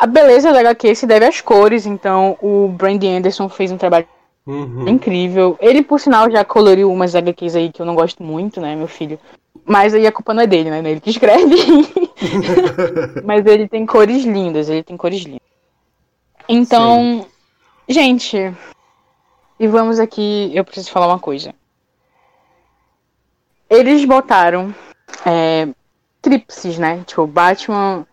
A 0.00 0.06
beleza 0.06 0.50
da 0.50 0.60
HQ 0.60 0.94
se 0.94 1.06
deve 1.06 1.26
às 1.26 1.42
cores, 1.42 1.84
então 1.84 2.38
o 2.40 2.68
Brandy 2.68 3.06
Anderson 3.06 3.50
fez 3.50 3.70
um 3.70 3.76
trabalho 3.76 4.08
Uhum. 4.46 4.88
incrível. 4.88 5.58
Ele, 5.60 5.82
por 5.82 6.00
sinal, 6.00 6.30
já 6.30 6.42
coloriu 6.42 6.90
umas 6.90 7.14
HQs 7.14 7.54
aí 7.54 7.70
que 7.70 7.82
eu 7.82 7.86
não 7.86 7.94
gosto 7.94 8.22
muito, 8.22 8.62
né, 8.62 8.74
meu 8.74 8.88
filho? 8.88 9.20
Mas 9.62 9.92
aí 9.92 10.06
a 10.06 10.12
culpa 10.12 10.32
não 10.32 10.42
é 10.42 10.46
dele, 10.46 10.70
né? 10.70 10.80
é 10.80 10.90
Ele 10.90 11.00
que 11.00 11.10
escreve. 11.10 11.54
Mas 13.22 13.44
ele 13.44 13.68
tem 13.68 13.84
cores 13.84 14.24
lindas, 14.24 14.70
ele 14.70 14.82
tem 14.82 14.96
cores 14.96 15.20
lindas. 15.20 15.42
Então, 16.48 17.26
gente, 17.86 18.38
e 19.58 19.68
vamos 19.68 20.00
aqui, 20.00 20.50
eu 20.54 20.64
preciso 20.64 20.90
falar 20.90 21.08
uma 21.08 21.18
coisa. 21.18 21.54
Eles 23.68 24.02
botaram 24.06 24.74
é, 25.26 25.68
tríplices, 26.22 26.78
né? 26.78 27.04
Tipo, 27.06 27.26
Batman, 27.26 28.06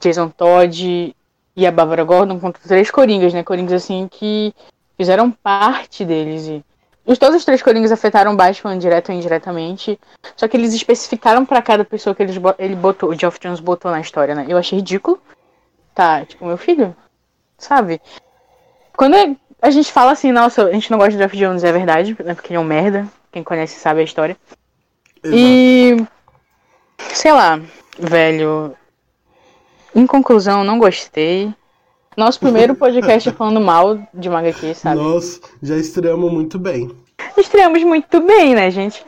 Jason 0.00 0.30
Todd 0.30 1.14
e 1.58 1.66
a 1.66 1.72
Bárbara 1.72 2.04
Gordon 2.04 2.38
contra 2.38 2.62
três 2.62 2.88
coringas, 2.88 3.34
né? 3.34 3.42
Coringas 3.42 3.72
assim 3.72 4.06
que 4.08 4.54
fizeram 4.96 5.28
parte 5.28 6.04
deles. 6.04 6.46
E 6.46 6.64
os 7.04 7.18
todos 7.18 7.34
os 7.34 7.44
três 7.44 7.60
coringas 7.60 7.90
afetaram 7.90 8.36
Batman 8.36 8.78
direto 8.78 9.08
ou 9.08 9.14
indiretamente. 9.16 9.98
Só 10.36 10.46
que 10.46 10.56
eles 10.56 10.72
especificaram 10.72 11.44
pra 11.44 11.60
cada 11.60 11.84
pessoa 11.84 12.14
que 12.14 12.22
eles, 12.22 12.36
ele 12.60 12.76
botou, 12.76 13.10
o 13.10 13.18
Geoff 13.18 13.40
Jones 13.40 13.58
botou 13.58 13.90
na 13.90 14.00
história, 14.00 14.36
né? 14.36 14.46
Eu 14.48 14.56
achei 14.56 14.78
ridículo. 14.78 15.20
Tá, 15.92 16.24
tipo, 16.24 16.46
meu 16.46 16.56
filho, 16.56 16.94
sabe? 17.58 18.00
Quando 18.96 19.16
é- 19.16 19.34
a 19.60 19.70
gente 19.70 19.90
fala 19.90 20.12
assim, 20.12 20.30
nossa, 20.30 20.62
a 20.64 20.72
gente 20.72 20.92
não 20.92 20.98
gosta 20.98 21.10
de 21.10 21.18
Geoff 21.18 21.36
Jones, 21.36 21.64
é 21.64 21.72
verdade, 21.72 22.16
né? 22.22 22.34
Porque 22.34 22.52
ele 22.52 22.58
é 22.58 22.60
um 22.60 22.64
merda. 22.64 23.04
Quem 23.32 23.42
conhece 23.42 23.80
sabe 23.80 24.00
a 24.00 24.04
história. 24.04 24.36
Exato. 25.24 25.36
E. 25.36 26.06
Sei 26.98 27.32
lá, 27.32 27.60
velho. 27.98 28.76
Em 29.94 30.06
conclusão, 30.06 30.64
não 30.64 30.78
gostei. 30.78 31.52
Nosso 32.16 32.40
primeiro 32.40 32.74
podcast 32.74 33.30
falando 33.32 33.60
mal 33.60 33.98
de 34.12 34.28
uma 34.28 34.40
HQ, 34.40 34.74
sabe? 34.74 34.96
Nós 35.00 35.40
já 35.62 35.76
estreamos 35.76 36.32
muito 36.32 36.58
bem. 36.58 36.90
Estreamos 37.36 37.82
muito 37.84 38.20
bem, 38.20 38.54
né, 38.54 38.70
gente? 38.70 39.04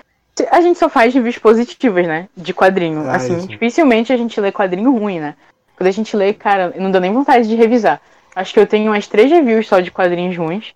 A 0.51 0.61
gente 0.61 0.79
só 0.79 0.89
faz 0.89 1.13
reviews 1.13 1.37
positivas, 1.39 2.07
né? 2.07 2.29
De 2.37 2.55
quadrinho. 2.55 3.03
Ah, 3.09 3.17
assim, 3.17 3.37
isso. 3.37 3.49
dificilmente 3.49 4.13
a 4.13 4.17
gente 4.17 4.41
lê 4.41 4.51
quadrinho 4.51 4.97
ruim, 4.97 5.21
né? 5.21 5.35
Quando 5.77 5.89
a 5.89 5.93
gente 5.93 6.17
lê, 6.17 6.33
cara, 6.33 6.73
não 6.79 6.91
dá 6.91 7.01
nem 7.01 7.13
vontade 7.13 7.49
de 7.49 7.55
revisar. 7.57 8.01
Acho 8.35 8.55
que 8.55 8.61
eu 8.61 8.67
tenho 8.67 8.91
umas 8.93 9.07
três 9.07 9.31
reviews 9.31 9.67
só 9.67 9.81
de 9.81 9.91
quadrinhos 9.91 10.37
ruins. 10.37 10.73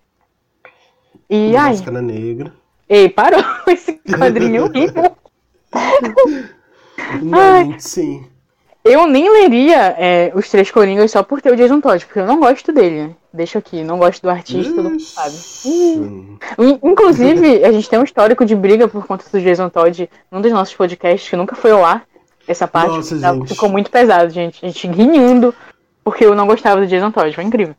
E, 1.29 1.51
Do 1.51 1.57
ai, 1.57 1.69
Máscara 1.71 2.01
Negra. 2.01 2.53
ei, 2.87 3.09
parou 3.09 3.43
esse 3.67 3.93
quadrinho 4.17 4.65
horrível. 4.69 5.15
Não, 7.21 7.63
gente, 7.65 7.83
sim. 7.83 8.27
Eu 8.85 9.07
nem 9.07 9.27
leria 9.31 9.95
é, 9.97 10.31
os 10.35 10.47
Três 10.47 10.69
Coringas 10.69 11.09
só 11.09 11.23
por 11.23 11.41
ter 11.41 11.51
o 11.51 11.55
Jason 11.55 11.81
Todd, 11.81 12.05
porque 12.05 12.19
eu 12.19 12.27
não 12.27 12.39
gosto 12.39 12.71
dele. 12.71 13.07
né? 13.07 13.09
Deixa 13.33 13.57
aqui, 13.59 13.83
não 13.83 13.97
gosto 13.97 14.21
do 14.21 14.29
artista, 14.29 14.73
todo 14.75 14.89
mundo 14.91 15.01
sabe. 15.01 15.35
In- 16.59 16.79
Inclusive, 16.83 17.65
a 17.65 17.71
gente 17.71 17.89
tem 17.89 17.99
um 17.99 18.03
histórico 18.03 18.45
de 18.45 18.55
briga 18.55 18.87
por 18.87 19.05
conta 19.07 19.25
do 19.29 19.41
Jason 19.41 19.69
Todd 19.69 20.09
num 20.31 20.39
dos 20.39 20.51
nossos 20.51 20.73
podcasts, 20.75 21.27
que 21.29 21.35
nunca 21.35 21.55
foi 21.55 21.71
ao 21.71 21.83
ar. 21.83 22.03
Essa 22.47 22.67
parte 22.67 22.95
Nossa, 22.95 23.45
ficou 23.47 23.67
muito 23.69 23.89
pesado, 23.89 24.29
gente. 24.31 24.63
A 24.63 24.67
gente 24.69 24.87
guinhando 24.87 25.53
porque 26.03 26.23
eu 26.23 26.35
não 26.35 26.45
gostava 26.45 26.79
do 26.79 26.85
Jason 26.87 27.09
Todd. 27.11 27.33
Foi 27.33 27.43
incrível. 27.43 27.75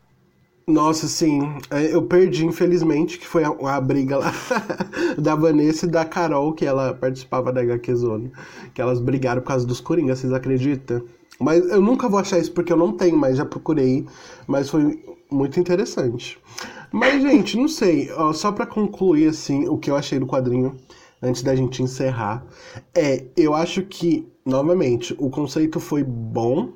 Nossa, 0.67 1.07
sim. 1.07 1.39
É, 1.69 1.93
Eu 1.95 2.03
perdi, 2.03 2.45
infelizmente, 2.45 3.17
que 3.17 3.25
foi 3.27 3.43
a, 3.43 3.49
a 3.49 3.79
briga 3.81 4.17
lá 4.17 4.31
da 5.17 5.33
Vanessa 5.35 5.85
e 5.85 5.89
da 5.89 6.03
Carol, 6.03 6.53
que 6.53 6.65
ela 6.65 6.93
participava 6.93 7.51
da 7.53 7.61
HQ 7.61 7.95
Zone. 7.95 8.31
Que 8.73 8.81
elas 8.81 8.99
brigaram 8.99 9.41
por 9.41 9.47
causa 9.47 9.65
dos 9.65 9.79
Coringas, 9.79 10.19
vocês 10.19 10.33
acreditam? 10.33 11.01
Mas 11.39 11.63
eu 11.69 11.81
nunca 11.81 12.09
vou 12.09 12.19
achar 12.19 12.39
isso 12.39 12.51
porque 12.51 12.73
eu 12.73 12.77
não 12.77 12.91
tenho, 12.91 13.17
mas 13.17 13.37
já 13.37 13.45
procurei. 13.45 14.05
Mas 14.45 14.69
foi 14.69 15.01
muito 15.31 15.59
interessante. 15.59 16.37
Mas, 16.91 17.21
gente, 17.21 17.57
não 17.57 17.67
sei. 17.67 18.11
ó, 18.11 18.33
só 18.33 18.51
pra 18.51 18.65
concluir, 18.65 19.29
assim, 19.29 19.67
o 19.67 19.77
que 19.77 19.89
eu 19.89 19.95
achei 19.95 20.19
do 20.19 20.25
quadrinho, 20.27 20.75
antes 21.21 21.43
da 21.43 21.55
gente 21.55 21.81
encerrar, 21.81 22.45
é, 22.93 23.25
eu 23.37 23.53
acho 23.53 23.83
que, 23.83 24.27
novamente, 24.45 25.15
o 25.17 25.29
conceito 25.29 25.79
foi 25.79 26.03
bom, 26.03 26.69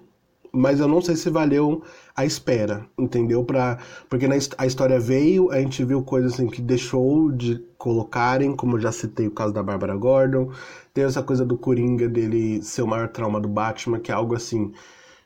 mas 0.52 0.80
eu 0.80 0.88
não 0.88 1.02
sei 1.02 1.16
se 1.16 1.30
valeu 1.30 1.82
a 2.22 2.26
espera, 2.26 2.86
entendeu? 2.98 3.44
Pra, 3.44 3.78
porque 4.10 4.28
na, 4.28 4.36
a 4.58 4.66
história 4.66 5.00
veio, 5.00 5.52
a 5.52 5.60
gente 5.60 5.84
viu 5.84 6.02
coisas 6.04 6.34
assim 6.34 6.48
que 6.48 6.62
deixou 6.62 7.32
de 7.32 7.64
colocarem, 7.78 8.56
como 8.56 8.78
eu 8.78 8.82
já 8.82 8.92
citei 8.92 9.28
o 9.28 9.32
caso 9.32 9.54
da 9.54 9.64
Bárbara 9.64 9.96
Gordon, 9.96 10.52
tem 10.94 11.04
essa 11.04 11.24
coisa 11.24 11.46
do 11.46 11.58
Coringa 11.58 12.08
dele 12.08 12.62
ser 12.62 12.82
o 12.82 12.88
maior 12.88 13.10
trauma 13.10 13.40
do 13.40 13.48
Batman, 13.48 14.00
que 14.00 14.12
é 14.12 14.16
algo 14.16 14.36
assim 14.36 14.72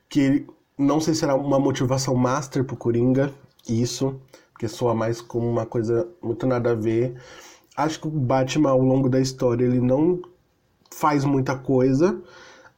que 0.10 0.46
não 0.78 1.00
sei 1.00 1.14
se 1.14 1.22
será 1.22 1.36
uma 1.36 1.60
motivação 1.60 2.16
master 2.16 2.64
pro 2.64 2.76
Coringa, 2.76 3.34
isso, 3.68 4.20
porque 4.52 4.68
soa 4.68 4.94
mais 4.94 5.22
como 5.22 5.50
uma 5.50 5.66
coisa 5.66 6.08
muito 6.22 6.46
nada 6.46 6.72
a 6.72 6.76
ver. 6.76 7.16
Acho 7.76 8.00
que 8.00 8.08
o 8.08 8.12
Batman 8.12 8.70
ao 8.70 8.82
longo 8.82 9.10
da 9.10 9.20
história 9.20 9.66
ele 9.66 9.82
não 9.82 10.22
faz 10.92 11.26
muita 11.26 11.58
coisa. 11.58 12.22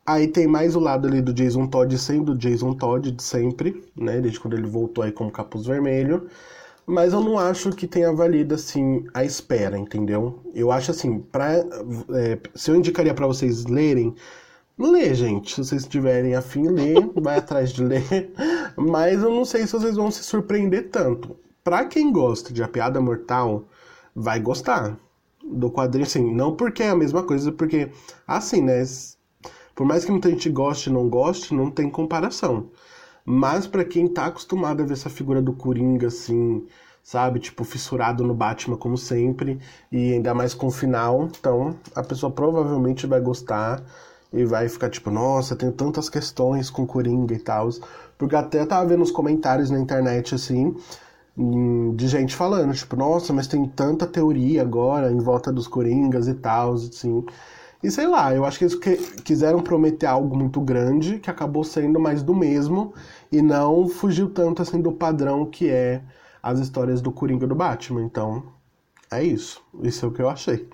Aí 0.07 0.25
tem 0.29 0.47
mais 0.47 0.73
o 0.73 0.79
lado 0.79 1.05
ali 1.05 1.21
do 1.21 1.33
Jason 1.33 1.67
Todd 1.67 1.97
sendo 1.97 2.31
o 2.31 2.37
Jason 2.37 2.73
Todd 2.73 3.11
de 3.11 3.21
sempre, 3.21 3.83
né? 3.93 4.21
Desde 4.21 4.39
quando 4.39 4.53
ele 4.55 4.65
voltou 4.65 5.03
aí 5.03 5.11
como 5.11 5.29
capuz 5.29 5.65
vermelho. 5.65 6.29
Mas 6.85 7.11
eu 7.11 7.19
não 7.21 7.37
acho 7.37 7.71
que 7.71 7.85
tenha 7.85 8.13
valido, 8.13 8.55
assim, 8.55 9.05
a 9.13 9.25
espera, 9.25 9.77
entendeu? 9.77 10.39
Eu 10.55 10.71
acho 10.71 10.91
assim, 10.91 11.19
pra, 11.19 11.55
é, 11.55 12.39
se 12.55 12.71
eu 12.71 12.77
indicaria 12.77 13.13
pra 13.13 13.27
vocês 13.27 13.65
lerem, 13.65 14.15
lê, 14.79 15.13
gente. 15.13 15.53
Se 15.53 15.57
vocês 15.65 15.85
tiverem 15.85 16.35
afim, 16.35 16.69
lê, 16.69 16.93
vai 17.21 17.39
atrás 17.39 17.71
de 17.73 17.83
ler. 17.83 18.31
Mas 18.77 19.21
eu 19.21 19.29
não 19.29 19.43
sei 19.43 19.67
se 19.67 19.73
vocês 19.73 19.97
vão 19.97 20.09
se 20.09 20.23
surpreender 20.23 20.89
tanto. 20.89 21.35
Pra 21.65 21.83
quem 21.83 22.13
gosta 22.13 22.53
de 22.53 22.63
A 22.63 22.67
Piada 22.69 23.01
Mortal, 23.01 23.65
vai 24.15 24.39
gostar 24.39 24.97
do 25.43 25.69
quadrinho, 25.69 26.05
assim, 26.07 26.33
não 26.33 26.55
porque 26.55 26.83
é 26.83 26.89
a 26.89 26.95
mesma 26.95 27.23
coisa, 27.23 27.51
porque, 27.51 27.89
assim, 28.25 28.61
né? 28.61 28.83
Por 29.77 29.85
mais 29.85 30.03
que 30.03 30.11
muita 30.11 30.31
gente 30.31 30.49
goste 30.49 30.89
e 30.89 30.91
não 30.91 31.07
goste, 31.07 31.53
não 31.53 31.69
tem 31.69 31.87
comparação. 31.87 32.71
Mas 33.23 33.67
pra 33.67 33.85
quem 33.85 34.07
tá 34.07 34.25
acostumado 34.25 34.81
a 34.81 34.85
ver 34.87 34.93
essa 34.93 35.07
figura 35.07 35.39
do 35.39 35.53
Coringa, 35.53 36.07
assim, 36.07 36.65
sabe? 37.03 37.39
Tipo, 37.39 37.63
fissurado 37.63 38.23
no 38.23 38.33
Batman, 38.33 38.75
como 38.75 38.97
sempre, 38.97 39.59
e 39.91 40.13
ainda 40.13 40.33
mais 40.33 40.55
com 40.55 40.65
o 40.65 40.71
final, 40.71 41.29
então 41.39 41.75
a 41.93 42.01
pessoa 42.01 42.31
provavelmente 42.31 43.05
vai 43.05 43.21
gostar 43.21 43.83
e 44.33 44.43
vai 44.45 44.67
ficar 44.67 44.89
tipo, 44.89 45.11
nossa, 45.11 45.55
tem 45.55 45.71
tantas 45.71 46.09
questões 46.09 46.71
com 46.71 46.87
Coringa 46.87 47.35
e 47.35 47.39
tal. 47.39 47.69
Porque 48.17 48.35
até 48.35 48.65
tava 48.65 48.87
vendo 48.87 49.03
os 49.03 49.11
comentários 49.11 49.69
na 49.69 49.79
internet, 49.79 50.33
assim, 50.33 50.75
de 51.95 52.07
gente 52.07 52.35
falando, 52.35 52.73
tipo, 52.73 52.95
nossa, 52.95 53.31
mas 53.31 53.45
tem 53.45 53.63
tanta 53.67 54.07
teoria 54.07 54.63
agora 54.63 55.11
em 55.11 55.19
volta 55.19 55.51
dos 55.53 55.67
Coringas 55.67 56.27
e 56.27 56.33
tal, 56.33 56.73
assim. 56.73 57.23
E 57.83 57.91
sei 57.91 58.07
lá, 58.07 58.33
eu 58.33 58.43
acho 58.43 58.57
que 58.57 58.63
eles 58.65 58.75
que- 58.75 58.97
quiseram 59.21 59.61
prometer 59.61 60.07
algo 60.07 60.35
muito 60.35 60.59
grande 60.59 61.19
que 61.19 61.29
acabou 61.29 61.63
sendo 61.63 61.99
mais 61.99 62.23
do 62.23 62.33
mesmo 62.33 62.93
e 63.31 63.41
não 63.41 63.87
fugiu 63.87 64.29
tanto 64.29 64.61
assim 64.61 64.81
do 64.81 64.91
padrão 64.91 65.45
que 65.45 65.69
é 65.69 66.01
as 66.41 66.59
histórias 66.59 67.01
do 67.01 67.11
Coringa 67.11 67.45
do 67.45 67.53
Batman. 67.55 68.03
Então, 68.03 68.43
é 69.11 69.23
isso. 69.23 69.61
Isso 69.83 70.05
é 70.05 70.07
o 70.07 70.11
que 70.11 70.21
eu 70.21 70.29
achei. 70.29 70.67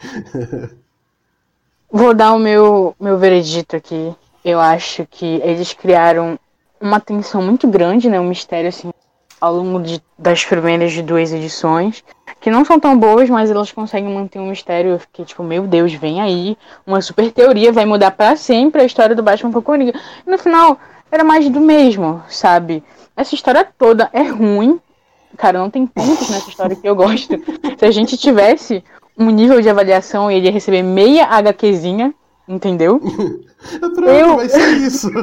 Vou 1.92 2.14
dar 2.14 2.34
o 2.34 2.40
meu, 2.40 2.96
meu 3.00 3.18
veredito 3.18 3.76
aqui. 3.76 4.16
Eu 4.44 4.60
acho 4.60 5.06
que 5.10 5.26
eles 5.44 5.74
criaram 5.74 6.40
uma 6.82 7.00
tensão 7.00 7.42
muito 7.42 7.68
grande, 7.68 8.10
né? 8.10 8.20
Um 8.20 8.30
mistério, 8.30 8.70
assim, 8.70 8.92
ao 9.40 9.54
longo 9.56 9.82
de- 9.82 10.02
das 10.18 10.44
primeiras 10.44 11.00
duas 11.02 11.32
edições. 11.32 12.04
Que 12.44 12.52
não 12.52 12.66
são 12.66 12.78
tão 12.78 12.98
boas, 13.00 13.30
mas 13.30 13.50
elas 13.50 13.72
conseguem 13.72 14.14
manter 14.14 14.38
um 14.38 14.50
mistério. 14.50 15.00
Fiquei 15.00 15.24
tipo, 15.24 15.42
meu 15.44 15.66
Deus, 15.66 15.94
vem 15.94 16.20
aí. 16.20 16.58
Uma 16.86 17.02
super 17.02 17.32
teoria 17.32 17.72
vai 17.72 17.86
mudar 17.86 18.12
pra 18.12 18.36
sempre 18.36 18.82
a 18.82 18.86
história 18.86 19.16
do 19.16 19.24
Batman 19.24 19.50
com 19.50 19.60
o 19.60 19.62
Coringa. 19.62 19.94
E 20.28 20.30
no 20.30 20.38
final, 20.38 20.78
era 21.10 21.24
mais 21.24 21.50
do 21.50 21.62
mesmo, 21.62 22.22
sabe? 22.28 22.84
Essa 23.16 23.34
história 23.34 23.66
toda 23.78 24.10
é 24.12 24.24
ruim. 24.24 24.78
Cara, 25.38 25.58
não 25.58 25.70
tem 25.70 25.88
pontos 25.88 26.30
nessa 26.30 26.50
história 26.50 26.76
que 26.76 26.86
eu 26.86 26.94
gosto. 26.98 27.34
Se 27.80 27.86
a 27.86 27.92
gente 27.92 28.18
tivesse 28.18 28.84
um 29.18 29.30
nível 29.30 29.62
de 29.62 29.70
avaliação, 29.70 30.30
ele 30.30 30.48
ia 30.48 30.52
receber 30.52 30.84
meia 30.84 31.26
HQzinha, 31.28 32.14
entendeu? 32.46 33.00
Pronto, 33.80 34.02
Eu- 34.10 34.36
vai 34.36 34.50
ser 34.50 34.68
isso. 34.80 35.10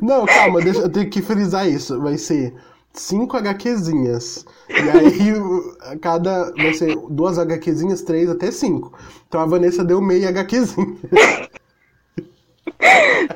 Não, 0.00 0.24
calma, 0.26 0.60
deixa, 0.60 0.80
eu 0.80 0.88
tenho 0.90 1.10
que 1.10 1.22
frisar 1.22 1.68
isso. 1.68 2.00
Vai 2.00 2.16
ser 2.18 2.54
cinco 2.94 3.36
HQzinhas. 3.36 4.44
E 4.68 4.90
aí, 4.90 5.98
cada. 6.00 6.52
Vai 6.52 6.72
ser 6.74 6.96
duas 7.10 7.38
HQzinhas, 7.38 8.02
três 8.02 8.28
até 8.30 8.50
cinco. 8.50 8.92
Então 9.28 9.40
a 9.40 9.46
Vanessa 9.46 9.84
deu 9.84 10.00
meia 10.00 10.28
HQzinha. 10.30 10.96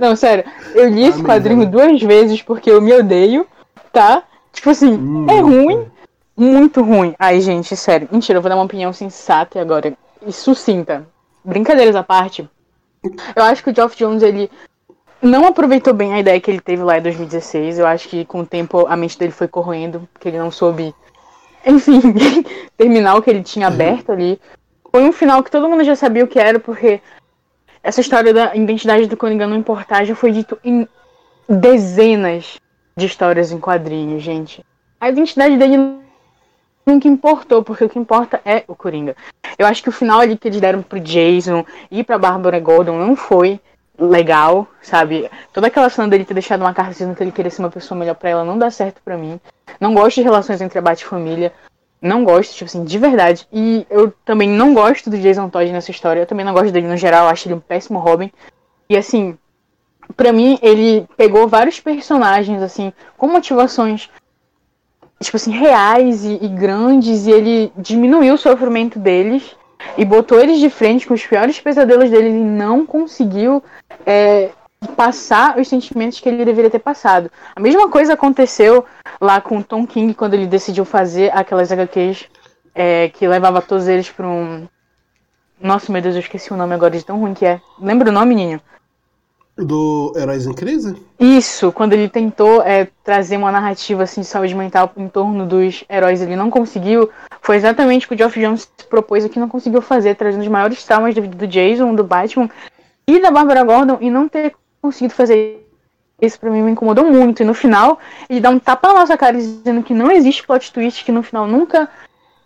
Não, 0.01 0.17
sério, 0.17 0.45
eu 0.75 0.89
li 0.89 1.03
esse 1.03 1.13
Amém, 1.21 1.25
quadrinho 1.25 1.59
velho. 1.61 1.71
duas 1.71 2.03
vezes 2.03 2.43
porque 2.43 2.71
eu 2.71 2.81
me 2.81 2.93
odeio, 2.93 3.47
tá? 3.93 4.23
Tipo 4.53 4.71
assim, 4.71 4.93
Hum, 4.93 5.27
é 5.29 5.41
ruim, 5.41 5.87
muito 6.37 6.83
ruim. 6.83 7.15
Ai, 7.19 7.41
gente, 7.41 7.77
sério. 7.77 8.09
Mentira, 8.11 8.39
eu 8.39 8.43
vou 8.43 8.49
dar 8.49 8.57
uma 8.57 8.65
opinião 8.65 8.93
sensata 8.93 9.61
agora 9.61 9.97
e 10.27 10.33
sucinta. 10.33 11.07
Brincadeiras 11.45 11.97
à 11.97 12.03
parte. 12.03 12.49
Eu 13.35 13.43
acho 13.45 13.63
que 13.63 13.71
o 13.71 13.75
Geoff 13.75 13.97
Jones, 13.97 14.23
ele 14.23 14.51
não 15.21 15.47
aproveitou 15.47 15.93
bem 15.93 16.15
a 16.15 16.21
ideia 16.21 16.41
que 16.41 16.51
ele 16.51 16.61
teve 16.61 16.83
lá 16.83 16.99
em 16.99 17.03
2016. 17.03 17.79
Eu 17.79 17.87
acho 17.87 18.09
que 18.09 18.25
com 18.25 18.41
o 18.41 18.47
tempo 18.47 18.87
a 18.87 18.97
mente 18.97 19.19
dele 19.19 19.33
foi 19.33 19.49
corroendo, 19.49 20.09
porque 20.13 20.29
ele 20.29 20.39
não 20.39 20.51
soube, 20.51 20.95
enfim, 21.65 22.01
terminar 22.77 23.17
o 23.17 23.23
que 23.23 23.31
ele 23.31 23.43
tinha 23.43 23.67
aberto 23.67 24.11
ali. 24.11 24.41
Foi 24.91 25.03
um 25.03 25.13
final 25.13 25.43
que 25.43 25.51
todo 25.51 25.69
mundo 25.69 25.85
já 25.85 25.95
sabia 25.95 26.25
o 26.25 26.29
que 26.29 26.39
era, 26.39 26.59
porque 26.59 27.01
essa 27.83 28.01
história 28.01 28.33
da 28.33 28.55
identidade 28.55 29.07
do 29.07 29.17
Coringa 29.17 29.47
não 29.47 29.57
importar 29.57 30.05
já 30.05 30.15
foi 30.15 30.33
dito 30.33 30.59
em 30.65 30.89
dezenas 31.49 32.59
de 32.97 33.07
histórias 33.07 33.53
em 33.53 33.59
quadrinhos, 33.59 34.23
gente. 34.23 34.65
A 35.01 35.09
identidade 35.09 35.57
dele 35.57 35.99
nunca 36.85 37.07
importou, 37.07 37.63
porque 37.63 37.85
o 37.85 37.89
que 37.89 37.99
importa 37.99 38.41
é 38.45 38.65
o 38.67 38.75
Coringa. 38.75 39.15
Eu 39.59 39.67
acho 39.67 39.83
que 39.83 39.89
o 39.89 39.93
final 39.93 40.21
ali 40.21 40.37
que 40.37 40.49
eles 40.49 40.61
deram 40.61 40.83
pro 40.83 40.99
Jason 40.99 41.65
e 41.91 42.03
pra 42.03 42.19
Barbara 42.19 42.59
Gordon 42.59 42.99
não 42.99 43.15
foi 43.15 43.61
legal, 43.99 44.67
sabe? 44.81 45.29
Toda 45.53 45.67
aquela 45.67 45.91
cena 45.91 46.09
dele 46.09 46.25
ter 46.25 46.35
deixado 46.35 46.61
uma 46.61 46.73
carta 46.73 46.93
dizendo 46.93 47.15
que 47.15 47.23
ele 47.23 47.33
queria 47.33 47.51
ser 47.51 47.63
uma 47.63 47.71
pessoa 47.71 47.99
melhor 47.99 48.15
para 48.15 48.31
ela 48.31 48.45
não 48.45 48.59
dá 48.59 48.71
certo 48.71 49.01
para 49.05 49.17
mim. 49.17 49.41
Não 49.81 49.95
gosto 49.95 50.17
de 50.17 50.23
relações 50.23 50.61
entre 50.61 50.79
abate 50.79 51.05
e 51.05 51.07
família. 51.07 51.53
Não 52.01 52.23
gosto, 52.25 52.53
tipo 52.55 52.67
assim, 52.67 52.85
de 52.85 52.99
verdade. 52.99 53.47
E 53.53 53.87
eu 53.91 54.13
também 54.25 54.49
não 54.49 54.73
gosto 54.73 55.11
do 55.11 55.19
Jason 55.19 55.49
Todd 55.49 55.71
nessa 55.73 55.91
história. 55.91 56.21
Eu 56.21 56.27
também 56.27 56.47
não 56.47 56.55
gosto 56.55 56.71
dele 56.71 56.87
no 56.87 56.97
geral, 56.97 57.25
eu 57.25 57.31
acho 57.31 57.49
ele 57.49 57.55
um 57.55 57.61
péssimo 57.61 57.99
Robin. 57.99 58.31
E 58.89 58.97
assim, 58.97 59.37
para 60.17 60.33
mim, 60.33 60.59
ele 60.63 61.07
pegou 61.17 61.49
vários 61.49 61.81
personagens, 61.81 62.63
assim, 62.63 62.93
com 63.17 63.27
motivações 63.27 64.09
tipo 65.21 65.37
assim, 65.37 65.51
reais 65.51 66.25
e, 66.25 66.39
e, 66.41 66.49
grandes, 66.49 67.27
e 67.27 67.31
ele 67.33 67.73
diminuiu 67.77 68.35
o 68.35 68.39
sofrimento 68.39 68.99
deles 68.99 69.57
e 69.97 70.05
botou 70.05 70.41
eles 70.41 70.59
de 70.59 70.71
frente 70.71 71.07
com 71.07 71.15
os 71.15 71.27
piores 71.27 71.61
pesadelos 71.61 72.11
deles 72.11 72.33
e 72.33 72.37
não 72.37 72.85
conseguiu 72.87 73.63
é, 74.05 74.51
passar 74.97 75.59
os 75.59 75.69
sentimentos 75.69 76.21
que 76.21 76.29
ele 76.29 76.45
deveria 76.45 76.71
ter 76.71 76.79
passado. 76.79 77.31
A 77.55 77.61
mesma 77.61 77.89
coisa 77.89 78.15
aconteceu 78.15 78.85
lá 79.21 79.41
com 79.41 79.59
o 79.59 79.65
Tom 79.65 79.87
King 79.87 80.15
quando 80.15 80.35
ele 80.35 80.47
decidiu 80.47 80.85
fazer 80.85 81.31
aquelas 81.37 81.73
HQs 81.73 82.29
é, 82.75 83.09
que 83.09 83.27
levava 83.27 83.61
todos 83.61 83.89
eles 83.89 84.11
para 84.11 84.27
um. 84.27 84.69
Nossa, 85.61 85.91
meu 85.91 86.01
Deus, 86.01 86.15
eu 86.15 86.21
esqueci 86.21 86.53
o 86.53 86.57
nome 86.57 86.75
agora 86.75 86.97
de 86.97 87.05
tão 87.05 87.19
ruim 87.19 87.35
que 87.35 87.45
é. 87.45 87.61
Lembra 87.81 88.11
o 88.11 88.13
nome, 88.13 88.35
Ninho? 88.35 88.61
Do 89.59 90.13
Heróis 90.17 90.47
em 90.47 90.53
Crise? 90.53 90.95
Isso, 91.19 91.73
quando 91.73 91.93
ele 91.93 92.09
tentou 92.09 92.63
é, 92.63 92.87
trazer 93.03 93.37
uma 93.37 93.51
narrativa 93.51 94.05
assim, 94.05 94.21
de 94.21 94.27
saúde 94.29 94.55
mental 94.55 94.93
em 94.97 95.09
torno 95.09 95.45
dos 95.45 95.85
heróis, 95.91 96.23
ele 96.23 96.37
não 96.37 96.49
conseguiu. 96.49 97.11
Foi 97.43 97.57
exatamente 97.57 98.07
o 98.07 98.09
que 98.09 98.15
o 98.15 98.19
Geoff 98.19 98.41
Jones 98.41 98.67
propôs 98.89 99.25
aqui, 99.25 99.41
não 99.41 99.49
conseguiu 99.49 99.83
fazer, 99.83 100.15
trazendo 100.15 100.43
os 100.43 100.49
maiores 100.49 100.85
traumas 100.85 101.13
vida 101.13 101.35
do 101.35 101.47
Jason, 101.47 101.93
do 101.93 102.05
Batman 102.05 102.49
e 103.05 103.21
da 103.21 103.33
Barbara 103.33 103.65
Gordon, 103.65 103.99
e 104.01 104.09
não 104.09 104.29
ter 104.29 104.55
conseguido 104.81 105.15
fazer 105.15 105.67
isso 106.23 106.39
pra 106.39 106.51
mim 106.51 106.63
me 106.63 106.71
incomodou 106.71 107.05
muito. 107.05 107.43
E 107.43 107.45
no 107.45 107.55
final, 107.55 107.99
ele 108.31 108.41
dá 108.41 108.51
um 108.51 108.61
tapa 108.61 108.89
na 108.89 109.01
nossa 109.01 109.17
cara 109.17 109.37
dizendo 109.37 109.83
que 109.83 109.93
não 109.93 110.11
existe 110.11 110.47
plot 110.47 110.73
twist, 110.73 111.05
que 111.05 111.11
no 111.11 111.23
final 111.23 111.49
nunca 111.49 111.89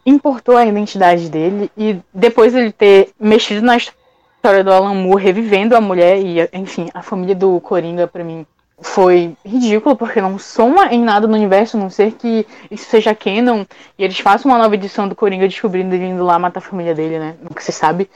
importou 0.07 0.57
a 0.57 0.65
identidade 0.65 1.29
dele. 1.29 1.71
E 1.77 1.99
depois 2.13 2.55
ele 2.55 2.73
ter 2.73 3.11
mexido 3.21 3.61
na 3.61 3.77
história 3.77 4.02
história 4.43 4.65
do 4.65 4.73
Alan 4.73 4.95
Moore 4.95 5.23
revivendo 5.23 5.77
a 5.77 5.81
mulher 5.81 6.19
e, 6.19 6.49
enfim, 6.53 6.89
a 6.93 7.01
família 7.01 7.33
do 7.33 7.61
Coringa, 7.61 8.09
para 8.09 8.25
mim, 8.25 8.45
foi 8.81 9.37
ridículo, 9.47 9.95
porque 9.95 10.21
não 10.21 10.37
soma 10.37 10.93
em 10.93 11.01
nada 11.01 11.29
no 11.29 11.35
universo, 11.35 11.77
a 11.77 11.81
não 11.81 11.89
ser 11.89 12.11
que 12.11 12.45
isso 12.69 12.91
seja 12.91 13.15
canon 13.15 13.65
e 13.97 14.03
eles 14.03 14.19
façam 14.19 14.51
uma 14.51 14.59
nova 14.59 14.75
edição 14.75 15.07
do 15.07 15.15
Coringa 15.15 15.47
descobrindo 15.47 15.95
ele 15.95 16.07
indo 16.07 16.25
lá 16.25 16.41
matar 16.41 16.59
a 16.59 16.63
família 16.63 16.93
dele, 16.93 17.21
né? 17.21 17.37
O 17.49 17.55
que 17.55 17.63
você 17.63 17.71
sabe. 17.71 18.11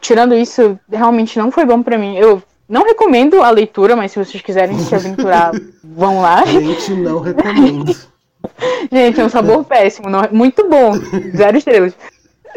Tirando 0.00 0.34
isso, 0.34 0.76
realmente 0.90 1.38
não 1.38 1.52
foi 1.52 1.64
bom 1.64 1.80
para 1.80 1.96
mim. 1.96 2.16
Eu 2.16 2.42
não 2.68 2.82
recomendo 2.82 3.40
a 3.40 3.50
leitura, 3.50 3.94
mas 3.94 4.10
se 4.10 4.18
vocês 4.18 4.42
quiserem 4.42 4.76
se 4.80 4.92
aventurar, 4.96 5.52
vão 5.84 6.20
lá. 6.20 6.44
Gente, 6.44 6.92
não 6.92 7.20
recomendo. 7.20 7.94
Gente, 8.90 9.20
é 9.20 9.24
um 9.24 9.28
sabor 9.28 9.64
péssimo, 9.64 10.10
não, 10.10 10.24
é 10.24 10.28
muito 10.32 10.68
bom. 10.68 10.94
Zero 11.36 11.56
estrelas. 11.56 11.94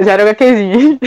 Zero 0.04 0.24
HQzinho. 0.24 1.00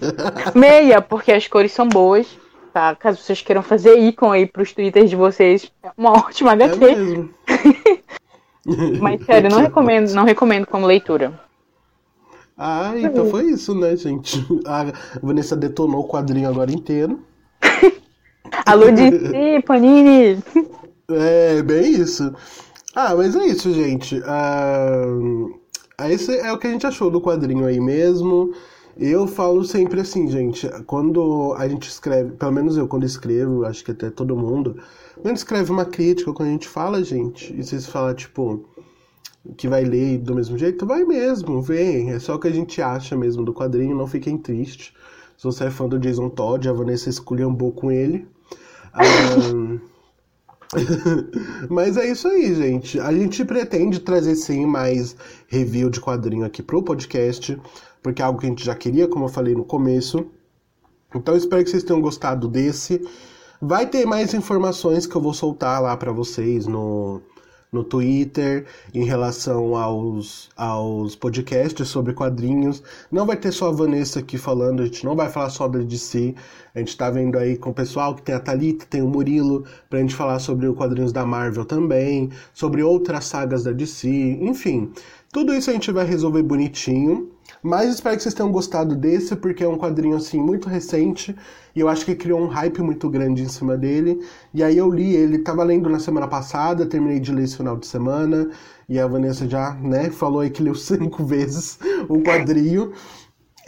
Meia, 0.54 1.00
porque 1.00 1.32
as 1.32 1.46
cores 1.48 1.72
são 1.72 1.88
boas. 1.88 2.26
Tá? 2.72 2.94
Caso 2.94 3.20
vocês 3.20 3.42
queiram 3.42 3.62
fazer 3.62 3.98
ícone 3.98 4.38
aí 4.38 4.46
pros 4.46 4.72
twitters 4.72 5.10
de 5.10 5.16
vocês, 5.16 5.72
é 5.82 5.90
uma 5.96 6.12
ótima 6.12 6.52
HQ. 6.52 6.84
É 6.84 6.94
mesmo. 6.94 7.30
Mas 9.00 9.24
sério, 9.24 9.50
não 9.50 9.60
recomendo, 9.60 10.12
não 10.12 10.24
recomendo 10.24 10.66
como 10.66 10.86
leitura. 10.86 11.38
Ah, 12.56 12.92
então 12.94 13.30
foi 13.30 13.44
isso, 13.46 13.74
né, 13.74 13.96
gente? 13.96 14.46
A 14.66 14.92
Vanessa 15.22 15.56
detonou 15.56 16.02
o 16.02 16.08
quadrinho 16.08 16.48
agora 16.48 16.70
inteiro. 16.70 17.20
Alô, 18.66 18.90
DC, 18.90 19.62
Panini! 19.66 20.42
É, 21.10 21.62
bem 21.62 21.90
isso. 21.92 22.34
Ah, 22.94 23.14
mas 23.14 23.34
é 23.34 23.46
isso, 23.46 23.72
gente. 23.72 24.20
Ah, 24.26 25.06
esse 26.08 26.36
é 26.36 26.52
o 26.52 26.58
que 26.58 26.66
a 26.66 26.70
gente 26.70 26.86
achou 26.86 27.10
do 27.10 27.20
quadrinho 27.20 27.66
aí 27.66 27.80
mesmo. 27.80 28.52
Eu 28.96 29.26
falo 29.26 29.64
sempre 29.64 30.00
assim, 30.00 30.28
gente, 30.28 30.68
quando 30.86 31.54
a 31.56 31.66
gente 31.68 31.88
escreve, 31.88 32.32
pelo 32.32 32.52
menos 32.52 32.76
eu 32.76 32.86
quando 32.86 33.04
escrevo, 33.04 33.64
acho 33.64 33.84
que 33.84 33.92
até 33.92 34.10
todo 34.10 34.36
mundo, 34.36 34.76
quando 35.22 35.36
escreve 35.36 35.70
uma 35.70 35.84
crítica, 35.84 36.32
quando 36.32 36.48
a 36.48 36.52
gente 36.52 36.68
fala, 36.68 37.02
gente, 37.02 37.54
e 37.54 37.62
vocês 37.62 37.86
falam, 37.86 38.14
tipo, 38.14 38.68
que 39.56 39.68
vai 39.68 39.84
ler 39.84 40.18
do 40.18 40.34
mesmo 40.34 40.58
jeito, 40.58 40.86
vai 40.86 41.04
mesmo, 41.04 41.62
vem. 41.62 42.10
É 42.10 42.18
só 42.18 42.34
o 42.34 42.38
que 42.38 42.48
a 42.48 42.52
gente 42.52 42.82
acha 42.82 43.16
mesmo 43.16 43.44
do 43.44 43.54
quadrinho, 43.54 43.96
não 43.96 44.06
fiquem 44.06 44.36
tristes. 44.36 44.92
Se 45.36 45.44
você 45.44 45.64
é 45.64 45.70
fã 45.70 45.88
do 45.88 45.98
Jason 45.98 46.28
Todd, 46.28 46.68
a 46.68 46.72
Vanessa 46.72 47.08
esculhambou 47.08 47.72
com 47.72 47.90
ele. 47.90 48.26
Um, 49.54 49.78
Mas 51.68 51.96
é 51.96 52.10
isso 52.10 52.28
aí, 52.28 52.54
gente. 52.54 53.00
A 53.00 53.12
gente 53.12 53.44
pretende 53.44 54.00
trazer 54.00 54.36
sim 54.36 54.66
mais 54.66 55.16
review 55.50 55.90
de 55.90 56.00
quadrinho 56.00 56.44
aqui 56.44 56.62
pro 56.62 56.82
podcast, 56.82 57.60
porque 58.00 58.22
é 58.22 58.24
algo 58.24 58.38
que 58.38 58.46
a 58.46 58.48
gente 58.48 58.64
já 58.64 58.74
queria, 58.74 59.08
como 59.08 59.24
eu 59.24 59.28
falei 59.28 59.54
no 59.54 59.64
começo. 59.64 60.24
Então 61.14 61.36
espero 61.36 61.62
que 61.64 61.70
vocês 61.70 61.82
tenham 61.82 62.00
gostado 62.00 62.48
desse. 62.48 63.04
Vai 63.60 63.86
ter 63.86 64.06
mais 64.06 64.32
informações 64.32 65.06
que 65.06 65.14
eu 65.14 65.20
vou 65.20 65.34
soltar 65.34 65.82
lá 65.82 65.96
para 65.96 66.12
vocês 66.12 66.68
no, 66.68 67.20
no 67.72 67.84
Twitter 67.84 68.66
em 68.94 69.04
relação 69.04 69.76
aos, 69.76 70.48
aos 70.56 71.14
podcasts 71.14 71.88
sobre 71.88 72.12
quadrinhos. 72.12 72.82
Não 73.10 73.26
vai 73.26 73.36
ter 73.36 73.52
só 73.52 73.68
a 73.68 73.72
Vanessa 73.72 74.20
aqui 74.20 74.38
falando, 74.38 74.82
a 74.82 74.84
gente 74.86 75.04
não 75.04 75.14
vai 75.14 75.28
falar 75.28 75.50
só 75.50 75.68
da 75.68 75.78
DC. 75.78 76.34
A 76.74 76.78
gente 76.78 76.96
tá 76.96 77.10
vendo 77.10 77.36
aí 77.36 77.56
com 77.56 77.70
o 77.70 77.74
pessoal 77.74 78.14
que 78.14 78.22
tem 78.22 78.34
a 78.34 78.40
Thalita, 78.40 78.86
tem 78.88 79.02
o 79.02 79.08
Murilo, 79.08 79.64
pra 79.88 79.98
gente 79.98 80.14
falar 80.14 80.38
sobre 80.38 80.66
os 80.66 80.76
quadrinhos 80.76 81.12
da 81.12 81.26
Marvel 81.26 81.64
também, 81.64 82.30
sobre 82.54 82.82
outras 82.82 83.24
sagas 83.24 83.64
da 83.64 83.72
DC, 83.72 84.08
enfim. 84.40 84.92
Tudo 85.32 85.54
isso 85.54 85.70
a 85.70 85.72
gente 85.72 85.92
vai 85.92 86.04
resolver 86.04 86.42
bonitinho. 86.42 87.30
Mas 87.62 87.94
espero 87.94 88.16
que 88.16 88.22
vocês 88.22 88.34
tenham 88.34 88.50
gostado 88.50 88.94
desse, 88.94 89.36
porque 89.36 89.62
é 89.62 89.68
um 89.68 89.76
quadrinho 89.76 90.16
assim 90.16 90.40
muito 90.40 90.68
recente 90.68 91.36
e 91.74 91.80
eu 91.80 91.88
acho 91.88 92.04
que 92.04 92.14
criou 92.14 92.40
um 92.40 92.46
hype 92.46 92.80
muito 92.80 93.08
grande 93.10 93.42
em 93.42 93.48
cima 93.48 93.76
dele. 93.76 94.20
E 94.54 94.62
aí 94.62 94.78
eu 94.78 94.90
li 94.90 95.14
ele, 95.14 95.38
tava 95.38 95.62
lendo 95.62 95.88
na 95.90 95.98
semana 95.98 96.26
passada, 96.26 96.86
terminei 96.86 97.20
de 97.20 97.32
ler 97.32 97.44
esse 97.44 97.56
final 97.56 97.76
de 97.76 97.86
semana, 97.86 98.50
e 98.88 98.98
a 98.98 99.06
Vanessa 99.06 99.48
já, 99.48 99.74
né, 99.74 100.10
falou 100.10 100.40
aí 100.40 100.50
que 100.50 100.62
leu 100.62 100.74
cinco 100.76 101.24
vezes 101.24 101.78
o 102.08 102.20
quadrinho. 102.22 102.92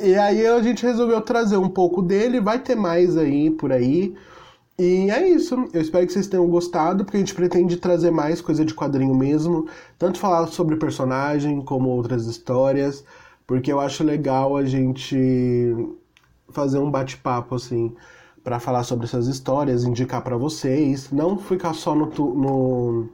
E 0.00 0.14
aí 0.14 0.46
a 0.46 0.60
gente 0.62 0.84
resolveu 0.84 1.20
trazer 1.20 1.58
um 1.58 1.68
pouco 1.68 2.00
dele, 2.00 2.40
vai 2.40 2.58
ter 2.58 2.74
mais 2.74 3.16
aí 3.16 3.50
por 3.50 3.72
aí. 3.72 4.14
E 4.82 5.08
é 5.12 5.28
isso. 5.28 5.68
Eu 5.72 5.80
espero 5.80 6.04
que 6.04 6.12
vocês 6.12 6.26
tenham 6.26 6.48
gostado, 6.48 7.04
porque 7.04 7.16
a 7.16 7.20
gente 7.20 7.36
pretende 7.36 7.76
trazer 7.76 8.10
mais 8.10 8.40
coisa 8.40 8.64
de 8.64 8.74
quadrinho 8.74 9.14
mesmo, 9.14 9.68
tanto 9.96 10.18
falar 10.18 10.48
sobre 10.48 10.74
personagem 10.74 11.62
como 11.62 11.88
outras 11.88 12.26
histórias, 12.26 13.04
porque 13.46 13.72
eu 13.72 13.78
acho 13.78 14.02
legal 14.02 14.56
a 14.56 14.64
gente 14.64 15.16
fazer 16.48 16.78
um 16.78 16.90
bate-papo 16.90 17.54
assim 17.54 17.94
para 18.42 18.58
falar 18.58 18.82
sobre 18.82 19.06
essas 19.06 19.28
histórias, 19.28 19.84
indicar 19.84 20.20
para 20.20 20.36
vocês, 20.36 21.12
não 21.12 21.38
ficar 21.38 21.74
só 21.74 21.94
no, 21.94 22.06
no, 22.06 23.08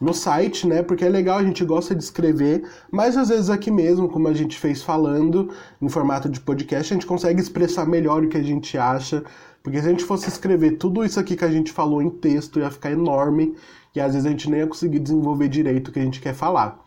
no 0.00 0.14
site, 0.14 0.64
né? 0.64 0.80
Porque 0.80 1.04
é 1.04 1.08
legal, 1.08 1.38
a 1.38 1.44
gente 1.44 1.64
gosta 1.64 1.92
de 1.92 2.04
escrever, 2.04 2.70
mas 2.88 3.16
às 3.16 3.30
vezes 3.30 3.50
aqui 3.50 3.68
mesmo, 3.68 4.08
como 4.08 4.28
a 4.28 4.32
gente 4.32 4.56
fez 4.56 4.80
falando, 4.80 5.50
em 5.82 5.88
formato 5.88 6.28
de 6.28 6.38
podcast, 6.38 6.92
a 6.92 6.94
gente 6.94 7.06
consegue 7.06 7.40
expressar 7.40 7.84
melhor 7.84 8.22
o 8.22 8.28
que 8.28 8.36
a 8.36 8.42
gente 8.44 8.78
acha. 8.78 9.24
Porque 9.64 9.80
se 9.80 9.86
a 9.88 9.90
gente 9.90 10.04
fosse 10.04 10.28
escrever 10.28 10.72
tudo 10.72 11.04
isso 11.04 11.18
aqui 11.18 11.34
que 11.34 11.44
a 11.44 11.50
gente 11.50 11.72
falou 11.72 12.00
em 12.00 12.10
texto, 12.10 12.60
ia 12.60 12.70
ficar 12.70 12.92
enorme 12.92 13.56
e 13.96 14.00
às 14.00 14.12
vezes 14.12 14.26
a 14.26 14.30
gente 14.30 14.48
nem 14.48 14.60
ia 14.60 14.66
conseguir 14.68 15.00
desenvolver 15.00 15.48
direito 15.48 15.88
o 15.88 15.92
que 15.92 15.98
a 15.98 16.04
gente 16.04 16.20
quer 16.20 16.34
falar. 16.34 16.78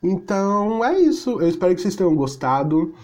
Então 0.00 0.84
é 0.84 1.00
isso. 1.00 1.40
Eu 1.40 1.48
espero 1.48 1.74
que 1.74 1.80
vocês 1.80 1.96
tenham 1.96 2.14
gostado 2.14 2.94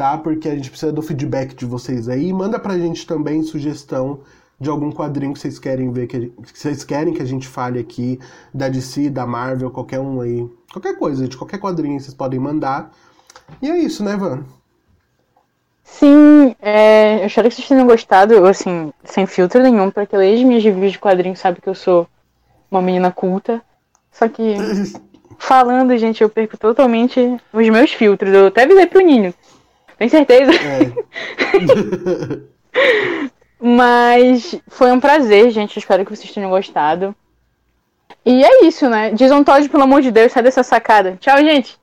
tá? 0.00 0.16
Porque 0.16 0.48
a 0.48 0.54
gente 0.54 0.70
precisa 0.70 0.90
do 0.90 1.02
feedback 1.02 1.54
de 1.54 1.66
vocês 1.66 2.08
aí. 2.08 2.32
Manda 2.32 2.58
pra 2.58 2.78
gente 2.78 3.06
também 3.06 3.42
sugestão 3.42 4.20
de 4.58 4.70
algum 4.70 4.90
quadrinho 4.90 5.34
que 5.34 5.38
vocês 5.38 5.58
querem 5.58 5.92
ver, 5.92 6.06
que, 6.06 6.32
vocês 6.54 6.82
querem 6.84 7.12
que 7.12 7.20
a 7.20 7.26
gente 7.26 7.46
fale 7.46 7.78
aqui, 7.78 8.18
da 8.52 8.70
DC, 8.70 9.10
da 9.10 9.26
Marvel, 9.26 9.70
qualquer 9.70 10.00
um 10.00 10.22
aí 10.22 10.48
qualquer 10.72 10.98
coisa, 10.98 11.28
de 11.28 11.36
qualquer 11.36 11.58
quadrinho 11.58 12.00
vocês 12.00 12.14
podem 12.14 12.40
mandar. 12.40 12.92
E 13.60 13.68
é 13.70 13.78
isso, 13.78 14.02
né, 14.02 14.16
Van? 14.16 14.44
Sim, 15.90 16.54
é, 16.62 17.20
eu 17.20 17.26
espero 17.26 17.48
que 17.48 17.54
vocês 17.56 17.68
tenham 17.68 17.86
gostado, 17.86 18.46
assim, 18.46 18.92
sem 19.04 19.26
filtro 19.26 19.62
nenhum, 19.62 19.90
porque 19.90 20.16
leia 20.16 20.34
as 20.34 20.42
minhas 20.42 20.64
reviews 20.64 20.92
de 20.92 20.98
quadrinhos 20.98 21.38
sabe 21.38 21.60
que 21.60 21.68
eu 21.68 21.74
sou 21.74 22.08
uma 22.70 22.80
menina 22.80 23.10
culta. 23.10 23.60
Só 24.10 24.28
que, 24.28 24.54
falando, 25.36 25.96
gente, 25.98 26.22
eu 26.22 26.30
perco 26.30 26.56
totalmente 26.56 27.36
os 27.52 27.68
meus 27.68 27.92
filtros. 27.92 28.32
Eu 28.32 28.46
até 28.46 28.62
avisei 28.62 28.86
pro 28.86 29.02
Ninho. 29.02 29.34
Tem 29.98 30.08
certeza? 30.08 30.52
É. 30.52 30.92
Mas 33.60 34.54
foi 34.68 34.92
um 34.92 35.00
prazer, 35.00 35.50
gente. 35.50 35.76
Eu 35.76 35.80
espero 35.80 36.04
que 36.04 36.16
vocês 36.16 36.32
tenham 36.32 36.50
gostado. 36.50 37.14
E 38.24 38.42
é 38.44 38.64
isso, 38.64 38.88
né? 38.88 39.10
Jason 39.10 39.42
Todd, 39.44 39.68
pelo 39.68 39.82
amor 39.82 40.00
de 40.00 40.10
Deus, 40.10 40.32
sai 40.32 40.42
dessa 40.42 40.62
sacada. 40.62 41.18
Tchau, 41.20 41.36
gente! 41.38 41.79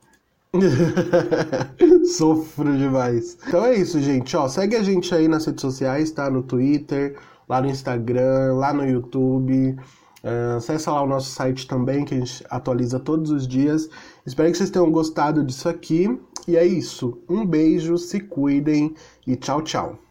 Sofro 2.17 2.77
demais. 2.77 3.37
Então 3.47 3.65
é 3.65 3.75
isso, 3.75 3.99
gente. 3.99 4.35
Ó, 4.35 4.47
segue 4.47 4.75
a 4.75 4.83
gente 4.83 5.13
aí 5.13 5.27
nas 5.27 5.45
redes 5.45 5.61
sociais, 5.61 6.11
tá? 6.11 6.29
No 6.29 6.43
Twitter, 6.43 7.17
lá 7.47 7.61
no 7.61 7.67
Instagram, 7.67 8.55
lá 8.55 8.73
no 8.73 8.85
YouTube. 8.85 9.77
Uh, 10.23 10.57
acessa 10.57 10.91
lá 10.91 11.01
o 11.01 11.07
nosso 11.07 11.29
site 11.29 11.67
também, 11.67 12.03
que 12.03 12.15
a 12.15 12.17
gente 12.17 12.43
atualiza 12.49 12.99
todos 12.99 13.31
os 13.31 13.47
dias. 13.47 13.89
Espero 14.25 14.51
que 14.51 14.57
vocês 14.57 14.69
tenham 14.69 14.91
gostado 14.91 15.43
disso 15.43 15.69
aqui. 15.69 16.19
E 16.47 16.55
é 16.55 16.65
isso. 16.65 17.17
Um 17.29 17.45
beijo, 17.45 17.97
se 17.97 18.19
cuidem 18.19 18.95
e 19.25 19.35
tchau, 19.35 19.61
tchau. 19.61 20.06